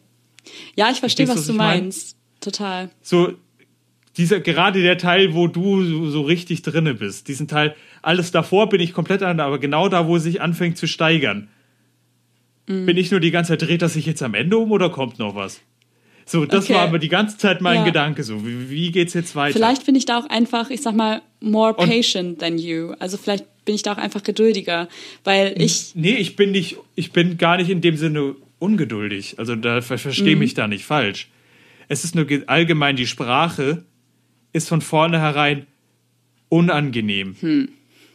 Ja, 0.74 0.90
ich 0.90 0.98
verstehe, 0.98 1.26
Verstehst 1.26 1.30
was 1.30 1.36
was 1.38 1.46
du 1.46 1.52
ich 1.52 1.58
mein? 1.58 1.80
meinst. 1.84 2.16
Total. 2.40 2.90
So, 3.00 3.34
dieser, 4.16 4.40
gerade 4.40 4.83
der 4.83 4.98
Teil, 4.98 5.35
wo 5.35 5.46
du 5.46 6.11
so, 6.11 6.22
richtig 6.22 6.62
drinne 6.62 6.94
bist, 6.94 7.29
diesen 7.29 7.48
Teil, 7.48 7.75
alles 8.03 8.31
davor 8.31 8.68
bin 8.68 8.81
ich 8.81 8.92
komplett 8.92 9.22
an, 9.22 9.40
aber 9.40 9.59
genau 9.59 9.88
da, 9.88 10.07
wo 10.07 10.16
es 10.16 10.22
sich 10.25 10.40
anfängt 10.40 10.77
zu 10.77 10.87
steigern, 10.87 11.48
Mhm. 12.68 12.87
bin 12.87 12.96
ich 12.96 13.11
nur 13.11 13.20
die 13.20 13.31
ganze 13.31 13.53
Zeit, 13.57 13.62
dreht 13.68 13.83
das 13.83 13.94
sich 13.94 14.07
jetzt 14.07 14.22
am 14.22 14.35
Ende 14.35 14.57
um 14.59 14.70
oder 14.70 14.90
kommt 14.90 15.18
noch 15.18 15.35
was? 15.35 15.61
So, 16.25 16.44
das 16.46 16.64
Okay. 16.66 16.75
war 16.75 16.83
aber 16.83 17.01
die 17.01 17.09
ganze 17.09 17.37
Zeit 17.37 17.61
mein 17.61 17.79
Ja. 17.81 17.85
Gedanke, 17.85 18.22
so, 18.22 18.46
wie, 18.46 18.70
wie 18.70 18.92
geht's 18.92 19.12
jetzt 19.14 19.35
weiter? 19.35 19.55
Vielleicht 19.55 19.85
bin 19.85 19.96
ich 19.96 20.05
da 20.05 20.18
auch 20.20 20.29
einfach, 20.31 20.70
ich 20.70 20.81
sag 20.81 20.94
mal, 20.94 21.20
more 21.40 21.75
Und- 21.75 21.88
patient 21.88 22.38
than 22.38 22.59
you. 22.59 22.92
Also 23.01 23.16
vielleicht 23.16 23.44
bin 23.64 23.75
ich 23.75 23.83
da 23.83 23.92
auch 23.94 23.98
einfach 23.98 24.22
geduldiger, 24.22 24.88
weil 25.25 25.55
ich, 25.61 25.92
Nee, 25.96 26.14
ich 26.14 26.37
bin 26.37 26.53
nicht, 26.53 26.77
ich 26.94 27.11
bin 27.12 27.38
gar 27.38 27.57
nicht 27.57 27.70
in 27.70 27.81
dem 27.81 27.96
Sinne 27.96 28.37
ungeduldig. 28.61 29.38
Also 29.40 29.57
da 29.57 29.81
ver 29.81 29.98
verstehe 29.98 30.37
mich 30.37 30.55
da 30.55 30.68
nicht 30.68 30.85
falsch. 30.85 31.29
Es 31.88 32.05
ist 32.05 32.14
nur 32.14 32.25
ge- 32.27 32.44
allgemein 32.46 32.94
die 32.94 33.09
Sprache 33.09 33.85
ist 34.52 34.68
von 34.68 34.80
vornherein 34.80 35.66
unangenehm. 36.48 37.68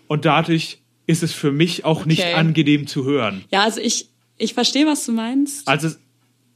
Und 0.08 0.26
dadurch 0.26 0.80
ist 1.08 1.24
es 1.24 1.34
für 1.34 1.52
mich 1.52 1.86
auch 1.86 2.06
nicht 2.06 2.22
Okay. 2.22 2.34
angenehm 2.34 2.88
zu 2.88 3.06
hören. 3.06 3.44
ja, 3.52 3.64
also 3.64 3.80
ich, 3.82 4.10
ich 4.38 4.54
verstehe, 4.54 4.86
was 4.86 5.06
du 5.06 5.12
meinst. 5.14 5.68
Also 5.68 5.88
es- 5.88 6.00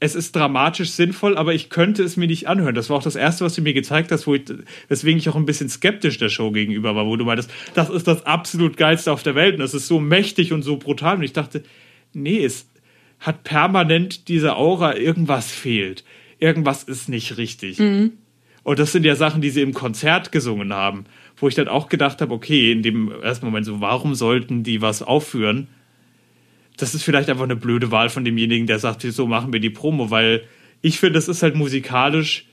es 0.04 0.16
ist 0.16 0.34
dramatisch 0.34 0.90
sinnvoll, 0.90 1.36
aber 1.36 1.54
ich 1.54 1.70
könnte 1.70 2.02
es 2.02 2.16
mir 2.16 2.26
nicht 2.26 2.48
anhören. 2.48 2.74
Das 2.74 2.90
war 2.90 2.96
auch 2.96 3.02
das 3.04 3.14
Erste, 3.14 3.44
was 3.44 3.54
du 3.54 3.62
mir 3.62 3.72
gezeigt 3.72 4.10
hast, 4.10 4.26
wo 4.26 4.34
ich, 4.34 4.42
weswegen 4.88 5.16
ich 5.18 5.28
auch 5.28 5.36
ein 5.36 5.46
bisschen 5.46 5.68
skeptisch 5.68 6.18
der 6.18 6.28
Show 6.28 6.50
gegenüber 6.50 6.96
war, 6.96 7.06
wo 7.06 7.14
du 7.16 7.24
meintest, 7.24 7.50
das 7.74 7.88
ist 7.88 8.08
das 8.08 8.26
absolut 8.26 8.76
geilste 8.76 9.12
auf 9.12 9.22
der 9.22 9.36
Welt 9.36 9.54
und 9.54 9.60
das 9.60 9.74
ist 9.74 9.86
so 9.86 10.00
mächtig 10.00 10.52
und 10.52 10.62
so 10.62 10.76
brutal. 10.76 11.18
Und 11.18 11.22
ich 11.22 11.32
dachte, 11.32 11.62
nee, 12.12 12.44
es 12.44 12.66
hat 13.20 13.44
permanent 13.44 14.26
diese 14.26 14.56
Aura, 14.56 14.96
irgendwas 14.96 15.52
fehlt. 15.52 16.02
Irgendwas 16.40 16.82
ist 16.82 17.08
nicht 17.08 17.36
richtig. 17.36 17.78
Und 18.64 18.78
das 18.78 18.92
sind 18.92 19.04
ja 19.04 19.16
Sachen, 19.16 19.42
die 19.42 19.50
sie 19.50 19.62
im 19.62 19.74
Konzert 19.74 20.30
gesungen 20.30 20.72
haben, 20.72 21.04
wo 21.36 21.48
ich 21.48 21.54
dann 21.54 21.68
auch 21.68 21.88
gedacht 21.88 22.20
habe, 22.20 22.32
okay, 22.32 22.70
in 22.70 22.82
dem 22.82 23.10
ersten 23.10 23.46
Moment 23.46 23.66
so, 23.66 23.80
warum 23.80 24.14
sollten 24.14 24.62
die 24.62 24.80
was 24.80 25.02
aufführen? 25.02 25.68
das 26.76 26.94
ist 26.94 27.02
vielleicht 27.02 27.28
einfach 27.28 27.44
eine 27.44 27.56
blöde 27.56 27.90
Wahl 27.90 28.08
von 28.08 28.24
demjenigen, 28.24 28.66
der 28.66 28.78
sagt, 28.78 29.02
so 29.02 29.26
machen 29.26 29.52
wir 29.52 29.60
die 29.60 29.70
Promo, 29.70 30.10
weil 30.10 30.42
ich 30.80 30.98
finde, 30.98 31.18
es 31.18 31.28
ist 31.28 31.42
halt 31.42 31.54
musikalisch, 31.54 32.46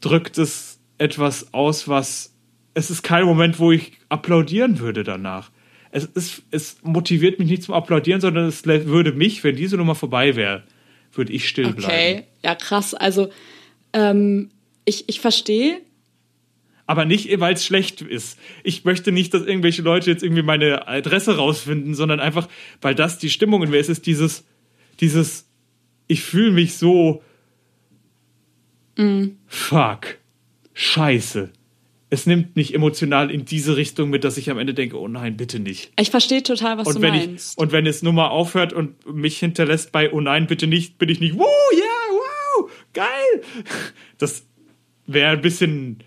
drückt 0.00 0.38
es 0.38 0.80
etwas 0.98 1.54
aus, 1.54 1.88
was 1.88 2.34
es 2.74 2.90
ist 2.90 3.02
kein 3.02 3.24
Moment, 3.24 3.58
wo 3.58 3.70
ich 3.70 3.92
applaudieren 4.08 4.78
würde 4.78 5.04
danach. 5.04 5.50
Es, 5.90 6.04
ist, 6.04 6.42
es 6.50 6.78
motiviert 6.82 7.38
mich 7.38 7.48
nicht 7.50 7.62
zum 7.62 7.74
Applaudieren, 7.74 8.20
sondern 8.20 8.46
es 8.46 8.64
würde 8.64 9.12
mich, 9.12 9.44
wenn 9.44 9.56
diese 9.56 9.76
Nummer 9.76 9.94
vorbei 9.94 10.36
wäre, 10.36 10.62
würde 11.12 11.32
ich 11.32 11.46
still 11.46 11.72
bleiben. 11.72 11.84
Okay, 11.84 12.24
ja 12.42 12.54
krass. 12.54 12.94
Also 12.94 13.28
ähm, 13.92 14.50
ich, 14.84 15.08
ich 15.08 15.20
verstehe. 15.20 15.80
Aber 16.86 17.04
nicht, 17.04 17.28
weil 17.40 17.54
es 17.54 17.64
schlecht 17.64 18.02
ist. 18.02 18.38
Ich 18.64 18.84
möchte 18.84 19.12
nicht, 19.12 19.32
dass 19.32 19.42
irgendwelche 19.42 19.82
Leute 19.82 20.10
jetzt 20.10 20.22
irgendwie 20.22 20.42
meine 20.42 20.88
Adresse 20.88 21.36
rausfinden, 21.36 21.94
sondern 21.94 22.20
einfach, 22.20 22.48
weil 22.80 22.94
das 22.94 23.18
die 23.18 23.30
Stimmung 23.30 23.62
in 23.62 23.70
mir 23.70 23.78
ist, 23.78 23.88
ist 23.88 24.06
dieses, 24.06 24.44
dieses, 25.00 25.48
ich 26.08 26.22
fühle 26.22 26.50
mich 26.50 26.74
so 26.74 27.22
Fuck. 29.46 30.18
Scheiße. 30.74 31.50
Es 32.10 32.26
nimmt 32.26 32.56
nicht 32.56 32.74
emotional 32.74 33.30
in 33.30 33.46
diese 33.46 33.76
Richtung 33.76 34.10
mit, 34.10 34.22
dass 34.24 34.36
ich 34.36 34.50
am 34.50 34.58
Ende 34.58 34.74
denke, 34.74 34.98
oh 35.00 35.08
nein, 35.08 35.38
bitte 35.38 35.58
nicht. 35.58 35.92
Ich 35.98 36.10
verstehe 36.10 36.42
total, 36.42 36.76
was 36.76 36.86
Und 36.86 36.96
du 36.96 37.00
wenn, 37.02 37.14
ich, 37.14 37.26
meinst. 37.26 37.58
und 37.58 37.72
wenn 37.72 37.86
es 37.86 38.02
nur 38.02 38.12
mal 38.12 38.28
aufhört 38.28 38.74
und 38.74 39.06
mich 39.06 39.38
hinterlässt 39.38 39.92
bei, 39.92 40.12
oh 40.12 40.20
nein, 40.20 40.46
bitte 40.46 40.66
nicht, 40.66 40.98
bin 40.98 41.08
ich 41.08 41.20
nicht, 41.20 41.38
wow, 41.38 41.48
ja, 41.74 42.14
wow, 42.60 42.70
geil. 42.92 43.64
Das 44.18 44.46
wäre 45.12 45.30
ein 45.30 45.40
bisschen, 45.40 45.98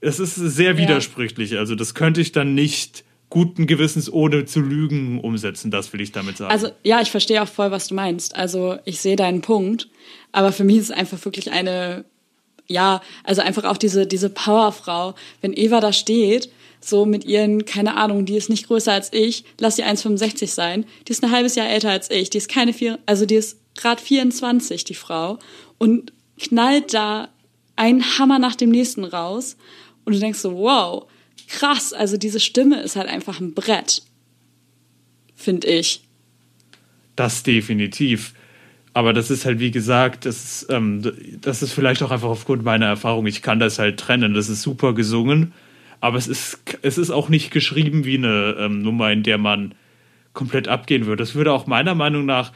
es 0.00 0.20
ist 0.20 0.34
sehr 0.34 0.76
widersprüchlich. 0.78 1.56
Also 1.58 1.74
das 1.74 1.94
könnte 1.94 2.20
ich 2.20 2.32
dann 2.32 2.54
nicht 2.54 3.04
guten 3.30 3.66
Gewissens 3.66 4.12
ohne 4.12 4.44
zu 4.44 4.60
lügen 4.60 5.20
umsetzen, 5.20 5.70
das 5.70 5.92
will 5.92 6.00
ich 6.00 6.12
damit 6.12 6.36
sagen. 6.36 6.52
Also 6.52 6.68
ja, 6.84 7.00
ich 7.00 7.10
verstehe 7.10 7.42
auch 7.42 7.48
voll, 7.48 7.70
was 7.70 7.88
du 7.88 7.94
meinst. 7.94 8.36
Also 8.36 8.78
ich 8.84 9.00
sehe 9.00 9.16
deinen 9.16 9.40
Punkt, 9.40 9.88
aber 10.30 10.52
für 10.52 10.62
mich 10.62 10.76
ist 10.76 10.84
es 10.84 10.90
einfach 10.92 11.24
wirklich 11.24 11.50
eine, 11.50 12.04
ja, 12.68 13.02
also 13.24 13.42
einfach 13.42 13.64
auch 13.64 13.76
diese 13.76 14.06
diese 14.06 14.30
Powerfrau. 14.30 15.14
Wenn 15.40 15.52
Eva 15.52 15.80
da 15.80 15.92
steht, 15.92 16.50
so 16.80 17.06
mit 17.06 17.24
ihren, 17.24 17.64
keine 17.64 17.96
Ahnung, 17.96 18.24
die 18.24 18.36
ist 18.36 18.50
nicht 18.50 18.66
größer 18.66 18.92
als 18.92 19.12
ich, 19.12 19.44
lass 19.58 19.76
sie 19.76 19.84
1,65 19.84 20.48
sein, 20.48 20.84
die 21.08 21.12
ist 21.12 21.24
ein 21.24 21.30
halbes 21.30 21.54
Jahr 21.56 21.68
älter 21.68 21.90
als 21.90 22.10
ich, 22.10 22.30
die 22.30 22.38
ist 22.38 22.48
keine 22.48 22.72
vier, 22.72 22.98
also 23.06 23.26
die 23.26 23.36
ist 23.36 23.58
gerade 23.76 24.00
24, 24.00 24.84
die 24.84 24.94
Frau, 24.94 25.38
und 25.78 26.12
knallt 26.38 26.94
da 26.94 27.28
einen 27.76 28.02
Hammer 28.18 28.38
nach 28.38 28.54
dem 28.54 28.70
nächsten 28.70 29.04
raus 29.04 29.56
und 30.04 30.14
du 30.14 30.20
denkst 30.20 30.38
so, 30.38 30.56
wow, 30.56 31.06
krass, 31.48 31.92
also 31.92 32.16
diese 32.16 32.40
Stimme 32.40 32.80
ist 32.80 32.96
halt 32.96 33.08
einfach 33.08 33.40
ein 33.40 33.54
Brett, 33.54 34.02
finde 35.34 35.66
ich. 35.68 36.02
Das 37.16 37.42
definitiv. 37.42 38.34
Aber 38.92 39.12
das 39.12 39.30
ist 39.30 39.44
halt, 39.44 39.58
wie 39.58 39.72
gesagt, 39.72 40.24
das 40.24 40.62
ist, 40.62 40.66
ähm, 40.70 41.02
das 41.40 41.62
ist 41.62 41.72
vielleicht 41.72 42.02
auch 42.02 42.12
einfach 42.12 42.28
aufgrund 42.28 42.62
meiner 42.64 42.86
Erfahrung. 42.86 43.26
Ich 43.26 43.42
kann 43.42 43.58
das 43.58 43.78
halt 43.78 43.98
trennen. 43.98 44.34
Das 44.34 44.48
ist 44.48 44.62
super 44.62 44.94
gesungen, 44.94 45.52
aber 46.00 46.16
es 46.16 46.28
ist, 46.28 46.60
es 46.82 46.96
ist 46.96 47.10
auch 47.10 47.28
nicht 47.28 47.50
geschrieben 47.50 48.04
wie 48.04 48.16
eine 48.16 48.56
ähm, 48.58 48.82
Nummer, 48.82 49.10
in 49.10 49.24
der 49.24 49.38
man 49.38 49.74
komplett 50.32 50.68
abgehen 50.68 51.06
würde. 51.06 51.22
Das 51.22 51.34
würde 51.34 51.52
auch 51.52 51.66
meiner 51.66 51.94
Meinung 51.94 52.24
nach, 52.24 52.52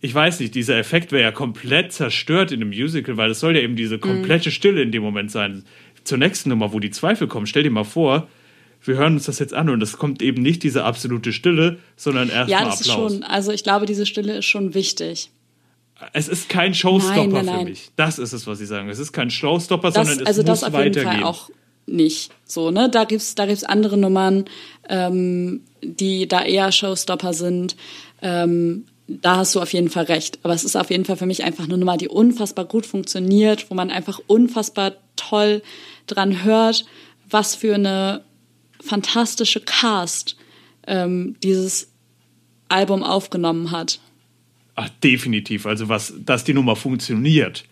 ich 0.00 0.14
weiß 0.14 0.40
nicht, 0.40 0.54
dieser 0.54 0.76
Effekt 0.78 1.12
wäre 1.12 1.22
ja 1.22 1.32
komplett 1.32 1.92
zerstört 1.92 2.52
in 2.52 2.60
einem 2.60 2.70
Musical, 2.70 3.16
weil 3.16 3.30
es 3.30 3.40
soll 3.40 3.56
ja 3.56 3.62
eben 3.62 3.76
diese 3.76 3.98
komplette 3.98 4.50
Stille 4.50 4.82
in 4.82 4.92
dem 4.92 5.02
Moment 5.02 5.30
sein. 5.30 5.64
Zur 6.04 6.18
nächsten 6.18 6.50
Nummer, 6.50 6.72
wo 6.72 6.80
die 6.80 6.90
Zweifel 6.90 7.26
kommen, 7.26 7.46
stell 7.46 7.62
dir 7.62 7.70
mal 7.70 7.84
vor, 7.84 8.28
wir 8.84 8.96
hören 8.96 9.14
uns 9.14 9.24
das 9.24 9.38
jetzt 9.38 9.54
an 9.54 9.68
und 9.70 9.82
es 9.82 9.96
kommt 9.96 10.22
eben 10.22 10.42
nicht 10.42 10.62
diese 10.62 10.84
absolute 10.84 11.32
Stille, 11.32 11.78
sondern 11.96 12.28
erstmal 12.28 12.48
Ja, 12.50 12.58
Applaus. 12.58 12.78
das 12.78 12.86
ist 12.86 12.92
schon, 12.92 13.22
also 13.24 13.52
ich 13.52 13.64
glaube, 13.64 13.86
diese 13.86 14.06
Stille 14.06 14.36
ist 14.36 14.44
schon 14.44 14.74
wichtig. 14.74 15.30
Es 16.12 16.28
ist 16.28 16.48
kein 16.50 16.74
Showstopper 16.74 17.16
Nein, 17.22 17.30
nein, 17.30 17.44
für 17.46 17.50
nein. 17.52 17.64
mich. 17.64 17.90
Das 17.96 18.18
ist 18.18 18.34
es, 18.34 18.46
was 18.46 18.58
sie 18.58 18.66
sagen. 18.66 18.90
Es 18.90 18.98
ist 18.98 19.12
kein 19.12 19.30
Showstopper, 19.30 19.90
Das, 19.90 20.06
sondern 20.06 20.20
es 20.20 20.26
also 20.26 20.42
muss 20.42 20.60
das 20.60 20.64
auf 20.64 20.74
jeden 20.74 20.94
weitergehen. 20.94 21.20
Fall 21.22 21.24
auch 21.24 21.50
nicht. 21.86 22.30
So, 22.44 22.70
ne? 22.70 22.90
Da 22.90 23.04
gibt's, 23.04 23.34
da 23.34 23.46
gibt's 23.46 23.64
andere 23.64 23.96
Nummern, 23.96 24.44
ähm, 24.88 25.62
die 25.82 26.28
da 26.28 26.44
eher 26.44 26.70
Showstopper 26.70 27.32
sind. 27.32 27.76
Ähm, 28.20 28.84
da 29.08 29.36
hast 29.36 29.54
du 29.54 29.60
auf 29.60 29.72
jeden 29.72 29.88
Fall 29.88 30.04
recht. 30.04 30.38
Aber 30.42 30.54
es 30.54 30.64
ist 30.64 30.76
auf 30.76 30.90
jeden 30.90 31.04
Fall 31.04 31.16
für 31.16 31.26
mich 31.26 31.44
einfach 31.44 31.64
eine 31.64 31.78
Nummer, 31.78 31.96
die 31.96 32.08
unfassbar 32.08 32.64
gut 32.64 32.86
funktioniert, 32.86 33.70
wo 33.70 33.74
man 33.74 33.90
einfach 33.90 34.20
unfassbar 34.26 34.94
toll 35.16 35.62
dran 36.06 36.44
hört, 36.44 36.84
was 37.28 37.54
für 37.54 37.74
eine 37.74 38.24
fantastische 38.80 39.60
Cast 39.60 40.36
ähm, 40.86 41.36
dieses 41.42 41.90
Album 42.68 43.02
aufgenommen 43.02 43.70
hat. 43.70 44.00
Ach, 44.74 44.88
definitiv. 45.02 45.66
Also 45.66 45.88
was, 45.88 46.12
dass 46.18 46.44
die 46.44 46.52
Nummer 46.52 46.76
funktioniert, 46.76 47.64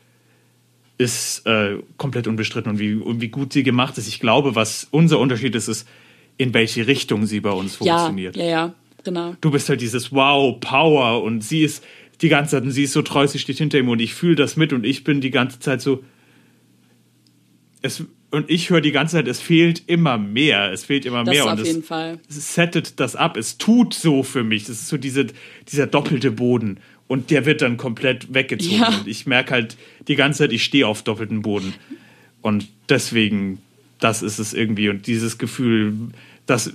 ist 0.97 1.45
äh, 1.47 1.79
komplett 1.97 2.27
unbestritten 2.27 2.71
und 2.71 2.79
wie, 2.79 2.95
und 2.95 3.21
wie 3.21 3.29
gut 3.29 3.53
sie 3.53 3.63
gemacht 3.63 3.99
ist. 3.99 4.09
Ich 4.09 4.21
glaube, 4.21 4.55
was 4.55 4.87
unser 4.91 5.19
Unterschied 5.19 5.55
ist, 5.55 5.69
ist, 5.69 5.89
in 6.37 6.55
welche 6.55 6.87
Richtung 6.87 7.27
sie 7.27 7.41
bei 7.41 7.51
uns 7.51 7.77
funktioniert. 7.77 8.37
Ja, 8.37 8.45
ja, 8.45 8.51
ja, 8.51 8.75
genau. 9.05 9.37
Du 9.41 9.51
bist 9.51 9.69
halt 9.69 9.81
dieses 9.81 10.13
Wow, 10.13 10.59
Power 10.61 11.23
und 11.23 11.43
sie 11.43 11.63
ist 11.63 11.85
die 12.21 12.29
ganze 12.29 12.53
Zeit 12.53 12.63
und 12.65 12.71
sie 12.71 12.85
ist 12.85 12.93
so 12.93 13.03
treu, 13.03 13.27
sie 13.27 13.39
steht 13.39 13.59
hinter 13.59 13.79
ihm 13.79 13.89
und 13.89 14.01
ich 14.01 14.15
fühle 14.15 14.37
das 14.37 14.57
mit 14.57 14.73
und 14.73 14.85
ich 14.85 15.05
bin 15.05 15.21
die 15.21 15.31
ganze 15.31 15.61
Zeit 15.61 15.81
so. 15.81 16.03
Es, 17.83 18.03
und 18.31 18.51
ich 18.51 18.71
höre 18.71 18.81
die 18.81 18.93
ganze 18.93 19.17
Zeit, 19.17 19.29
es 19.29 19.41
fehlt 19.41 19.83
immer 19.87 20.19
mehr, 20.19 20.73
es 20.73 20.85
fehlt 20.85 21.07
immer 21.07 21.23
Das 21.23 21.35
mehr 21.35 21.45
auf 21.45 21.53
und 21.53 21.61
es, 21.61 21.69
jeden 21.69 21.83
Fall. 21.83 22.19
es 22.29 22.55
settet 22.55 22.99
das 22.99 23.15
ab. 23.15 23.37
Es 23.37 23.59
tut 23.59 23.95
so 23.95 24.23
für 24.23 24.43
mich. 24.43 24.65
Das 24.65 24.77
ist 24.77 24.89
so 24.89 24.97
diese, 24.97 25.27
dieser 25.71 25.87
doppelte 25.87 26.33
Boden. 26.33 26.79
Und 27.07 27.31
der 27.31 27.47
wird 27.47 27.63
dann 27.63 27.77
komplett 27.77 28.33
weggezogen. 28.35 28.81
Ja. 28.81 28.89
Und 28.89 29.07
ich 29.07 29.27
merke 29.27 29.53
halt 29.53 29.77
die 30.09 30.17
ganze 30.17 30.39
Zeit, 30.39 30.53
ich 30.53 30.65
stehe 30.65 30.89
auf 30.89 31.03
doppelten 31.03 31.43
Boden. 31.43 31.75
Und 32.41 32.67
deswegen, 32.89 33.61
das 34.01 34.23
ist 34.23 34.39
es 34.39 34.55
irgendwie. 34.55 34.89
Und 34.89 35.07
dieses 35.07 35.39
Gefühl, 35.39 35.95
das 36.47 36.73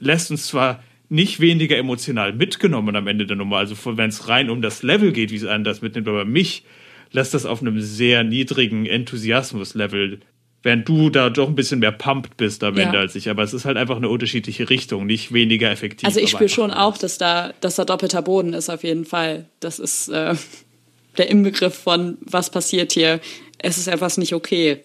lässt 0.00 0.30
uns 0.30 0.46
zwar 0.46 0.82
nicht 1.08 1.40
weniger 1.40 1.76
emotional 1.76 2.32
mitgenommen 2.32 2.96
am 2.96 3.06
Ende 3.06 3.26
der 3.26 3.36
Nummer. 3.36 3.58
Also 3.58 3.76
wenn 3.96 4.08
es 4.08 4.28
rein 4.28 4.50
um 4.50 4.62
das 4.62 4.82
Level 4.82 5.12
geht, 5.12 5.30
wie 5.30 5.36
es 5.36 5.44
einen 5.44 5.64
das 5.64 5.82
mitnimmt, 5.82 6.08
aber 6.08 6.24
mich 6.24 6.64
lässt 7.12 7.34
das 7.34 7.46
auf 7.46 7.60
einem 7.60 7.80
sehr 7.80 8.24
niedrigen 8.24 8.86
Enthusiasmus-Level, 8.86 10.20
während 10.62 10.88
du 10.88 11.10
da 11.10 11.30
doch 11.30 11.48
ein 11.48 11.54
bisschen 11.54 11.78
mehr 11.78 11.92
pumped 11.92 12.36
bist 12.36 12.64
am 12.64 12.76
Ja. 12.76 12.84
Ende 12.84 12.98
als 12.98 13.14
ich. 13.14 13.30
Aber 13.30 13.42
es 13.42 13.54
ist 13.54 13.64
halt 13.64 13.76
einfach 13.76 13.96
eine 13.96 14.08
unterschiedliche 14.08 14.68
Richtung, 14.68 15.06
nicht 15.06 15.32
weniger 15.32 15.70
effektiv. 15.70 16.06
Also 16.06 16.20
ich 16.20 16.30
spüre 16.30 16.48
schon 16.48 16.70
anders. 16.70 16.84
auch, 16.84 16.98
dass 16.98 17.18
da, 17.18 17.52
dass 17.60 17.76
da 17.76 17.84
doppelter 17.84 18.22
Boden 18.22 18.52
ist 18.52 18.68
auf 18.68 18.82
jeden 18.82 19.04
Fall. 19.04 19.48
Das 19.60 19.78
ist 19.78 20.08
äh, 20.08 20.34
der 21.18 21.30
Inbegriff 21.30 21.74
von 21.74 22.18
was 22.20 22.50
passiert 22.50 22.92
hier. 22.92 23.20
Es 23.58 23.78
ist 23.78 23.86
etwas 23.86 24.18
nicht 24.18 24.34
okay. 24.34 24.82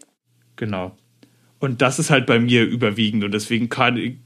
Genau. 0.55 0.95
Und 1.59 1.81
das 1.81 1.99
ist 1.99 2.09
halt 2.09 2.25
bei 2.25 2.39
mir 2.39 2.63
überwiegend 2.63 3.23
und 3.23 3.31
deswegen 3.33 3.69
kann, 3.69 4.19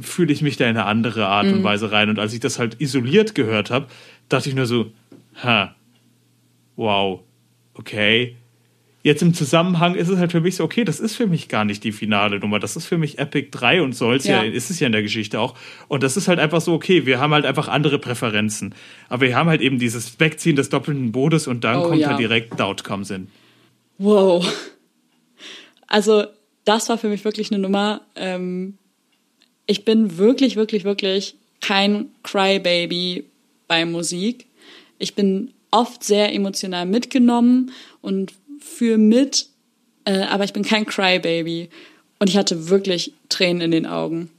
fühle 0.00 0.32
ich 0.32 0.42
mich 0.42 0.56
da 0.56 0.64
in 0.64 0.70
eine 0.76 0.86
andere 0.86 1.26
Art 1.26 1.46
Mhm. 1.46 1.54
und 1.54 1.64
Weise 1.64 1.92
rein. 1.92 2.08
Und 2.10 2.18
als 2.18 2.32
ich 2.34 2.40
das 2.40 2.58
halt 2.58 2.80
isoliert 2.80 3.34
gehört 3.34 3.70
habe, 3.70 3.86
dachte 4.28 4.48
ich 4.48 4.54
nur 4.54 4.66
so, 4.66 4.92
ha, 5.42 5.74
wow, 6.76 7.20
okay. 7.74 8.36
Jetzt 9.02 9.20
im 9.20 9.34
Zusammenhang 9.34 9.96
ist 9.96 10.08
es 10.08 10.18
halt 10.18 10.32
für 10.32 10.40
mich 10.40 10.56
so, 10.56 10.64
okay, 10.64 10.82
das 10.82 10.98
ist 10.98 11.14
für 11.14 11.26
mich 11.26 11.48
gar 11.48 11.66
nicht 11.66 11.84
die 11.84 11.92
finale 11.92 12.38
Nummer. 12.40 12.58
Das 12.58 12.74
ist 12.74 12.86
für 12.86 12.96
mich 12.96 13.18
Epic 13.18 13.48
3 13.50 13.82
und 13.82 13.92
soll's 13.94 14.24
ja, 14.24 14.42
Ja. 14.42 14.50
ist 14.50 14.70
es 14.70 14.80
ja 14.80 14.86
in 14.86 14.92
der 14.92 15.02
Geschichte 15.02 15.38
auch. 15.40 15.54
Und 15.88 16.02
das 16.02 16.16
ist 16.16 16.26
halt 16.26 16.38
einfach 16.38 16.62
so, 16.62 16.72
okay, 16.72 17.04
wir 17.04 17.20
haben 17.20 17.34
halt 17.34 17.44
einfach 17.44 17.68
andere 17.68 17.98
Präferenzen. 17.98 18.74
Aber 19.10 19.26
wir 19.26 19.36
haben 19.36 19.50
halt 19.50 19.60
eben 19.60 19.78
dieses 19.78 20.18
Wegziehen 20.20 20.56
des 20.56 20.70
doppelten 20.70 21.12
Bodes 21.12 21.46
und 21.46 21.64
dann 21.64 21.80
Oh, 21.80 21.88
kommt 21.90 22.00
ja. 22.00 22.08
halt 22.08 22.18
direkt 22.18 22.58
Doubt 22.58 22.82
Comes 22.82 23.10
in. 23.10 23.28
Wow. 23.98 24.50
Also 25.86 26.24
das 26.64 26.88
war 26.88 26.96
für 26.96 27.08
mich 27.08 27.24
wirklich 27.26 27.52
eine 27.52 27.60
Nummer. 27.60 28.00
Ähm, 28.16 28.78
ich 29.66 29.84
bin 29.84 30.18
wirklich, 30.18 30.56
wirklich, 30.56 30.84
wirklich 30.84 31.36
kein 31.60 32.10
Crybaby 32.22 33.24
bei 33.66 33.84
Musik. 33.84 34.46
Ich 34.98 35.14
bin 35.14 35.52
oft 35.70 36.04
sehr 36.04 36.32
emotional 36.32 36.86
mitgenommen 36.86 37.72
und 38.00 38.32
fühle 38.60 38.98
mit, 38.98 39.48
äh, 40.04 40.22
aber 40.22 40.44
ich 40.44 40.52
bin 40.52 40.62
kein 40.62 40.86
Crybaby. 40.86 41.68
Und 42.18 42.30
ich 42.30 42.36
hatte 42.36 42.68
wirklich 42.68 43.12
Tränen 43.28 43.62
in 43.62 43.70
den 43.70 43.86
Augen. 43.86 44.30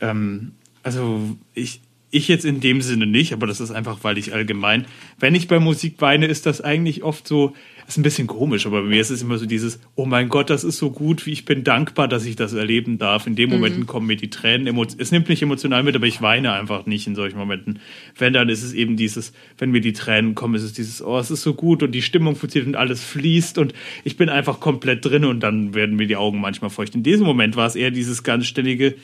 Ähm, 0.00 0.52
also 0.82 1.36
ich, 1.54 1.80
ich 2.10 2.28
jetzt 2.28 2.44
in 2.44 2.60
dem 2.60 2.80
Sinne 2.80 3.06
nicht, 3.06 3.32
aber 3.32 3.46
das 3.46 3.60
ist 3.60 3.70
einfach, 3.70 3.98
weil 4.02 4.16
ich 4.16 4.32
allgemein, 4.32 4.86
wenn 5.18 5.34
ich 5.34 5.46
bei 5.46 5.58
Musik 5.58 5.96
weine, 5.98 6.26
ist 6.26 6.46
das 6.46 6.60
eigentlich 6.62 7.02
oft 7.02 7.28
so, 7.28 7.54
ist 7.86 7.98
ein 7.98 8.02
bisschen 8.02 8.26
komisch, 8.26 8.66
aber 8.66 8.82
bei 8.82 8.88
mir 8.88 9.00
ist 9.00 9.10
es 9.10 9.22
immer 9.22 9.38
so 9.38 9.46
dieses, 9.46 9.78
oh 9.94 10.06
mein 10.06 10.28
Gott, 10.28 10.48
das 10.48 10.64
ist 10.64 10.78
so 10.78 10.90
gut, 10.90 11.26
wie 11.26 11.32
ich 11.32 11.44
bin 11.44 11.64
dankbar, 11.64 12.08
dass 12.08 12.24
ich 12.24 12.36
das 12.36 12.52
erleben 12.54 12.98
darf. 12.98 13.26
In 13.26 13.34
den 13.34 13.50
Momenten 13.50 13.86
kommen 13.86 14.06
mir 14.06 14.16
die 14.16 14.30
Tränen, 14.30 14.78
es 14.98 15.10
nimmt 15.10 15.28
mich 15.28 15.42
emotional 15.42 15.82
mit, 15.82 15.96
aber 15.96 16.06
ich 16.06 16.22
weine 16.22 16.52
einfach 16.52 16.86
nicht 16.86 17.06
in 17.06 17.14
solchen 17.14 17.38
Momenten. 17.38 17.78
Wenn 18.16 18.32
dann 18.32 18.48
ist 18.48 18.62
es 18.62 18.72
eben 18.72 18.96
dieses, 18.96 19.32
wenn 19.58 19.70
mir 19.70 19.80
die 19.80 19.92
Tränen 19.92 20.34
kommen, 20.34 20.54
ist 20.54 20.62
es 20.62 20.72
dieses, 20.72 21.02
oh, 21.02 21.18
es 21.18 21.30
ist 21.30 21.42
so 21.42 21.54
gut 21.54 21.82
und 21.82 21.92
die 21.92 22.02
Stimmung 22.02 22.36
funktioniert 22.36 22.68
und 22.68 22.76
alles 22.76 23.02
fließt 23.02 23.58
und 23.58 23.74
ich 24.04 24.16
bin 24.16 24.28
einfach 24.28 24.60
komplett 24.60 25.04
drin 25.04 25.24
und 25.24 25.40
dann 25.40 25.74
werden 25.74 25.96
mir 25.96 26.06
die 26.06 26.16
Augen 26.16 26.40
manchmal 26.40 26.70
feucht. 26.70 26.94
In 26.94 27.02
diesem 27.02 27.26
Moment 27.26 27.56
war 27.56 27.66
es 27.66 27.76
eher 27.76 27.90
dieses 27.90 28.22
ganz 28.22 28.46
ständige, 28.46 28.94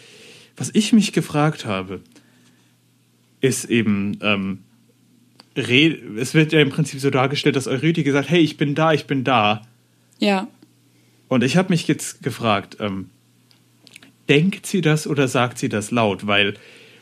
was 0.57 0.71
ich 0.73 0.93
mich 0.93 1.13
gefragt 1.13 1.67
habe, 1.67 2.01
ist 3.45 3.67
eben, 3.67 4.19
ähm, 4.23 4.61
es 5.55 6.35
wird 6.35 6.53
ja 6.53 6.61
im 6.61 6.71
Prinzip 6.71 6.99
so 6.99 7.11
dargestellt, 7.11 7.57
dass 7.57 7.69
Eurydice 7.69 8.03
gesagt, 8.03 8.31
hey, 8.31 8.41
ich 8.41 8.57
bin 8.57 8.75
da, 8.75 8.93
ich 8.93 9.05
bin 9.05 9.23
da. 9.23 9.63
Ja. 10.19 10.49
Und 11.29 11.45
ich 11.45 11.57
habe 11.57 11.69
mich 11.69 11.87
jetzt 11.87 12.23
gefragt, 12.23 12.79
ähm, 12.81 13.11
denkt 14.31 14.67
sie 14.67 14.81
das 14.81 15.07
oder 15.07 15.29
sagt 15.29 15.59
sie 15.59 15.69
das 15.69 15.91
laut? 15.91 16.27
Weil 16.27 16.55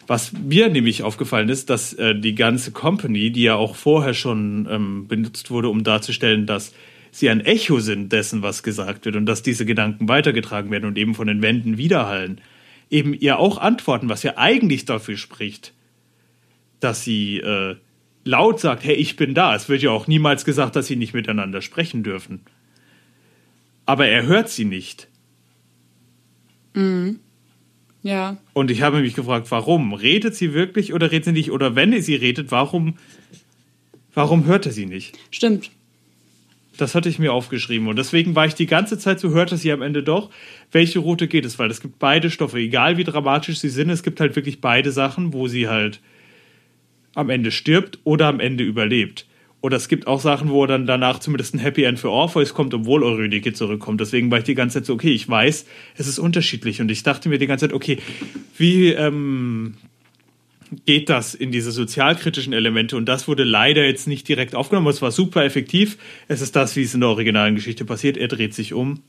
was 0.08 0.32
mir 0.32 0.68
nämlich 0.68 1.04
aufgefallen 1.04 1.48
ist, 1.48 1.70
dass 1.70 1.94
äh, 1.94 2.18
die 2.18 2.34
ganze 2.34 2.72
Company, 2.72 3.30
die 3.30 3.42
ja 3.42 3.54
auch 3.54 3.76
vorher 3.76 4.14
schon 4.14 4.68
ähm, 4.68 5.06
benutzt 5.06 5.50
wurde, 5.52 5.68
um 5.68 5.84
darzustellen, 5.84 6.46
dass 6.46 6.74
sie 7.12 7.30
ein 7.30 7.40
Echo 7.40 7.78
sind 7.78 8.12
dessen, 8.12 8.42
was 8.42 8.64
gesagt 8.64 9.04
wird 9.04 9.14
und 9.14 9.26
dass 9.26 9.42
diese 9.42 9.64
Gedanken 9.64 10.08
weitergetragen 10.08 10.72
werden 10.72 10.86
und 10.86 10.98
eben 10.98 11.14
von 11.14 11.28
den 11.28 11.40
Wänden 11.40 11.78
widerhallen, 11.78 12.40
eben 12.90 13.14
ihr 13.14 13.38
auch 13.38 13.58
antworten, 13.58 14.08
was 14.08 14.24
ja 14.24 14.36
eigentlich 14.36 14.84
dafür 14.86 15.16
spricht, 15.16 15.72
dass 16.82 17.04
sie 17.04 17.38
äh, 17.38 17.76
laut 18.24 18.60
sagt, 18.60 18.84
hey, 18.84 18.94
ich 18.94 19.16
bin 19.16 19.34
da. 19.34 19.54
Es 19.54 19.68
wird 19.68 19.82
ja 19.82 19.90
auch 19.90 20.06
niemals 20.06 20.44
gesagt, 20.44 20.76
dass 20.76 20.86
sie 20.86 20.96
nicht 20.96 21.14
miteinander 21.14 21.62
sprechen 21.62 22.02
dürfen. 22.02 22.40
aber 23.86 24.06
er 24.06 24.26
hört 24.26 24.48
sie 24.48 24.64
nicht. 24.64 25.08
Ja. 28.02 28.38
Und 28.52 28.70
ich 28.70 28.82
habe 28.82 29.00
mich 29.00 29.14
gefragt, 29.14 29.50
warum? 29.50 29.92
Redet 29.92 30.34
sie 30.34 30.54
wirklich 30.54 30.92
oder 30.92 31.10
redet 31.10 31.26
sie 31.26 31.32
nicht? 31.32 31.50
Oder 31.50 31.76
wenn 31.76 32.00
sie 32.00 32.14
redet, 32.14 32.50
warum, 32.50 32.94
warum 34.14 34.46
hört 34.46 34.66
er 34.66 34.72
sie 34.72 34.86
nicht? 34.86 35.18
Stimmt. 35.30 35.70
Das 36.78 36.94
hatte 36.94 37.10
ich 37.10 37.18
mir 37.18 37.32
aufgeschrieben. 37.32 37.86
Und 37.88 37.96
deswegen 37.96 38.34
war 38.34 38.46
ich 38.46 38.54
die 38.54 38.66
ganze 38.66 38.98
Zeit 38.98 39.20
so, 39.20 39.30
hört 39.30 39.52
er 39.52 39.58
sie 39.58 39.70
am 39.70 39.82
Ende 39.82 40.02
doch, 40.02 40.30
welche 40.72 41.00
Route 41.00 41.28
geht 41.28 41.44
es? 41.44 41.58
Weil 41.58 41.70
es 41.70 41.82
gibt 41.82 41.98
beide 41.98 42.30
Stoffe, 42.30 42.58
egal 42.58 42.96
wie 42.96 43.04
dramatisch 43.04 43.58
sie 43.58 43.68
sind, 43.68 43.90
es 43.90 44.02
gibt 44.02 44.20
halt 44.20 44.34
wirklich 44.34 44.60
beide 44.60 44.90
Sachen, 44.90 45.34
wo 45.34 45.46
sie 45.48 45.68
halt 45.68 46.00
am 47.14 47.30
Ende 47.30 47.50
stirbt 47.50 47.98
oder 48.04 48.26
am 48.26 48.40
Ende 48.40 48.64
überlebt. 48.64 49.26
Oder 49.62 49.76
es 49.76 49.88
gibt 49.88 50.08
auch 50.08 50.20
Sachen, 50.20 50.50
wo 50.50 50.66
dann 50.66 50.86
danach 50.86 51.20
zumindest 51.20 51.54
ein 51.54 51.60
Happy 51.60 51.84
End 51.84 52.00
für 52.00 52.10
Orpheus 52.10 52.52
kommt, 52.52 52.74
obwohl 52.74 53.04
Eurydike 53.04 53.52
zurückkommt. 53.52 54.00
Deswegen 54.00 54.28
war 54.30 54.38
ich 54.38 54.44
die 54.44 54.56
ganze 54.56 54.78
Zeit 54.78 54.86
so, 54.86 54.94
okay, 54.94 55.12
ich 55.12 55.28
weiß, 55.28 55.66
es 55.96 56.08
ist 56.08 56.18
unterschiedlich. 56.18 56.80
Und 56.80 56.90
ich 56.90 57.04
dachte 57.04 57.28
mir 57.28 57.38
die 57.38 57.46
ganze 57.46 57.68
Zeit, 57.68 57.72
okay, 57.72 57.98
wie 58.58 58.88
ähm, 58.88 59.74
geht 60.84 61.08
das 61.08 61.34
in 61.34 61.52
diese 61.52 61.70
sozialkritischen 61.70 62.52
Elemente? 62.52 62.96
Und 62.96 63.06
das 63.06 63.28
wurde 63.28 63.44
leider 63.44 63.86
jetzt 63.86 64.08
nicht 64.08 64.26
direkt 64.26 64.56
aufgenommen. 64.56 64.88
Es 64.88 65.00
war 65.00 65.12
super 65.12 65.44
effektiv. 65.44 65.96
Es 66.26 66.40
ist 66.40 66.56
das, 66.56 66.74
wie 66.74 66.82
es 66.82 66.92
in 66.92 67.00
der 67.00 67.10
originalen 67.10 67.54
Geschichte 67.54 67.84
passiert. 67.84 68.16
Er 68.16 68.26
dreht 68.26 68.54
sich 68.54 68.72
um. 68.72 69.00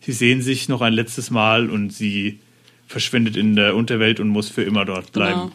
Sie 0.00 0.12
sehen 0.12 0.42
sich 0.42 0.68
noch 0.68 0.80
ein 0.80 0.92
letztes 0.92 1.30
Mal 1.30 1.70
und 1.70 1.92
sie 1.92 2.40
verschwindet 2.88 3.36
in 3.36 3.54
der 3.54 3.76
Unterwelt 3.76 4.18
und 4.18 4.28
muss 4.28 4.48
für 4.48 4.62
immer 4.62 4.84
dort 4.84 5.12
bleiben. 5.12 5.40
Genau. 5.40 5.52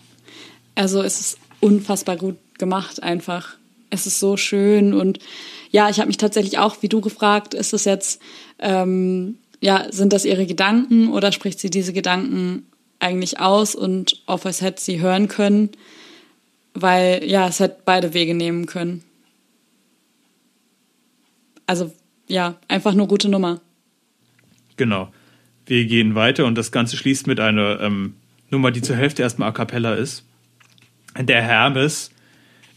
Also 0.76 1.04
es 1.04 1.20
ist 1.20 1.40
unfassbar 1.60 2.18
gut 2.18 2.38
gemacht 2.58 3.02
einfach. 3.02 3.56
Es 3.90 4.06
ist 4.06 4.20
so 4.20 4.38
schön 4.38 4.94
und 4.94 5.20
ja, 5.72 5.90
ich 5.90 6.00
habe 6.00 6.08
mich 6.08 6.18
tatsächlich 6.18 6.58
auch, 6.60 6.82
wie 6.82 6.90
du 6.90 7.02
gefragt, 7.02 7.54
ist 7.54 7.74
es 7.74 7.86
jetzt, 7.86 8.22
ähm, 8.60 9.38
ja, 9.62 9.88
sind 9.92 10.14
das 10.14 10.26
ihre 10.26 10.46
Gedanken 10.46 11.10
oder 11.10 11.32
spricht 11.32 11.60
sie 11.60 11.70
diese 11.70 11.94
Gedanken 11.94 12.68
eigentlich 13.00 13.40
aus 13.40 13.76
und 13.76 14.22
Orpheus 14.26 14.62
hätte 14.62 14.82
sie 14.82 15.00
hören 15.00 15.28
können, 15.28 15.70
weil 16.74 17.24
ja, 17.24 17.48
es 17.48 17.60
hätte 17.60 17.78
beide 17.86 18.14
Wege 18.14 18.34
nehmen 18.34 18.66
können. 18.66 19.04
Also 21.66 21.92
ja, 22.28 22.56
einfach 22.68 22.94
nur 22.94 23.08
gute 23.08 23.30
Nummer. 23.30 23.62
Genau. 24.76 25.12
Wir 25.66 25.86
gehen 25.86 26.16
weiter 26.16 26.46
und 26.46 26.56
das 26.56 26.72
Ganze 26.72 26.98
schließt 26.98 27.28
mit 27.28 27.40
einer 27.40 27.80
ähm, 27.82 28.16
Nummer, 28.50 28.72
die 28.72 28.82
zur 28.82 28.96
Hälfte 28.96 29.22
erstmal 29.22 29.50
a 29.50 29.52
cappella 29.52 29.94
ist. 29.94 30.24
Der 31.28 31.42
Hermes 31.42 32.12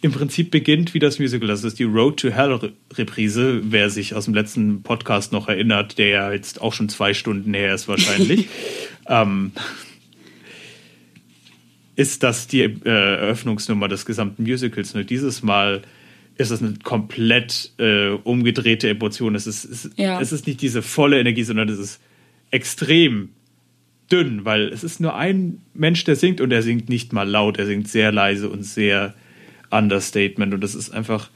im 0.00 0.10
Prinzip 0.10 0.50
beginnt 0.50 0.94
wie 0.94 0.98
das 0.98 1.18
Musical. 1.20 1.46
Das 1.48 1.62
ist 1.62 1.78
die 1.78 1.84
Road 1.84 2.18
to 2.18 2.30
Hell 2.30 2.52
Re- 2.54 2.72
Reprise, 2.94 3.60
wer 3.70 3.88
sich 3.88 4.14
aus 4.14 4.24
dem 4.24 4.34
letzten 4.34 4.82
Podcast 4.82 5.30
noch 5.32 5.48
erinnert, 5.48 5.96
der 5.98 6.08
ja 6.08 6.32
jetzt 6.32 6.60
auch 6.60 6.72
schon 6.72 6.88
zwei 6.88 7.14
Stunden 7.14 7.54
her 7.54 7.72
ist 7.72 7.86
wahrscheinlich. 7.86 8.48
ähm, 9.06 9.52
ist 11.94 12.22
das 12.24 12.48
die 12.48 12.62
äh, 12.62 12.78
Eröffnungsnummer 12.84 13.86
des 13.86 14.04
gesamten 14.06 14.42
Musicals. 14.42 14.94
Nur 14.94 15.04
dieses 15.04 15.42
Mal 15.42 15.82
ist 16.36 16.50
es 16.50 16.60
eine 16.62 16.74
komplett 16.82 17.70
äh, 17.78 18.08
umgedrehte 18.08 18.88
Emotion. 18.88 19.34
Es 19.36 19.46
ist, 19.46 19.64
es, 19.64 19.90
Ja. 19.96 20.20
es 20.20 20.32
ist 20.32 20.46
nicht 20.48 20.62
diese 20.62 20.82
volle 20.82 21.20
Energie, 21.20 21.44
sondern 21.44 21.68
es 21.68 21.78
ist 21.78 22.00
extrem 22.50 23.28
dünn, 24.12 24.44
weil 24.44 24.68
es 24.68 24.84
ist 24.84 25.00
nur 25.00 25.16
ein 25.16 25.62
Mensch, 25.72 26.04
der 26.04 26.16
singt 26.16 26.40
und 26.40 26.52
er 26.52 26.62
singt 26.62 26.88
nicht 26.88 27.12
mal 27.12 27.28
laut, 27.28 27.58
er 27.58 27.66
singt 27.66 27.88
sehr 27.88 28.12
leise 28.12 28.50
und 28.50 28.62
sehr 28.62 29.14
Understatement. 29.70 30.52
Und 30.52 30.60
das 30.60 30.74
ist 30.74 30.90
einfach 30.90 31.30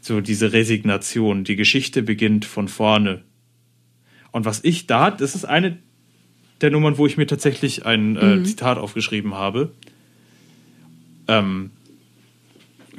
so 0.00 0.20
diese 0.20 0.52
Resignation. 0.52 1.42
Die 1.44 1.56
Geschichte 1.56 2.02
beginnt 2.02 2.44
von 2.44 2.68
vorne. 2.68 3.22
Und 4.30 4.44
was 4.44 4.62
ich 4.62 4.86
da, 4.86 5.10
das 5.10 5.34
ist 5.34 5.44
eine 5.44 5.78
der 6.60 6.70
Nummern, 6.70 6.96
wo 6.96 7.06
ich 7.06 7.16
mir 7.16 7.26
tatsächlich 7.26 7.84
ein 7.84 8.16
äh, 8.16 8.42
Zitat 8.44 8.78
aufgeschrieben 8.78 9.34
habe, 9.34 9.72
ähm, 11.28 11.70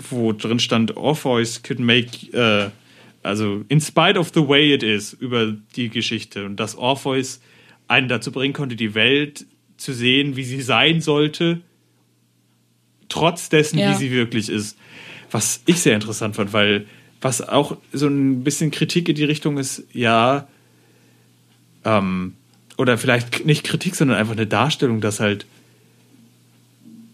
wo 0.10 0.32
drin 0.34 0.60
stand, 0.60 0.96
Orpheus 0.96 1.64
could 1.64 1.80
make, 1.80 2.32
äh, 2.34 2.70
also 3.24 3.64
in 3.68 3.82
spite 3.82 4.20
of 4.20 4.32
the 4.34 4.48
way 4.48 4.74
it 4.74 4.84
is, 4.84 5.14
über 5.14 5.56
die 5.76 5.90
Geschichte. 5.90 6.46
Und 6.46 6.58
dass 6.58 6.76
Orpheus 6.76 7.42
einen 7.88 8.08
dazu 8.08 8.32
bringen 8.32 8.54
konnte, 8.54 8.76
die 8.76 8.94
Welt 8.96 9.46
zu 9.78 9.94
sehen, 9.94 10.36
wie 10.36 10.44
sie 10.44 10.62
sein 10.62 11.02
sollte, 11.02 11.62
trotz 13.10 13.50
dessen, 13.50 13.80
Ja. 13.80 13.92
wie 13.92 13.96
sie 13.96 14.12
wirklich 14.12 14.50
ist. 14.50 14.78
Was 15.32 15.62
ich 15.66 15.80
sehr 15.80 15.96
interessant 15.96 16.36
fand, 16.36 16.54
weil 16.54 16.86
was 17.22 17.42
auch 17.42 17.78
so 17.94 18.08
ein 18.08 18.44
bisschen 18.44 18.72
Kritik 18.72 19.10
in 19.10 19.16
die 19.16 19.24
Richtung 19.24 19.58
ist, 19.58 19.84
ja, 19.94 20.48
ähm, 21.84 22.34
oder 22.78 22.98
vielleicht 22.98 23.46
nicht 23.46 23.64
Kritik, 23.64 23.96
sondern 23.96 24.18
einfach 24.18 24.34
eine 24.34 24.46
Darstellung, 24.48 25.02
dass 25.02 25.20
halt, 25.20 25.46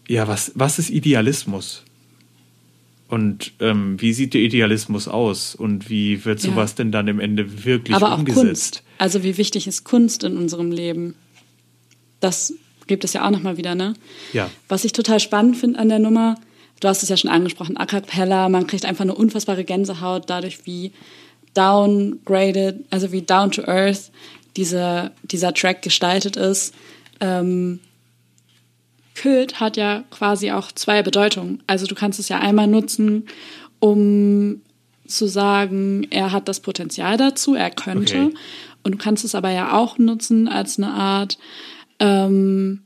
ja, 0.07 0.27
was, 0.27 0.51
was 0.55 0.79
ist 0.79 0.89
Idealismus? 0.89 1.83
Und 3.13 3.51
ähm, 3.59 4.01
wie 4.01 4.11
sieht 4.11 4.33
der 4.33 4.41
Idealismus 4.41 5.07
aus? 5.07 5.53
Und 5.53 5.87
wie 5.87 6.25
wird 6.25 6.41
Ja. 6.43 6.49
sowas 6.49 6.73
denn 6.73 6.91
dann 6.91 7.07
im 7.07 7.19
Ende 7.19 7.63
wirklich 7.63 7.95
Aber 7.95 8.13
auch 8.13 8.17
umgesetzt? 8.17 8.41
Kunst. 8.43 8.83
Also 8.97 9.23
wie 9.23 9.37
wichtig 9.37 9.67
ist 9.67 9.83
Kunst 9.83 10.23
in 10.23 10.35
unserem 10.35 10.71
Leben? 10.71 11.13
Das 12.21 12.55
gibt 12.87 13.03
es 13.03 13.13
ja 13.13 13.23
auch 13.23 13.29
nochmal 13.29 13.57
wieder, 13.57 13.75
ne? 13.75 13.93
Ja. 14.33 14.49
Was 14.67 14.83
ich 14.83 14.93
total 14.93 15.19
spannend 15.19 15.57
finde 15.57 15.77
an 15.77 15.89
der 15.89 15.99
Nummer, 15.99 16.39
du 16.79 16.87
hast 16.87 17.03
es 17.03 17.09
ja 17.09 17.15
schon 17.15 17.29
angesprochen, 17.29 17.77
A 17.77 17.85
Cappella, 17.85 18.49
man 18.49 18.65
kriegt 18.65 18.83
einfach 18.83 19.03
eine 19.03 19.13
unfassbare 19.13 19.63
Gänsehaut 19.63 20.23
dadurch, 20.27 20.65
wie 20.65 20.91
downgraded, 21.53 22.83
also 22.89 23.11
wie 23.11 23.21
down 23.21 23.51
to 23.51 23.61
earth 23.67 24.09
diese, 24.57 25.11
dieser 25.23 25.53
Track 25.53 25.83
gestaltet 25.83 26.35
ist. 26.35 26.73
Ähm, 27.19 27.79
Kult 29.19 29.59
hat 29.59 29.77
ja 29.77 30.03
quasi 30.09 30.51
auch 30.51 30.71
zwei 30.71 31.03
Bedeutungen. 31.03 31.61
Also 31.67 31.85
du 31.85 31.95
kannst 31.95 32.19
es 32.19 32.29
ja 32.29 32.39
einmal 32.39 32.67
nutzen, 32.67 33.27
um 33.79 34.61
zu 35.05 35.27
sagen, 35.27 36.07
er 36.09 36.31
hat 36.31 36.47
das 36.47 36.61
Potenzial 36.61 37.17
dazu, 37.17 37.55
er 37.55 37.69
könnte. 37.69 38.25
Okay. 38.25 38.35
Und 38.83 38.91
du 38.93 38.97
kannst 38.97 39.23
es 39.23 39.35
aber 39.35 39.51
ja 39.51 39.77
auch 39.77 39.97
nutzen 39.97 40.47
als 40.47 40.77
eine 40.77 40.91
Art, 40.91 41.37
ähm, 41.99 42.81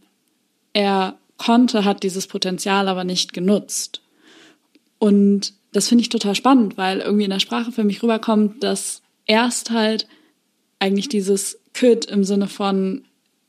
er 0.74 1.18
konnte, 1.38 1.86
hat 1.86 2.04
dieses 2.04 2.28
Potenzial 2.28 2.88
aber 2.88 3.04
nicht 3.04 3.34
genutzt. 3.34 4.02
Und 5.00 5.54
das 5.72 5.88
finde 5.88 6.02
ich 6.04 6.10
total 6.10 6.36
spannend, 6.36 6.78
weil 6.78 7.00
irgendwie 7.00 7.24
in 7.26 7.30
der 7.30 7.40
Sprache 7.40 7.72
für 7.72 7.84
mich 7.84 8.02
rüberkommt, 8.02 8.64
dass 8.64 9.02
erst 9.26 9.72
halt 9.72 10.08
eigentlich 10.80 11.10
dieses 11.10 11.60
Could 11.74 12.06
im 12.06 12.24
Sinne 12.24 12.48
von 12.48 13.04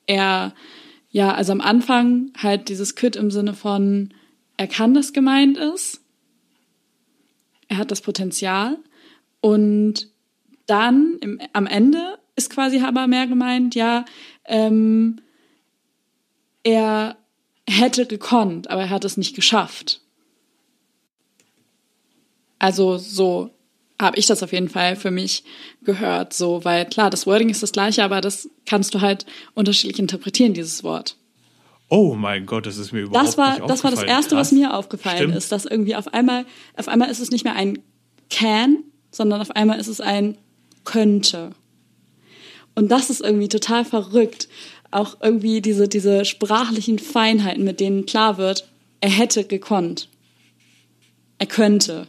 er, 0.06 0.54
ja, 1.10 1.34
also 1.34 1.52
am 1.52 1.60
Anfang 1.60 2.32
halt 2.36 2.68
dieses 2.68 2.94
Could 2.94 3.16
im 3.16 3.30
Sinne 3.30 3.54
von 3.54 4.12
er 4.56 4.66
kann 4.66 4.92
das 4.92 5.12
gemeint 5.12 5.56
ist, 5.56 6.00
er 7.68 7.78
hat 7.78 7.90
das 7.90 8.00
Potenzial 8.00 8.78
und 9.40 10.10
dann 10.66 11.16
im, 11.20 11.40
am 11.52 11.66
Ende 11.66 12.18
ist 12.36 12.50
quasi 12.50 12.80
aber 12.80 13.06
mehr 13.06 13.26
gemeint, 13.26 13.74
ja, 13.74 14.04
ähm, 14.44 15.20
er 16.62 17.16
hätte 17.68 18.06
gekonnt, 18.06 18.68
aber 18.70 18.82
er 18.82 18.90
hat 18.90 19.04
es 19.04 19.16
nicht 19.16 19.34
geschafft. 19.34 20.00
Also 22.58 22.98
so 22.98 23.50
habe 24.00 24.18
ich 24.18 24.26
das 24.26 24.42
auf 24.42 24.52
jeden 24.52 24.68
Fall 24.68 24.96
für 24.96 25.10
mich 25.10 25.44
gehört, 25.82 26.32
so, 26.32 26.64
weil 26.64 26.86
klar, 26.86 27.10
das 27.10 27.26
Wording 27.26 27.48
ist 27.48 27.62
das 27.62 27.72
gleiche, 27.72 28.04
aber 28.04 28.20
das 28.20 28.48
kannst 28.64 28.94
du 28.94 29.00
halt 29.00 29.26
unterschiedlich 29.54 29.98
interpretieren, 29.98 30.54
dieses 30.54 30.84
Wort. 30.84 31.16
Oh 31.88 32.14
mein 32.14 32.46
Gott, 32.46 32.66
das 32.66 32.76
ist 32.76 32.92
mir 32.92 33.00
überhaupt 33.00 33.26
Das 33.26 33.38
war, 33.38 33.58
nicht 33.58 33.70
das 33.70 33.82
war 33.82 33.90
das 33.90 34.00
aufgefallen. 34.00 34.08
Erste, 34.08 34.36
was 34.36 34.48
Krass. 34.48 34.58
mir 34.58 34.74
aufgefallen 34.74 35.16
Stimmt. 35.16 35.36
ist, 35.36 35.52
dass 35.52 35.64
irgendwie 35.64 35.96
auf 35.96 36.12
einmal, 36.12 36.44
auf 36.76 36.86
einmal 36.88 37.10
ist 37.10 37.20
es 37.20 37.30
nicht 37.30 37.44
mehr 37.44 37.54
ein 37.54 37.78
can, 38.30 38.84
sondern 39.10 39.40
auf 39.40 39.50
einmal 39.52 39.80
ist 39.80 39.88
es 39.88 40.00
ein 40.00 40.36
könnte. 40.84 41.50
Und 42.74 42.90
das 42.90 43.10
ist 43.10 43.20
irgendwie 43.20 43.48
total 43.48 43.84
verrückt. 43.84 44.48
Auch 44.90 45.16
irgendwie 45.20 45.60
diese, 45.60 45.88
diese 45.88 46.24
sprachlichen 46.24 46.98
Feinheiten, 46.98 47.64
mit 47.64 47.80
denen 47.80 48.06
klar 48.06 48.38
wird, 48.38 48.68
er 49.00 49.10
hätte 49.10 49.44
gekonnt. 49.44 50.08
Er 51.38 51.46
könnte. 51.46 52.06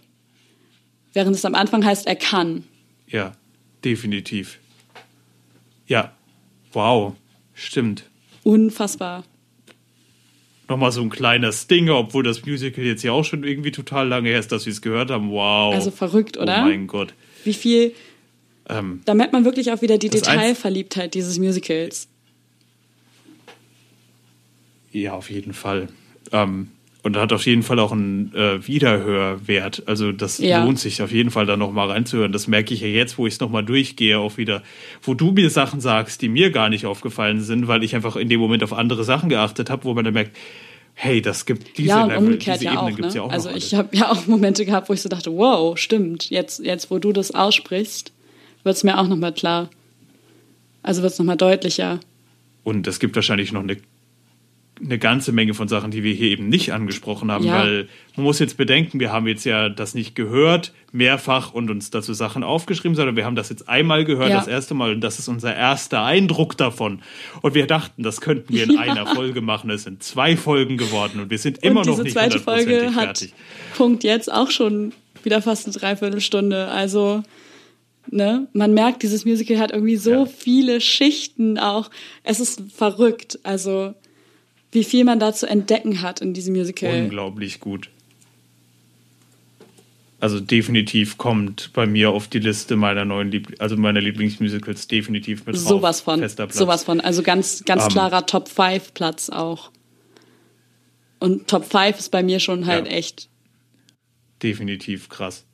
Während 1.13 1.35
es 1.35 1.45
am 1.45 1.55
Anfang 1.55 1.83
heißt, 1.85 2.05
er 2.07 2.15
kann. 2.15 2.63
Ja, 3.07 3.33
definitiv. 3.83 4.59
Ja, 5.87 6.13
wow, 6.71 7.15
stimmt. 7.53 8.03
Unfassbar. 8.43 9.23
Nochmal 10.67 10.91
so 10.91 11.01
ein 11.01 11.09
kleiner 11.09 11.51
Stinger, 11.51 11.95
obwohl 11.97 12.21
das 12.21 12.45
Musical 12.45 12.83
jetzt 12.83 13.01
ja 13.01 13.11
auch 13.11 13.23
schon 13.25 13.43
irgendwie 13.43 13.71
total 13.71 14.07
lange 14.07 14.29
her 14.29 14.39
ist, 14.39 14.51
dass 14.51 14.67
wir 14.67 14.71
es 14.73 14.83
gehört 14.83 15.09
haben. 15.09 15.31
Wow. 15.31 15.73
Also 15.73 15.89
verrückt, 15.89 16.37
oder? 16.37 16.59
Oh 16.59 16.65
mein 16.67 16.85
Gott. 16.85 17.15
Wie 17.43 17.53
viel, 17.53 17.93
Ähm, 18.67 19.01
da 19.05 19.15
merkt 19.15 19.33
man 19.33 19.45
wirklich 19.45 19.71
auch 19.71 19.81
wieder 19.81 19.97
die 19.97 20.09
Detailverliebtheit 20.09 21.15
dieses 21.15 21.39
Musicals. 21.39 22.07
ja, 24.91 25.13
auf 25.13 25.29
jeden 25.31 25.53
Fall. 25.53 25.87
Ähm, 26.31 26.69
Und 27.01 27.15
hat 27.15 27.31
auf 27.31 27.45
jeden 27.45 27.63
Fall 27.63 27.79
auch 27.79 27.93
einen 27.93 28.33
äh, 28.35 28.67
Wiederhörwert. 28.67 29.83
Also 29.85 30.11
das 30.11 30.37
Ja. 30.39 30.63
lohnt 30.65 30.79
sich 30.79 31.01
auf 31.01 31.11
jeden 31.13 31.31
Fall 31.31 31.45
da 31.45 31.55
nochmal 31.55 31.89
reinzuhören. 31.89 32.33
Das 32.33 32.47
merke 32.47 32.73
ich 32.73 32.81
ja 32.81 32.87
jetzt, 32.87 33.17
wo 33.17 33.25
ich 33.25 33.35
es 33.35 33.39
nochmal 33.39 33.63
durchgehe, 33.63 34.19
auch 34.19 34.35
wieder, 34.35 34.63
wo 35.03 35.13
du 35.13 35.31
mir 35.31 35.49
Sachen 35.49 35.79
sagst, 35.79 36.21
die 36.21 36.27
mir 36.27 36.51
gar 36.51 36.67
nicht 36.67 36.85
aufgefallen 36.85 37.39
sind, 37.39 37.69
weil 37.69 37.83
ich 37.85 37.95
einfach 37.95 38.17
in 38.17 38.27
dem 38.27 38.41
Moment 38.41 38.63
auf 38.63 38.73
andere 38.73 39.05
Sachen 39.05 39.29
geachtet 39.29 39.69
habe, 39.69 39.85
wo 39.85 39.93
man 39.93 40.03
dann 40.03 40.13
merkt, 40.13 40.35
hey, 40.93 41.21
das 41.21 41.45
gibt 41.45 41.77
diese 41.77 41.87
ja, 41.87 42.03
und 42.03 42.09
Level, 42.09 42.23
umgekehrt 42.25 42.59
diese 42.59 42.73
ja 42.73 42.87
Ebenen 42.87 43.05
auch. 43.05 43.09
Ne? 43.09 43.15
ja 43.15 43.21
auch 43.21 43.31
also 43.31 43.49
ich 43.51 43.73
habe 43.73 43.95
ja 43.95 44.11
auch 44.11 44.27
Momente 44.27 44.65
gehabt, 44.65 44.89
wo 44.89 44.93
ich 44.93 45.01
so 45.01 45.07
dachte, 45.07 45.31
wow, 45.31 45.77
stimmt, 45.77 46.29
jetzt, 46.29 46.59
jetzt 46.59 46.91
wo 46.91 46.99
du 46.99 47.13
das 47.13 47.31
aussprichst, 47.31 48.11
wird 48.65 48.75
es 48.75 48.83
mir 48.83 48.97
auch 48.99 49.07
nochmal 49.07 49.33
klar. 49.33 49.69
Also 50.83 51.01
wird 51.01 51.13
es 51.13 51.19
nochmal 51.19 51.37
deutlicher. 51.37 52.01
Und 52.65 52.85
es 52.87 52.99
gibt 52.99 53.15
wahrscheinlich 53.15 53.53
noch 53.53 53.63
eine, 53.63 53.77
eine 54.83 54.97
ganze 54.97 55.31
Menge 55.33 55.53
von 55.53 55.67
Sachen, 55.67 55.91
die 55.91 56.03
wir 56.03 56.13
hier 56.13 56.29
eben 56.29 56.47
nicht 56.47 56.71
angesprochen 56.71 57.31
haben, 57.31 57.43
Ja. 57.45 57.59
weil 57.59 57.87
man 58.15 58.23
muss 58.25 58.39
jetzt 58.39 58.55
bedenken, 58.55 58.99
wir 58.99 59.11
haben 59.11 59.27
jetzt 59.27 59.43
ja 59.43 59.67
das 59.69 59.93
nicht 59.93 60.15
gehört, 60.15 60.71
mehrfach 60.93 61.53
und 61.53 61.69
uns 61.69 61.89
dazu 61.89 62.13
Sachen 62.13 62.43
aufgeschrieben, 62.43 62.95
sondern 62.95 63.15
wir 63.15 63.25
haben 63.25 63.35
das 63.35 63.49
jetzt 63.49 63.67
einmal 63.67 64.05
gehört, 64.05 64.29
Ja. 64.29 64.37
das 64.37 64.47
erste 64.47 64.73
Mal, 64.75 64.91
und 64.93 65.01
das 65.01 65.19
ist 65.19 65.27
unser 65.27 65.53
erster 65.55 66.03
Eindruck 66.03 66.55
davon. 66.57 67.01
Und 67.41 67.55
wir 67.55 67.67
dachten, 67.67 68.03
das 68.03 68.21
könnten 68.21 68.53
wir 68.53 68.63
in 68.63 68.77
einer 68.79 69.05
Folge 69.05 69.41
machen. 69.41 69.69
Es 69.69 69.83
sind 69.83 70.01
zwei 70.01 70.37
Folgen 70.37 70.77
geworden 70.77 71.19
und 71.19 71.29
wir 71.29 71.37
sind 71.39 71.57
immer 71.63 71.81
und 71.81 71.87
noch 71.87 71.93
diese 71.95 72.03
nicht 72.03 72.13
zweite 72.13 72.39
Folge 72.39 72.95
hat 72.95 73.03
fertig. 73.19 73.33
Punkt 73.77 74.03
jetzt 74.05 74.31
auch 74.31 74.49
schon 74.49 74.93
wieder 75.23 75.41
fast 75.41 75.65
eine 75.67 75.75
Dreiviertelstunde. 75.75 76.69
Also, 76.69 77.23
ne, 78.09 78.47
man 78.53 78.73
merkt, 78.73 79.03
dieses 79.03 79.25
Musical 79.25 79.59
hat 79.59 79.71
irgendwie 79.71 79.97
so 79.97 80.11
Ja. 80.11 80.25
viele 80.25 80.79
Schichten 80.81 81.57
auch. 81.59 81.89
Es 82.23 82.39
ist 82.39 82.63
verrückt. 82.73 83.39
Also, 83.43 83.93
wie 84.71 84.83
viel 84.83 85.03
man 85.03 85.19
da 85.19 85.33
zu 85.33 85.47
entdecken 85.47 86.01
hat 86.01 86.21
in 86.21 86.33
diesem 86.33 86.55
Musical. 86.55 87.03
Unglaublich 87.03 87.59
gut. 87.59 87.89
Also 90.21 90.41
definitiv 90.41 91.17
kommt 91.17 91.71
bei 91.73 91.85
mir 91.85 92.09
auf 92.11 92.27
die 92.27 92.39
Liste 92.39 92.75
meiner 92.75 93.05
neuen 93.05 93.31
Liebl 93.31 93.55
also 93.59 93.77
meiner 93.77 94.01
Lieblingsmusicals 94.01 94.87
definitiv 94.87 95.45
mit 95.45 95.55
drauf. 95.55 95.63
Sowas 95.63 96.01
von. 96.01 96.19
Fester 96.19 96.45
Platz. 96.45 96.57
Sowas 96.57 96.83
von. 96.83 96.99
Also 96.99 97.23
ganz, 97.23 97.63
ganz 97.63 97.83
Ähm, 97.85 97.89
klarer 97.89 98.25
Top 98.25 98.49
5 98.49 98.93
Platz 98.93 99.29
auch. 99.29 99.71
Und 101.19 101.47
Top 101.47 101.63
5 101.65 101.97
ist 101.99 102.09
bei 102.09 102.21
mir 102.21 102.39
schon 102.39 102.65
halt 102.65 102.85
Ja. 102.87 102.91
echt. 102.93 103.29
Definitiv 104.43 105.07
krass. 105.07 105.45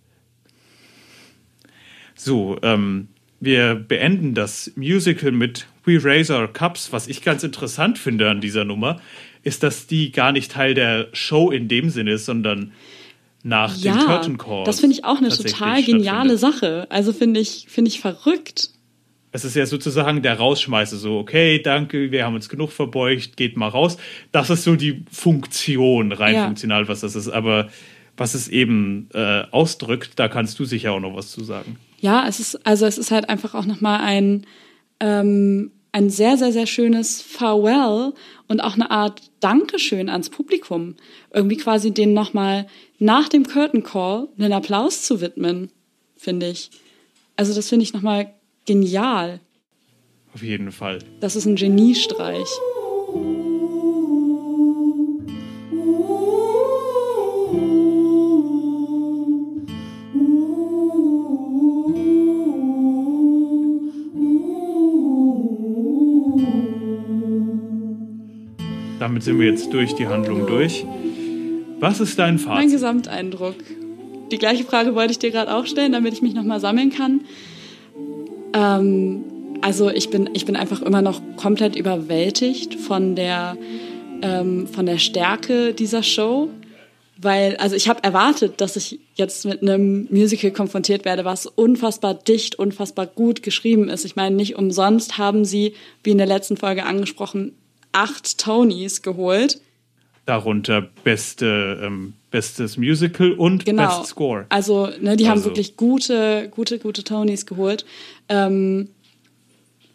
So, 2.16 2.58
ähm, 2.64 3.10
wir 3.40 3.76
beenden 3.76 4.34
das 4.34 4.72
Musical 4.76 5.32
mit 5.32 5.68
We 5.84 6.04
Raise 6.04 6.34
Our 6.34 6.48
Cups. 6.52 6.92
Was 6.92 7.08
ich 7.08 7.22
ganz 7.22 7.44
interessant 7.44 7.98
finde 7.98 8.30
an 8.30 8.42
dieser 8.42 8.66
Nummer, 8.66 9.00
ist, 9.44 9.62
dass 9.64 9.88
die 9.88 10.12
gar 10.12 10.32
nicht 10.32 10.52
Teil 10.52 10.74
der 10.74 11.08
Show 11.14 11.52
in 11.52 11.68
dem 11.68 11.90
Sinne 11.90 12.14
ist, 12.14 12.26
sondern 12.26 12.72
nach 13.44 13.76
dem 13.78 13.96
Ja, 13.96 14.04
Curtain 14.06 14.38
Call. 14.40 14.64
das 14.64 14.80
finde 14.80 14.96
ich 14.96 15.06
auch 15.06 15.18
eine 15.20 15.30
total 15.30 15.84
geniale. 15.84 16.38
Sache. 16.38 16.88
Also 16.90 17.14
finde 17.14 17.40
ich, 17.40 17.68
finde 17.70 17.90
ich 17.90 18.00
verrückt. 18.00 18.70
Es 19.32 19.44
ist 19.46 19.56
ja 19.56 19.66
sozusagen 19.66 20.22
der 20.22 20.36
Rausschmeißer, 20.38 20.96
so, 20.98 21.20
okay, 21.20 21.60
danke, 21.62 22.10
wir 22.12 22.26
haben 22.26 22.36
uns 22.36 22.48
genug 22.50 22.72
verbeugt, 22.72 23.36
geht 23.38 23.58
mal 23.58 23.68
raus. 23.68 23.98
Das 24.32 24.50
ist 24.50 24.64
so 24.64 24.76
die 24.78 25.04
Funktion, 25.12 26.12
rein 26.14 26.36
Ja. 26.36 26.46
funktional, 26.46 26.88
was 26.88 27.02
das 27.02 27.16
ist. 27.16 27.28
Aber 27.28 27.68
was 28.18 28.34
es 28.34 28.48
eben 28.48 29.10
äh, 29.14 29.44
ausdrückt, 29.52 30.12
da 30.16 30.30
kannst 30.30 30.58
du 30.58 30.66
sicher 30.66 30.94
auch 30.94 31.02
noch 31.02 31.16
was 31.16 31.32
zu 31.32 31.44
sagen. 31.44 31.76
Ja, 32.06 32.28
es 32.28 32.40
ist, 32.40 32.68
also 32.68 32.86
es 32.86 33.00
ist 33.00 33.10
halt 33.10 33.30
einfach 33.30 33.56
auch 33.56 33.66
nochmal 33.66 34.00
ein, 34.00 34.46
ähm, 35.00 35.72
ein 35.92 36.12
sehr, 36.12 36.38
sehr, 36.38 36.52
sehr 36.52 36.68
schönes 36.68 37.20
Farewell 37.20 38.14
und 38.48 38.62
auch 38.62 38.76
eine 38.76 38.92
Art 38.92 39.24
Dankeschön 39.40 40.08
ans 40.08 40.30
Publikum. 40.30 40.98
Irgendwie 41.34 41.58
quasi 41.58 41.92
denen 41.92 42.14
nochmal 42.14 42.68
nach 43.00 43.28
dem 43.28 43.48
Curtain 43.48 43.82
Call 43.82 44.28
einen 44.38 44.54
Applaus 44.54 45.02
zu 45.02 45.20
widmen, 45.20 45.72
finde 46.16 46.48
ich. 46.48 46.70
Also 47.38 47.56
das 47.56 47.70
finde 47.70 47.82
ich 47.82 47.94
nochmal 47.94 48.36
genial. 48.68 49.40
Auf 50.32 50.44
jeden 50.44 50.72
Fall. 50.72 51.00
Das 51.22 51.36
ist 51.36 51.48
ein 51.48 51.56
Geniestreich. 51.56 52.50
Damit 69.06 69.22
sind 69.22 69.40
wir 69.40 69.46
jetzt 69.46 69.72
durch 69.72 69.94
die 69.94 70.08
Handlung 70.08 70.48
durch. 70.48 70.84
Was 71.80 72.00
ist 72.00 72.18
dein 72.18 72.38
Mein 72.38 72.40
Fazit? 72.40 72.72
Gesamteindruck. 72.72 73.54
Die 74.32 74.40
gleiche 74.40 74.64
Frage 74.64 74.96
wollte 74.96 75.12
ich 75.12 75.20
dir 75.20 75.30
gerade 75.30 75.54
auch 75.54 75.68
stellen, 75.68 75.92
damit 75.92 76.14
ich 76.14 76.24
mich 76.24 76.34
nochmal 76.34 76.60
sammeln 76.60 76.90
kann. 76.90 77.22
Ähm, 78.56 79.24
also 79.62 79.92
ich 79.92 80.10
bin, 80.10 80.32
ich 80.34 80.48
bin 80.48 80.56
einfach 80.56 80.82
immer 80.82 81.04
noch 81.04 81.22
komplett 81.38 81.76
überwältigt 81.76 82.74
von 82.74 83.16
der, 83.16 83.58
ähm, 84.24 84.66
von 84.66 84.88
der 84.88 84.98
Stärke 84.98 85.76
dieser 85.76 86.02
Show. 86.02 86.50
Weil, 87.22 87.58
also 87.58 87.76
ich 87.76 87.88
habe 87.88 88.04
erwartet, 88.04 88.60
dass 88.60 88.76
ich 88.76 89.00
jetzt 89.14 89.46
mit 89.46 89.62
einem 89.62 90.08
Musical 90.10 90.50
konfrontiert 90.50 91.06
werde, 91.06 91.26
was 91.26 91.46
unfassbar 91.46 92.16
dicht, 92.16 92.58
unfassbar 92.58 93.06
gut 93.06 93.44
geschrieben 93.44 93.88
ist. 93.88 94.04
Ich 94.04 94.16
meine, 94.16 94.36
nicht 94.36 94.56
umsonst 94.56 95.20
haben 95.20 95.46
sie, 95.46 95.76
wie 96.04 96.10
in 96.10 96.18
der 96.18 96.26
letzten 96.26 96.58
Folge 96.58 96.88
angesprochen, 96.88 97.52
acht 97.96 98.38
Tonys 98.38 99.02
geholt. 99.02 99.60
Darunter 100.26 100.82
beste, 101.04 101.80
ähm, 101.84 102.14
bestes 102.32 102.78
Musical 102.78 103.32
und 103.34 103.64
Genau. 103.66 104.00
Best 104.00 104.10
Score. 104.10 104.46
Also, 104.50 104.90
ne, 105.00 105.16
die 105.16 105.26
haben 105.28 105.38
Also- 105.38 105.52
wirklich 105.52 105.78
gute, 105.78 106.50
gute, 106.50 106.80
gute 106.80 107.04
Tonys 107.04 107.46
geholt. 107.46 107.86
Ähm, 108.30 108.90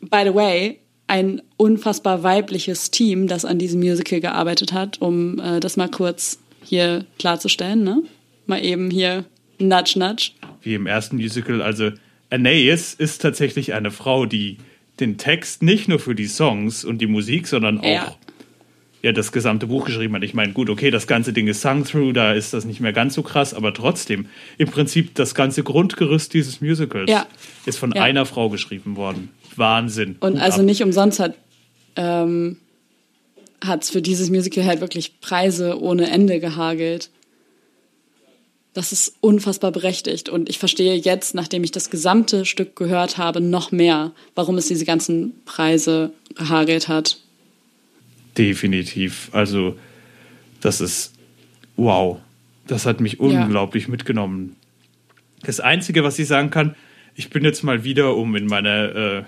by 0.00 0.22
the 0.24 0.34
way, 0.34 0.78
ein 1.08 1.42
unfassbar 1.56 2.22
weibliches 2.22 2.90
Team, 2.92 3.26
das 3.26 3.44
an 3.44 3.58
diesem 3.58 3.80
Musical 3.80 4.20
gearbeitet 4.20 4.72
hat, 4.72 5.00
um 5.00 5.40
äh, 5.40 5.58
das 5.58 5.76
mal 5.76 5.88
kurz 5.90 6.38
hier 6.64 7.04
klarzustellen. 7.18 7.82
Ne? 7.82 8.02
Mal 8.46 8.64
eben 8.64 8.90
hier 8.90 9.24
nudge, 9.58 9.98
nudge. 9.98 10.30
Wie 10.62 10.74
im 10.74 10.86
ersten 10.86 11.16
Musical. 11.16 11.60
Also 11.60 11.90
Anais 12.30 12.94
ist 12.94 13.20
tatsächlich 13.20 13.72
eine 13.74 13.90
Frau, 13.90 14.24
die 14.26 14.58
den 15.00 15.18
Text 15.18 15.62
nicht 15.62 15.88
nur 15.88 15.98
für 15.98 16.14
die 16.14 16.26
Songs 16.26 16.84
und 16.84 16.98
die 16.98 17.06
Musik, 17.06 17.46
sondern 17.46 17.78
auch 17.80 17.84
Ja. 17.84 18.16
ja, 19.02 19.12
das 19.12 19.32
gesamte 19.32 19.66
Buch 19.66 19.84
geschrieben 19.86 20.14
hat. 20.14 20.22
Ich 20.24 20.34
meine, 20.34 20.52
gut, 20.52 20.68
okay, 20.70 20.90
das 20.90 21.06
ganze 21.06 21.32
Ding 21.32 21.46
ist 21.48 21.62
sung 21.62 21.84
through, 21.84 22.12
da 22.12 22.32
ist 22.32 22.52
das 22.52 22.64
nicht 22.64 22.80
mehr 22.80 22.92
ganz 22.92 23.14
so 23.14 23.22
krass, 23.22 23.54
aber 23.54 23.72
trotzdem, 23.74 24.26
im 24.58 24.68
Prinzip 24.68 25.14
das 25.14 25.34
ganze 25.34 25.62
Grundgerüst 25.62 26.34
dieses 26.34 26.60
Musicals 26.60 27.10
Ja. 27.10 27.26
ist 27.66 27.78
von 27.78 27.92
Ja. 27.92 28.02
einer 28.02 28.26
Frau 28.26 28.48
geschrieben 28.50 28.96
worden. 28.96 29.30
Wahnsinn. 29.56 30.16
Und 30.20 30.34
Hut 30.34 30.40
also 30.42 30.60
ab. 30.60 30.66
nicht 30.66 30.82
umsonst 30.82 31.18
hat 31.20 31.34
ähm, 31.96 32.56
hat's 33.64 33.90
für 33.90 34.00
dieses 34.00 34.30
Musical 34.30 34.64
halt 34.64 34.80
wirklich 34.80 35.20
Preise 35.20 35.80
ohne 35.80 36.08
Ende 36.10 36.38
gehagelt. 36.40 37.10
Das 38.72 38.92
ist 38.92 39.16
unfassbar 39.20 39.72
berechtigt. 39.72 40.28
Und 40.28 40.48
ich 40.48 40.58
verstehe 40.58 40.94
jetzt, 40.94 41.34
nachdem 41.34 41.64
ich 41.64 41.72
das 41.72 41.90
gesamte 41.90 42.44
Stück 42.44 42.76
gehört 42.76 43.18
habe, 43.18 43.40
noch 43.40 43.72
mehr, 43.72 44.12
warum 44.34 44.58
es 44.58 44.68
diese 44.68 44.84
ganzen 44.84 45.34
Preise 45.44 46.12
gehagelt 46.36 46.88
hat. 46.88 47.18
Definitiv. 48.38 49.28
Also, 49.32 49.76
das 50.60 50.80
ist 50.80 51.14
wow. 51.76 52.20
Das 52.66 52.86
hat 52.86 53.00
mich 53.00 53.18
unglaublich 53.18 53.88
mitgenommen. 53.88 54.54
Das 55.42 55.58
Einzige, 55.58 56.04
was 56.04 56.18
ich 56.18 56.28
sagen 56.28 56.50
kann, 56.50 56.76
ich 57.16 57.30
bin 57.30 57.44
jetzt 57.44 57.64
mal 57.64 57.82
wieder, 57.82 58.16
um 58.16 58.36
in 58.36 58.46
meiner 58.46 58.94
äh, 58.94 59.22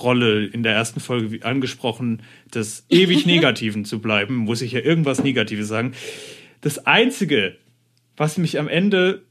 Rolle 0.00 0.46
in 0.46 0.62
der 0.62 0.74
ersten 0.74 0.98
Folge 1.00 1.44
angesprochen, 1.44 2.22
des 2.52 2.84
ewig 2.90 3.26
Negativen 3.26 3.84
zu 3.84 4.00
bleiben, 4.00 4.34
muss 4.36 4.62
ich 4.62 4.72
ja 4.72 4.80
irgendwas 4.80 5.22
Negatives 5.22 5.68
sagen. 5.68 5.92
Das 6.60 6.86
Einzige, 6.86 7.56
was 8.18 8.36
mich 8.36 8.58
am 8.58 8.68
Ende 8.68 9.22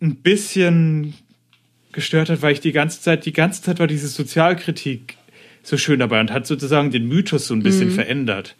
ein 0.00 0.16
bisschen 0.16 1.14
gestört 1.92 2.30
hat, 2.30 2.42
weil 2.42 2.52
ich 2.52 2.60
die 2.60 2.72
ganze 2.72 3.00
Zeit, 3.00 3.26
die 3.26 3.32
ganze 3.32 3.62
Zeit 3.62 3.78
war 3.80 3.86
diese 3.86 4.08
Sozialkritik 4.08 5.16
so 5.62 5.76
schön 5.76 5.98
dabei 5.98 6.20
und 6.20 6.30
hat 6.30 6.46
sozusagen 6.46 6.90
den 6.90 7.08
Mythos 7.08 7.46
so 7.46 7.54
ein 7.54 7.62
bisschen 7.62 7.90
verändert. 7.90 8.56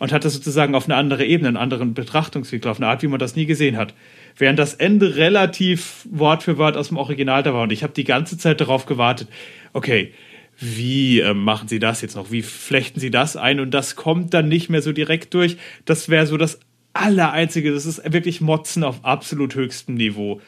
Und 0.00 0.12
hat 0.12 0.24
das 0.24 0.34
sozusagen 0.34 0.74
auf 0.74 0.86
eine 0.86 0.96
andere 0.96 1.24
Ebene, 1.24 1.48
einen 1.48 1.56
anderen 1.56 1.94
Betrachtungswinkel, 1.94 2.68
auf 2.68 2.78
eine 2.78 2.88
Art, 2.88 3.02
wie 3.02 3.06
man 3.06 3.20
das 3.20 3.36
nie 3.36 3.46
gesehen 3.46 3.76
hat. 3.76 3.94
Während 4.36 4.58
das 4.58 4.74
Ende 4.74 5.14
relativ 5.14 6.08
Wort 6.10 6.42
für 6.42 6.58
Wort 6.58 6.76
aus 6.76 6.88
dem 6.88 6.96
Original 6.96 7.44
da 7.44 7.54
war. 7.54 7.62
Und 7.62 7.72
ich 7.72 7.84
habe 7.84 7.92
die 7.92 8.02
ganze 8.02 8.36
Zeit 8.36 8.60
darauf 8.60 8.86
gewartet, 8.86 9.28
okay, 9.72 10.12
wie 10.58 11.20
äh, 11.20 11.32
machen 11.32 11.68
sie 11.68 11.78
das 11.78 12.00
jetzt 12.00 12.16
noch? 12.16 12.32
Wie 12.32 12.42
flechten 12.42 12.98
sie 12.98 13.10
das 13.10 13.36
ein? 13.36 13.60
Und 13.60 13.70
das 13.70 13.94
kommt 13.94 14.34
dann 14.34 14.48
nicht 14.48 14.68
mehr 14.68 14.82
so 14.82 14.92
direkt 14.92 15.32
durch. 15.32 15.56
Das 15.84 16.08
wäre 16.08 16.26
so 16.26 16.36
das 16.36 16.58
Allereinzige. 16.94 17.72
Das 17.72 17.86
ist 17.86 18.02
wirklich 18.12 18.40
Motzen 18.40 18.82
auf 18.84 19.04
absolut 19.04 19.54
höchstem 19.54 19.96
Niveau. 19.96 20.40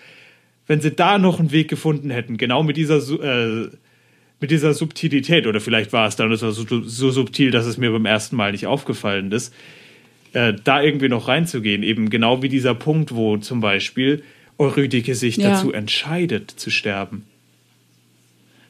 Wenn 0.67 0.81
sie 0.81 0.91
da 0.93 1.19
noch 1.19 1.39
einen 1.39 1.53
Weg 1.53 1.69
gefunden 1.69 2.11
hätten, 2.11 2.39
genau 2.39 2.63
mit 2.63 2.77
dieser 2.77 2.97
äh, 3.23 3.69
mit 4.41 4.51
dieser 4.51 4.75
Subtilität, 4.75 5.47
oder 5.47 5.61
vielleicht 5.61 5.93
war 5.93 6.07
es 6.09 6.17
dann 6.17 6.35
so, 6.37 6.51
so 6.51 7.11
subtil, 7.11 7.51
dass 7.51 7.67
es 7.67 7.79
mir 7.79 7.91
beim 7.91 8.05
ersten 8.05 8.37
Mal 8.37 8.53
nicht 8.53 8.67
aufgefallen 8.67 9.33
ist, 9.33 9.55
äh, 10.35 10.53
da 10.63 10.83
irgendwie 10.83 11.09
noch 11.09 11.29
reinzugehen. 11.29 11.83
Eben 11.83 12.11
genau 12.11 12.43
wie 12.43 12.49
dieser 12.51 12.75
Punkt, 12.75 13.15
wo 13.15 13.39
zum 13.39 13.61
Beispiel 13.61 14.23
Eurydike 14.59 15.15
sich 15.15 15.37
Ja. 15.37 15.51
dazu 15.51 15.73
entscheidet 15.73 16.51
zu 16.51 16.71
sterben. 16.71 17.25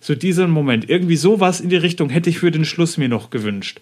So 0.01 0.15
dieser 0.15 0.47
Moment, 0.47 0.89
irgendwie 0.89 1.17
sowas 1.17 1.61
in 1.61 1.69
die 1.69 1.77
Richtung 1.77 2.11
hätte 2.11 2.31
ich 2.31 2.39
für 2.39 2.53
den 2.53 2.65
Schluss 2.65 2.97
mir 2.97 3.09
noch 3.09 3.31
gewünscht. 3.31 3.81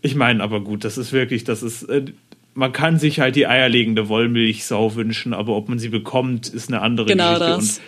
Ich 0.00 0.16
meine, 0.16 0.42
aber 0.42 0.60
gut, 0.62 0.82
das 0.82 0.98
ist 0.98 1.12
wirklich, 1.12 1.44
das 1.44 1.62
ist, 1.62 1.84
äh, 1.84 2.06
man 2.54 2.72
kann 2.72 2.98
sich 2.98 3.20
halt 3.20 3.36
die 3.36 3.46
eierlegende 3.46 4.08
Wollmilchsau 4.08 4.94
wünschen, 4.94 5.32
aber 5.32 5.56
ob 5.56 5.68
man 5.68 5.78
sie 5.78 5.88
bekommt, 5.88 6.48
ist 6.48 6.68
eine 6.68 6.82
andere 6.82 7.06
Genau 7.06 7.38
Geschichte. 7.38 7.52
das. 7.52 7.80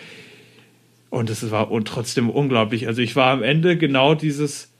Und, 1.09 1.19
und 1.19 1.29
es 1.29 1.51
war 1.51 1.71
und 1.71 1.87
trotzdem 1.87 2.29
unglaublich. 2.29 2.87
Also 2.87 3.01
ich 3.01 3.15
war 3.15 3.31
am 3.31 3.43
Ende 3.43 3.77
genau 3.77 4.15
dieses, 4.15 4.71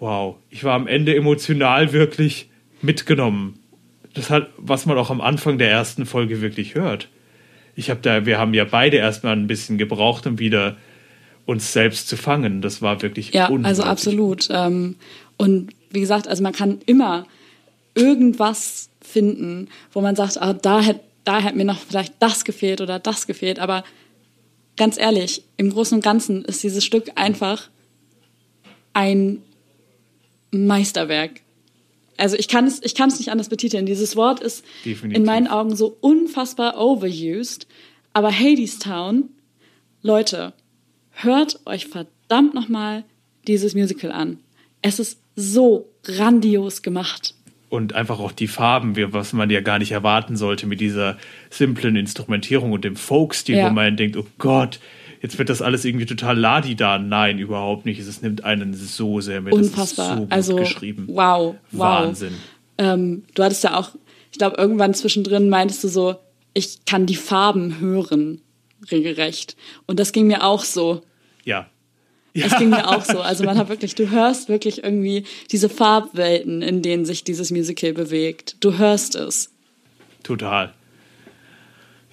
wow, 0.00 0.36
ich 0.50 0.64
war 0.64 0.74
am 0.74 0.86
Ende 0.86 1.14
emotional 1.14 1.92
wirklich 1.92 2.48
mitgenommen. 2.82 3.58
Das 4.14 4.30
hat, 4.30 4.50
was 4.56 4.86
man 4.86 4.98
auch 4.98 5.10
am 5.10 5.20
Anfang 5.20 5.58
der 5.58 5.70
ersten 5.70 6.06
Folge 6.06 6.40
wirklich 6.40 6.74
hört. 6.74 7.08
Ich 7.76 7.90
habe 7.90 8.00
da, 8.02 8.26
wir 8.26 8.38
haben 8.38 8.54
ja 8.54 8.64
beide 8.64 8.96
erstmal 8.96 9.34
ein 9.34 9.46
bisschen 9.46 9.78
gebraucht, 9.78 10.26
um 10.26 10.38
wieder 10.40 10.76
uns 11.46 11.72
selbst 11.72 12.08
zu 12.08 12.16
fangen. 12.16 12.60
Das 12.60 12.82
war 12.82 13.00
wirklich 13.02 13.32
Ja, 13.32 13.48
also 13.62 13.84
absolut. 13.84 14.48
Ähm, 14.50 14.96
und 15.36 15.70
wie 15.90 16.00
gesagt, 16.00 16.26
also 16.26 16.42
man 16.42 16.52
kann 16.52 16.78
immer 16.86 17.26
irgendwas 17.98 18.90
finden, 19.00 19.68
wo 19.92 20.00
man 20.00 20.16
sagt, 20.16 20.40
ah, 20.40 20.52
da 20.52 20.80
hätte 20.80 21.00
da 21.28 21.40
hätte 21.40 21.58
mir 21.58 21.66
noch 21.66 21.78
vielleicht 21.78 22.14
das 22.20 22.46
gefehlt 22.46 22.80
oder 22.80 22.98
das 22.98 23.26
gefehlt. 23.26 23.58
Aber 23.58 23.84
ganz 24.78 24.96
ehrlich, 24.96 25.44
im 25.58 25.68
Großen 25.68 25.96
und 25.96 26.02
Ganzen 26.02 26.42
ist 26.42 26.62
dieses 26.62 26.82
Stück 26.82 27.10
einfach 27.16 27.68
ein 28.94 29.42
Meisterwerk. 30.50 31.42
Also 32.16 32.34
ich 32.36 32.48
kann 32.48 32.66
es, 32.66 32.82
ich 32.82 32.94
kann 32.94 33.10
es 33.10 33.18
nicht 33.18 33.30
anders 33.30 33.50
betiteln. 33.50 33.84
Dieses 33.84 34.16
Wort 34.16 34.40
ist 34.40 34.64
Definitiv. 34.86 35.18
in 35.18 35.26
meinen 35.26 35.48
Augen 35.48 35.76
so 35.76 35.98
unfassbar 36.00 36.80
overused. 36.80 37.66
Aber 38.14 38.32
Hadestown, 38.32 39.28
Leute, 40.00 40.54
hört 41.10 41.60
euch 41.66 41.88
verdammt 41.88 42.54
nochmal 42.54 43.04
dieses 43.46 43.74
Musical 43.74 44.12
an. 44.12 44.38
Es 44.80 44.98
ist 44.98 45.18
so 45.36 45.90
grandios 46.04 46.80
gemacht. 46.80 47.34
Und 47.68 47.94
einfach 47.94 48.18
auch 48.18 48.32
die 48.32 48.48
Farben, 48.48 48.94
was 49.12 49.32
man 49.32 49.50
ja 49.50 49.60
gar 49.60 49.78
nicht 49.78 49.92
erwarten 49.92 50.36
sollte 50.36 50.66
mit 50.66 50.80
dieser 50.80 51.16
simplen 51.50 51.96
Instrumentierung 51.96 52.72
und 52.72 52.84
dem 52.84 52.96
Folkstil, 52.96 53.56
Ja. 53.56 53.68
wo 53.68 53.72
man 53.72 53.96
denkt, 53.96 54.16
oh 54.16 54.26
Gott, 54.38 54.80
jetzt 55.22 55.38
wird 55.38 55.48
das 55.48 55.60
alles 55.62 55.84
irgendwie 55.84 56.06
total 56.06 56.38
ladi-da. 56.38 56.98
Nein, 56.98 57.38
überhaupt 57.38 57.84
nicht. 57.84 57.98
Es 58.00 58.22
nimmt 58.22 58.44
einen 58.44 58.74
so 58.74 59.20
sehr 59.20 59.40
mit. 59.40 59.52
Unfassbar. 59.52 60.14
So 60.14 60.20
gut 60.22 60.32
also 60.32 60.56
geschrieben. 60.56 61.04
wow, 61.08 61.56
wow. 61.72 61.80
Wahnsinn. 62.06 62.34
Ähm, 62.78 63.24
du 63.34 63.42
hattest 63.42 63.64
ja 63.64 63.76
auch, 63.76 63.90
ich 64.32 64.38
glaube, 64.38 64.56
irgendwann 64.56 64.94
zwischendrin 64.94 65.48
meintest 65.48 65.82
du 65.84 65.88
so, 65.88 66.16
ich 66.54 66.84
kann 66.86 67.06
die 67.06 67.16
Farben 67.16 67.80
hören, 67.80 68.40
regelrecht. 68.90 69.56
Und 69.86 69.98
das 70.00 70.12
ging 70.12 70.26
mir 70.26 70.44
auch 70.44 70.64
so. 70.64 71.02
Ja. 71.44 71.66
Es 72.46 72.56
ging 72.58 72.70
mir 72.70 72.88
auch 72.88 73.04
so. 73.04 73.20
Also 73.20 73.44
man 73.44 73.58
hat 73.58 73.68
wirklich, 73.68 73.94
du 73.94 74.10
hörst 74.10 74.48
wirklich 74.48 74.82
irgendwie 74.84 75.24
diese 75.50 75.68
Farbwelten, 75.68 76.62
in 76.62 76.82
denen 76.82 77.04
sich 77.04 77.24
dieses 77.24 77.50
Musical 77.50 77.92
bewegt. 77.92 78.56
Du 78.60 78.78
hörst 78.78 79.14
es. 79.14 79.50
Total. 80.22 80.72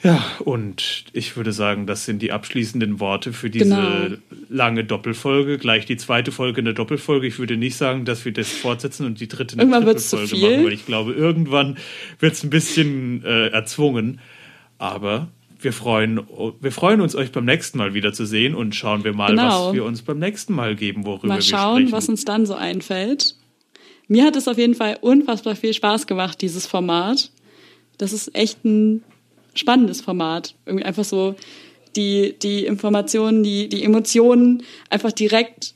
Ja, 0.03 0.23
und 0.39 1.05
ich 1.13 1.35
würde 1.35 1.51
sagen, 1.51 1.87
das 1.87 2.05
sind 2.05 2.21
die 2.21 2.31
abschließenden 2.31 2.99
Worte 2.99 3.33
für 3.33 3.49
diese 3.49 3.65
Genau. 3.69 4.17
lange 4.49 4.83
Doppelfolge. 4.83 5.57
Gleich 5.57 5.85
die 5.87 5.97
zweite 5.97 6.31
Folge 6.31 6.59
in 6.59 6.65
der 6.65 6.75
Doppelfolge. 6.75 7.25
Ich 7.25 7.39
würde 7.39 7.57
nicht 7.57 7.75
sagen, 7.75 8.05
dass 8.05 8.23
wir 8.23 8.31
das 8.31 8.49
fortsetzen 8.51 9.05
und 9.07 9.19
die 9.19 9.27
dritte 9.27 9.57
zu 9.57 9.65
Trippelfolge 9.65 10.27
viel. 10.27 10.51
machen, 10.51 10.65
weil 10.65 10.73
ich 10.73 10.85
glaube, 10.85 11.13
irgendwann 11.13 11.77
wird 12.19 12.33
es 12.33 12.43
ein 12.43 12.51
bisschen 12.51 13.23
äh, 13.25 13.47
erzwungen. 13.47 14.19
Aber 14.77 15.29
wir 15.59 15.73
freuen, 15.73 16.21
wir 16.59 16.71
freuen 16.71 17.01
uns, 17.01 17.15
euch 17.15 17.31
beim 17.31 17.45
nächsten 17.45 17.77
Mal 17.77 17.93
wieder 17.93 18.13
zu 18.13 18.25
sehen 18.25 18.55
und 18.55 18.75
schauen 18.75 19.03
wir 19.03 19.13
mal, 19.13 19.29
Genau. 19.31 19.67
was 19.67 19.73
wir 19.73 19.83
uns 19.85 20.01
beim 20.01 20.19
nächsten 20.19 20.53
Mal 20.53 20.75
geben, 20.75 21.05
worüber 21.05 21.27
Mal 21.27 21.35
wir 21.37 21.41
schauen, 21.41 21.81
sprechen. 21.83 21.91
was 21.91 22.09
uns 22.09 22.25
dann 22.25 22.45
so 22.45 22.53
einfällt. 22.55 23.35
Mir 24.07 24.25
hat 24.25 24.35
es 24.35 24.47
auf 24.47 24.57
jeden 24.57 24.75
Fall 24.75 24.97
unfassbar 25.01 25.55
viel 25.55 25.73
Spaß 25.73 26.05
gemacht, 26.07 26.41
dieses 26.41 26.67
Format. 26.67 27.31
Das 27.97 28.13
ist 28.13 28.35
echt 28.35 28.63
ein 28.65 29.03
spannendes 29.55 30.01
Format. 30.01 30.53
Irgendwie 30.65 30.85
einfach 30.85 31.05
so 31.05 31.35
die, 31.95 32.35
die 32.41 32.65
Informationen, 32.65 33.41
die, 33.43 33.67
die 33.69 33.83
Emotionen 33.83 34.63
einfach 34.89 35.11
direkt 35.11 35.73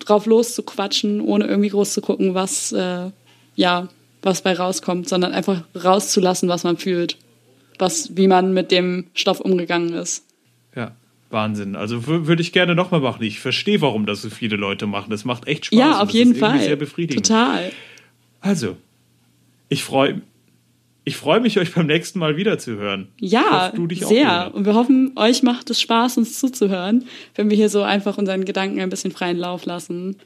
drauf 0.00 0.26
loszuquatschen, 0.26 1.20
ohne 1.20 1.46
irgendwie 1.46 1.70
groß 1.70 1.92
zu 1.94 2.00
gucken, 2.00 2.34
was, 2.34 2.72
äh, 2.72 3.10
ja, 3.56 3.88
was 4.22 4.42
bei 4.42 4.54
rauskommt, 4.54 5.08
sondern 5.08 5.32
einfach 5.32 5.62
rauszulassen, 5.74 6.48
was 6.48 6.64
man 6.64 6.76
fühlt. 6.76 7.16
Was, 7.78 8.16
wie 8.16 8.28
man 8.28 8.54
mit 8.54 8.70
dem 8.70 9.06
Stoff 9.14 9.40
umgegangen 9.40 9.94
ist. 9.94 10.24
Ja, 10.76 10.92
Wahnsinn. 11.30 11.76
Also 11.76 12.06
würde 12.06 12.42
ich 12.42 12.52
gerne 12.52 12.74
nochmal 12.74 13.00
machen. 13.00 13.22
Ich 13.22 13.40
verstehe, 13.40 13.80
warum 13.80 14.06
das 14.06 14.22
so 14.22 14.30
viele 14.30 14.56
Leute 14.56 14.86
machen. 14.86 15.10
Das 15.10 15.24
macht 15.24 15.46
echt 15.46 15.66
Spaß. 15.66 15.78
ja, 15.78 16.00
auf 16.00 16.08
das 16.08 16.14
jeden 16.14 16.34
Fall. 16.34 16.60
Sehr 16.60 16.76
befriedigend. 16.76 17.26
Total. 17.26 17.72
Also, 18.40 18.76
ich 19.68 19.82
freue 19.82 20.22
ich 21.06 21.16
freu 21.16 21.38
mich, 21.38 21.58
euch 21.58 21.74
beim 21.74 21.86
nächsten 21.86 22.18
Mal 22.18 22.36
wieder 22.38 22.58
zu 22.58 22.76
hören. 22.76 23.08
Ja, 23.20 23.66
hoffe, 23.66 23.76
du 23.76 23.86
dich 23.86 24.04
auch, 24.04 24.08
sehr. 24.08 24.50
Und 24.54 24.64
wir 24.64 24.74
hoffen, 24.74 25.12
euch 25.16 25.42
macht 25.42 25.68
es 25.68 25.80
Spaß, 25.80 26.16
uns 26.16 26.40
zuzuhören, 26.40 27.04
wenn 27.34 27.50
wir 27.50 27.56
hier 27.56 27.68
so 27.68 27.82
einfach 27.82 28.16
unseren 28.16 28.46
Gedanken 28.46 28.80
ein 28.80 28.88
bisschen 28.88 29.12
freien 29.12 29.36
Lauf 29.36 29.66
lassen. 29.66 30.16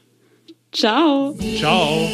Ciao. 0.71 1.37
Ciao. 1.57 2.09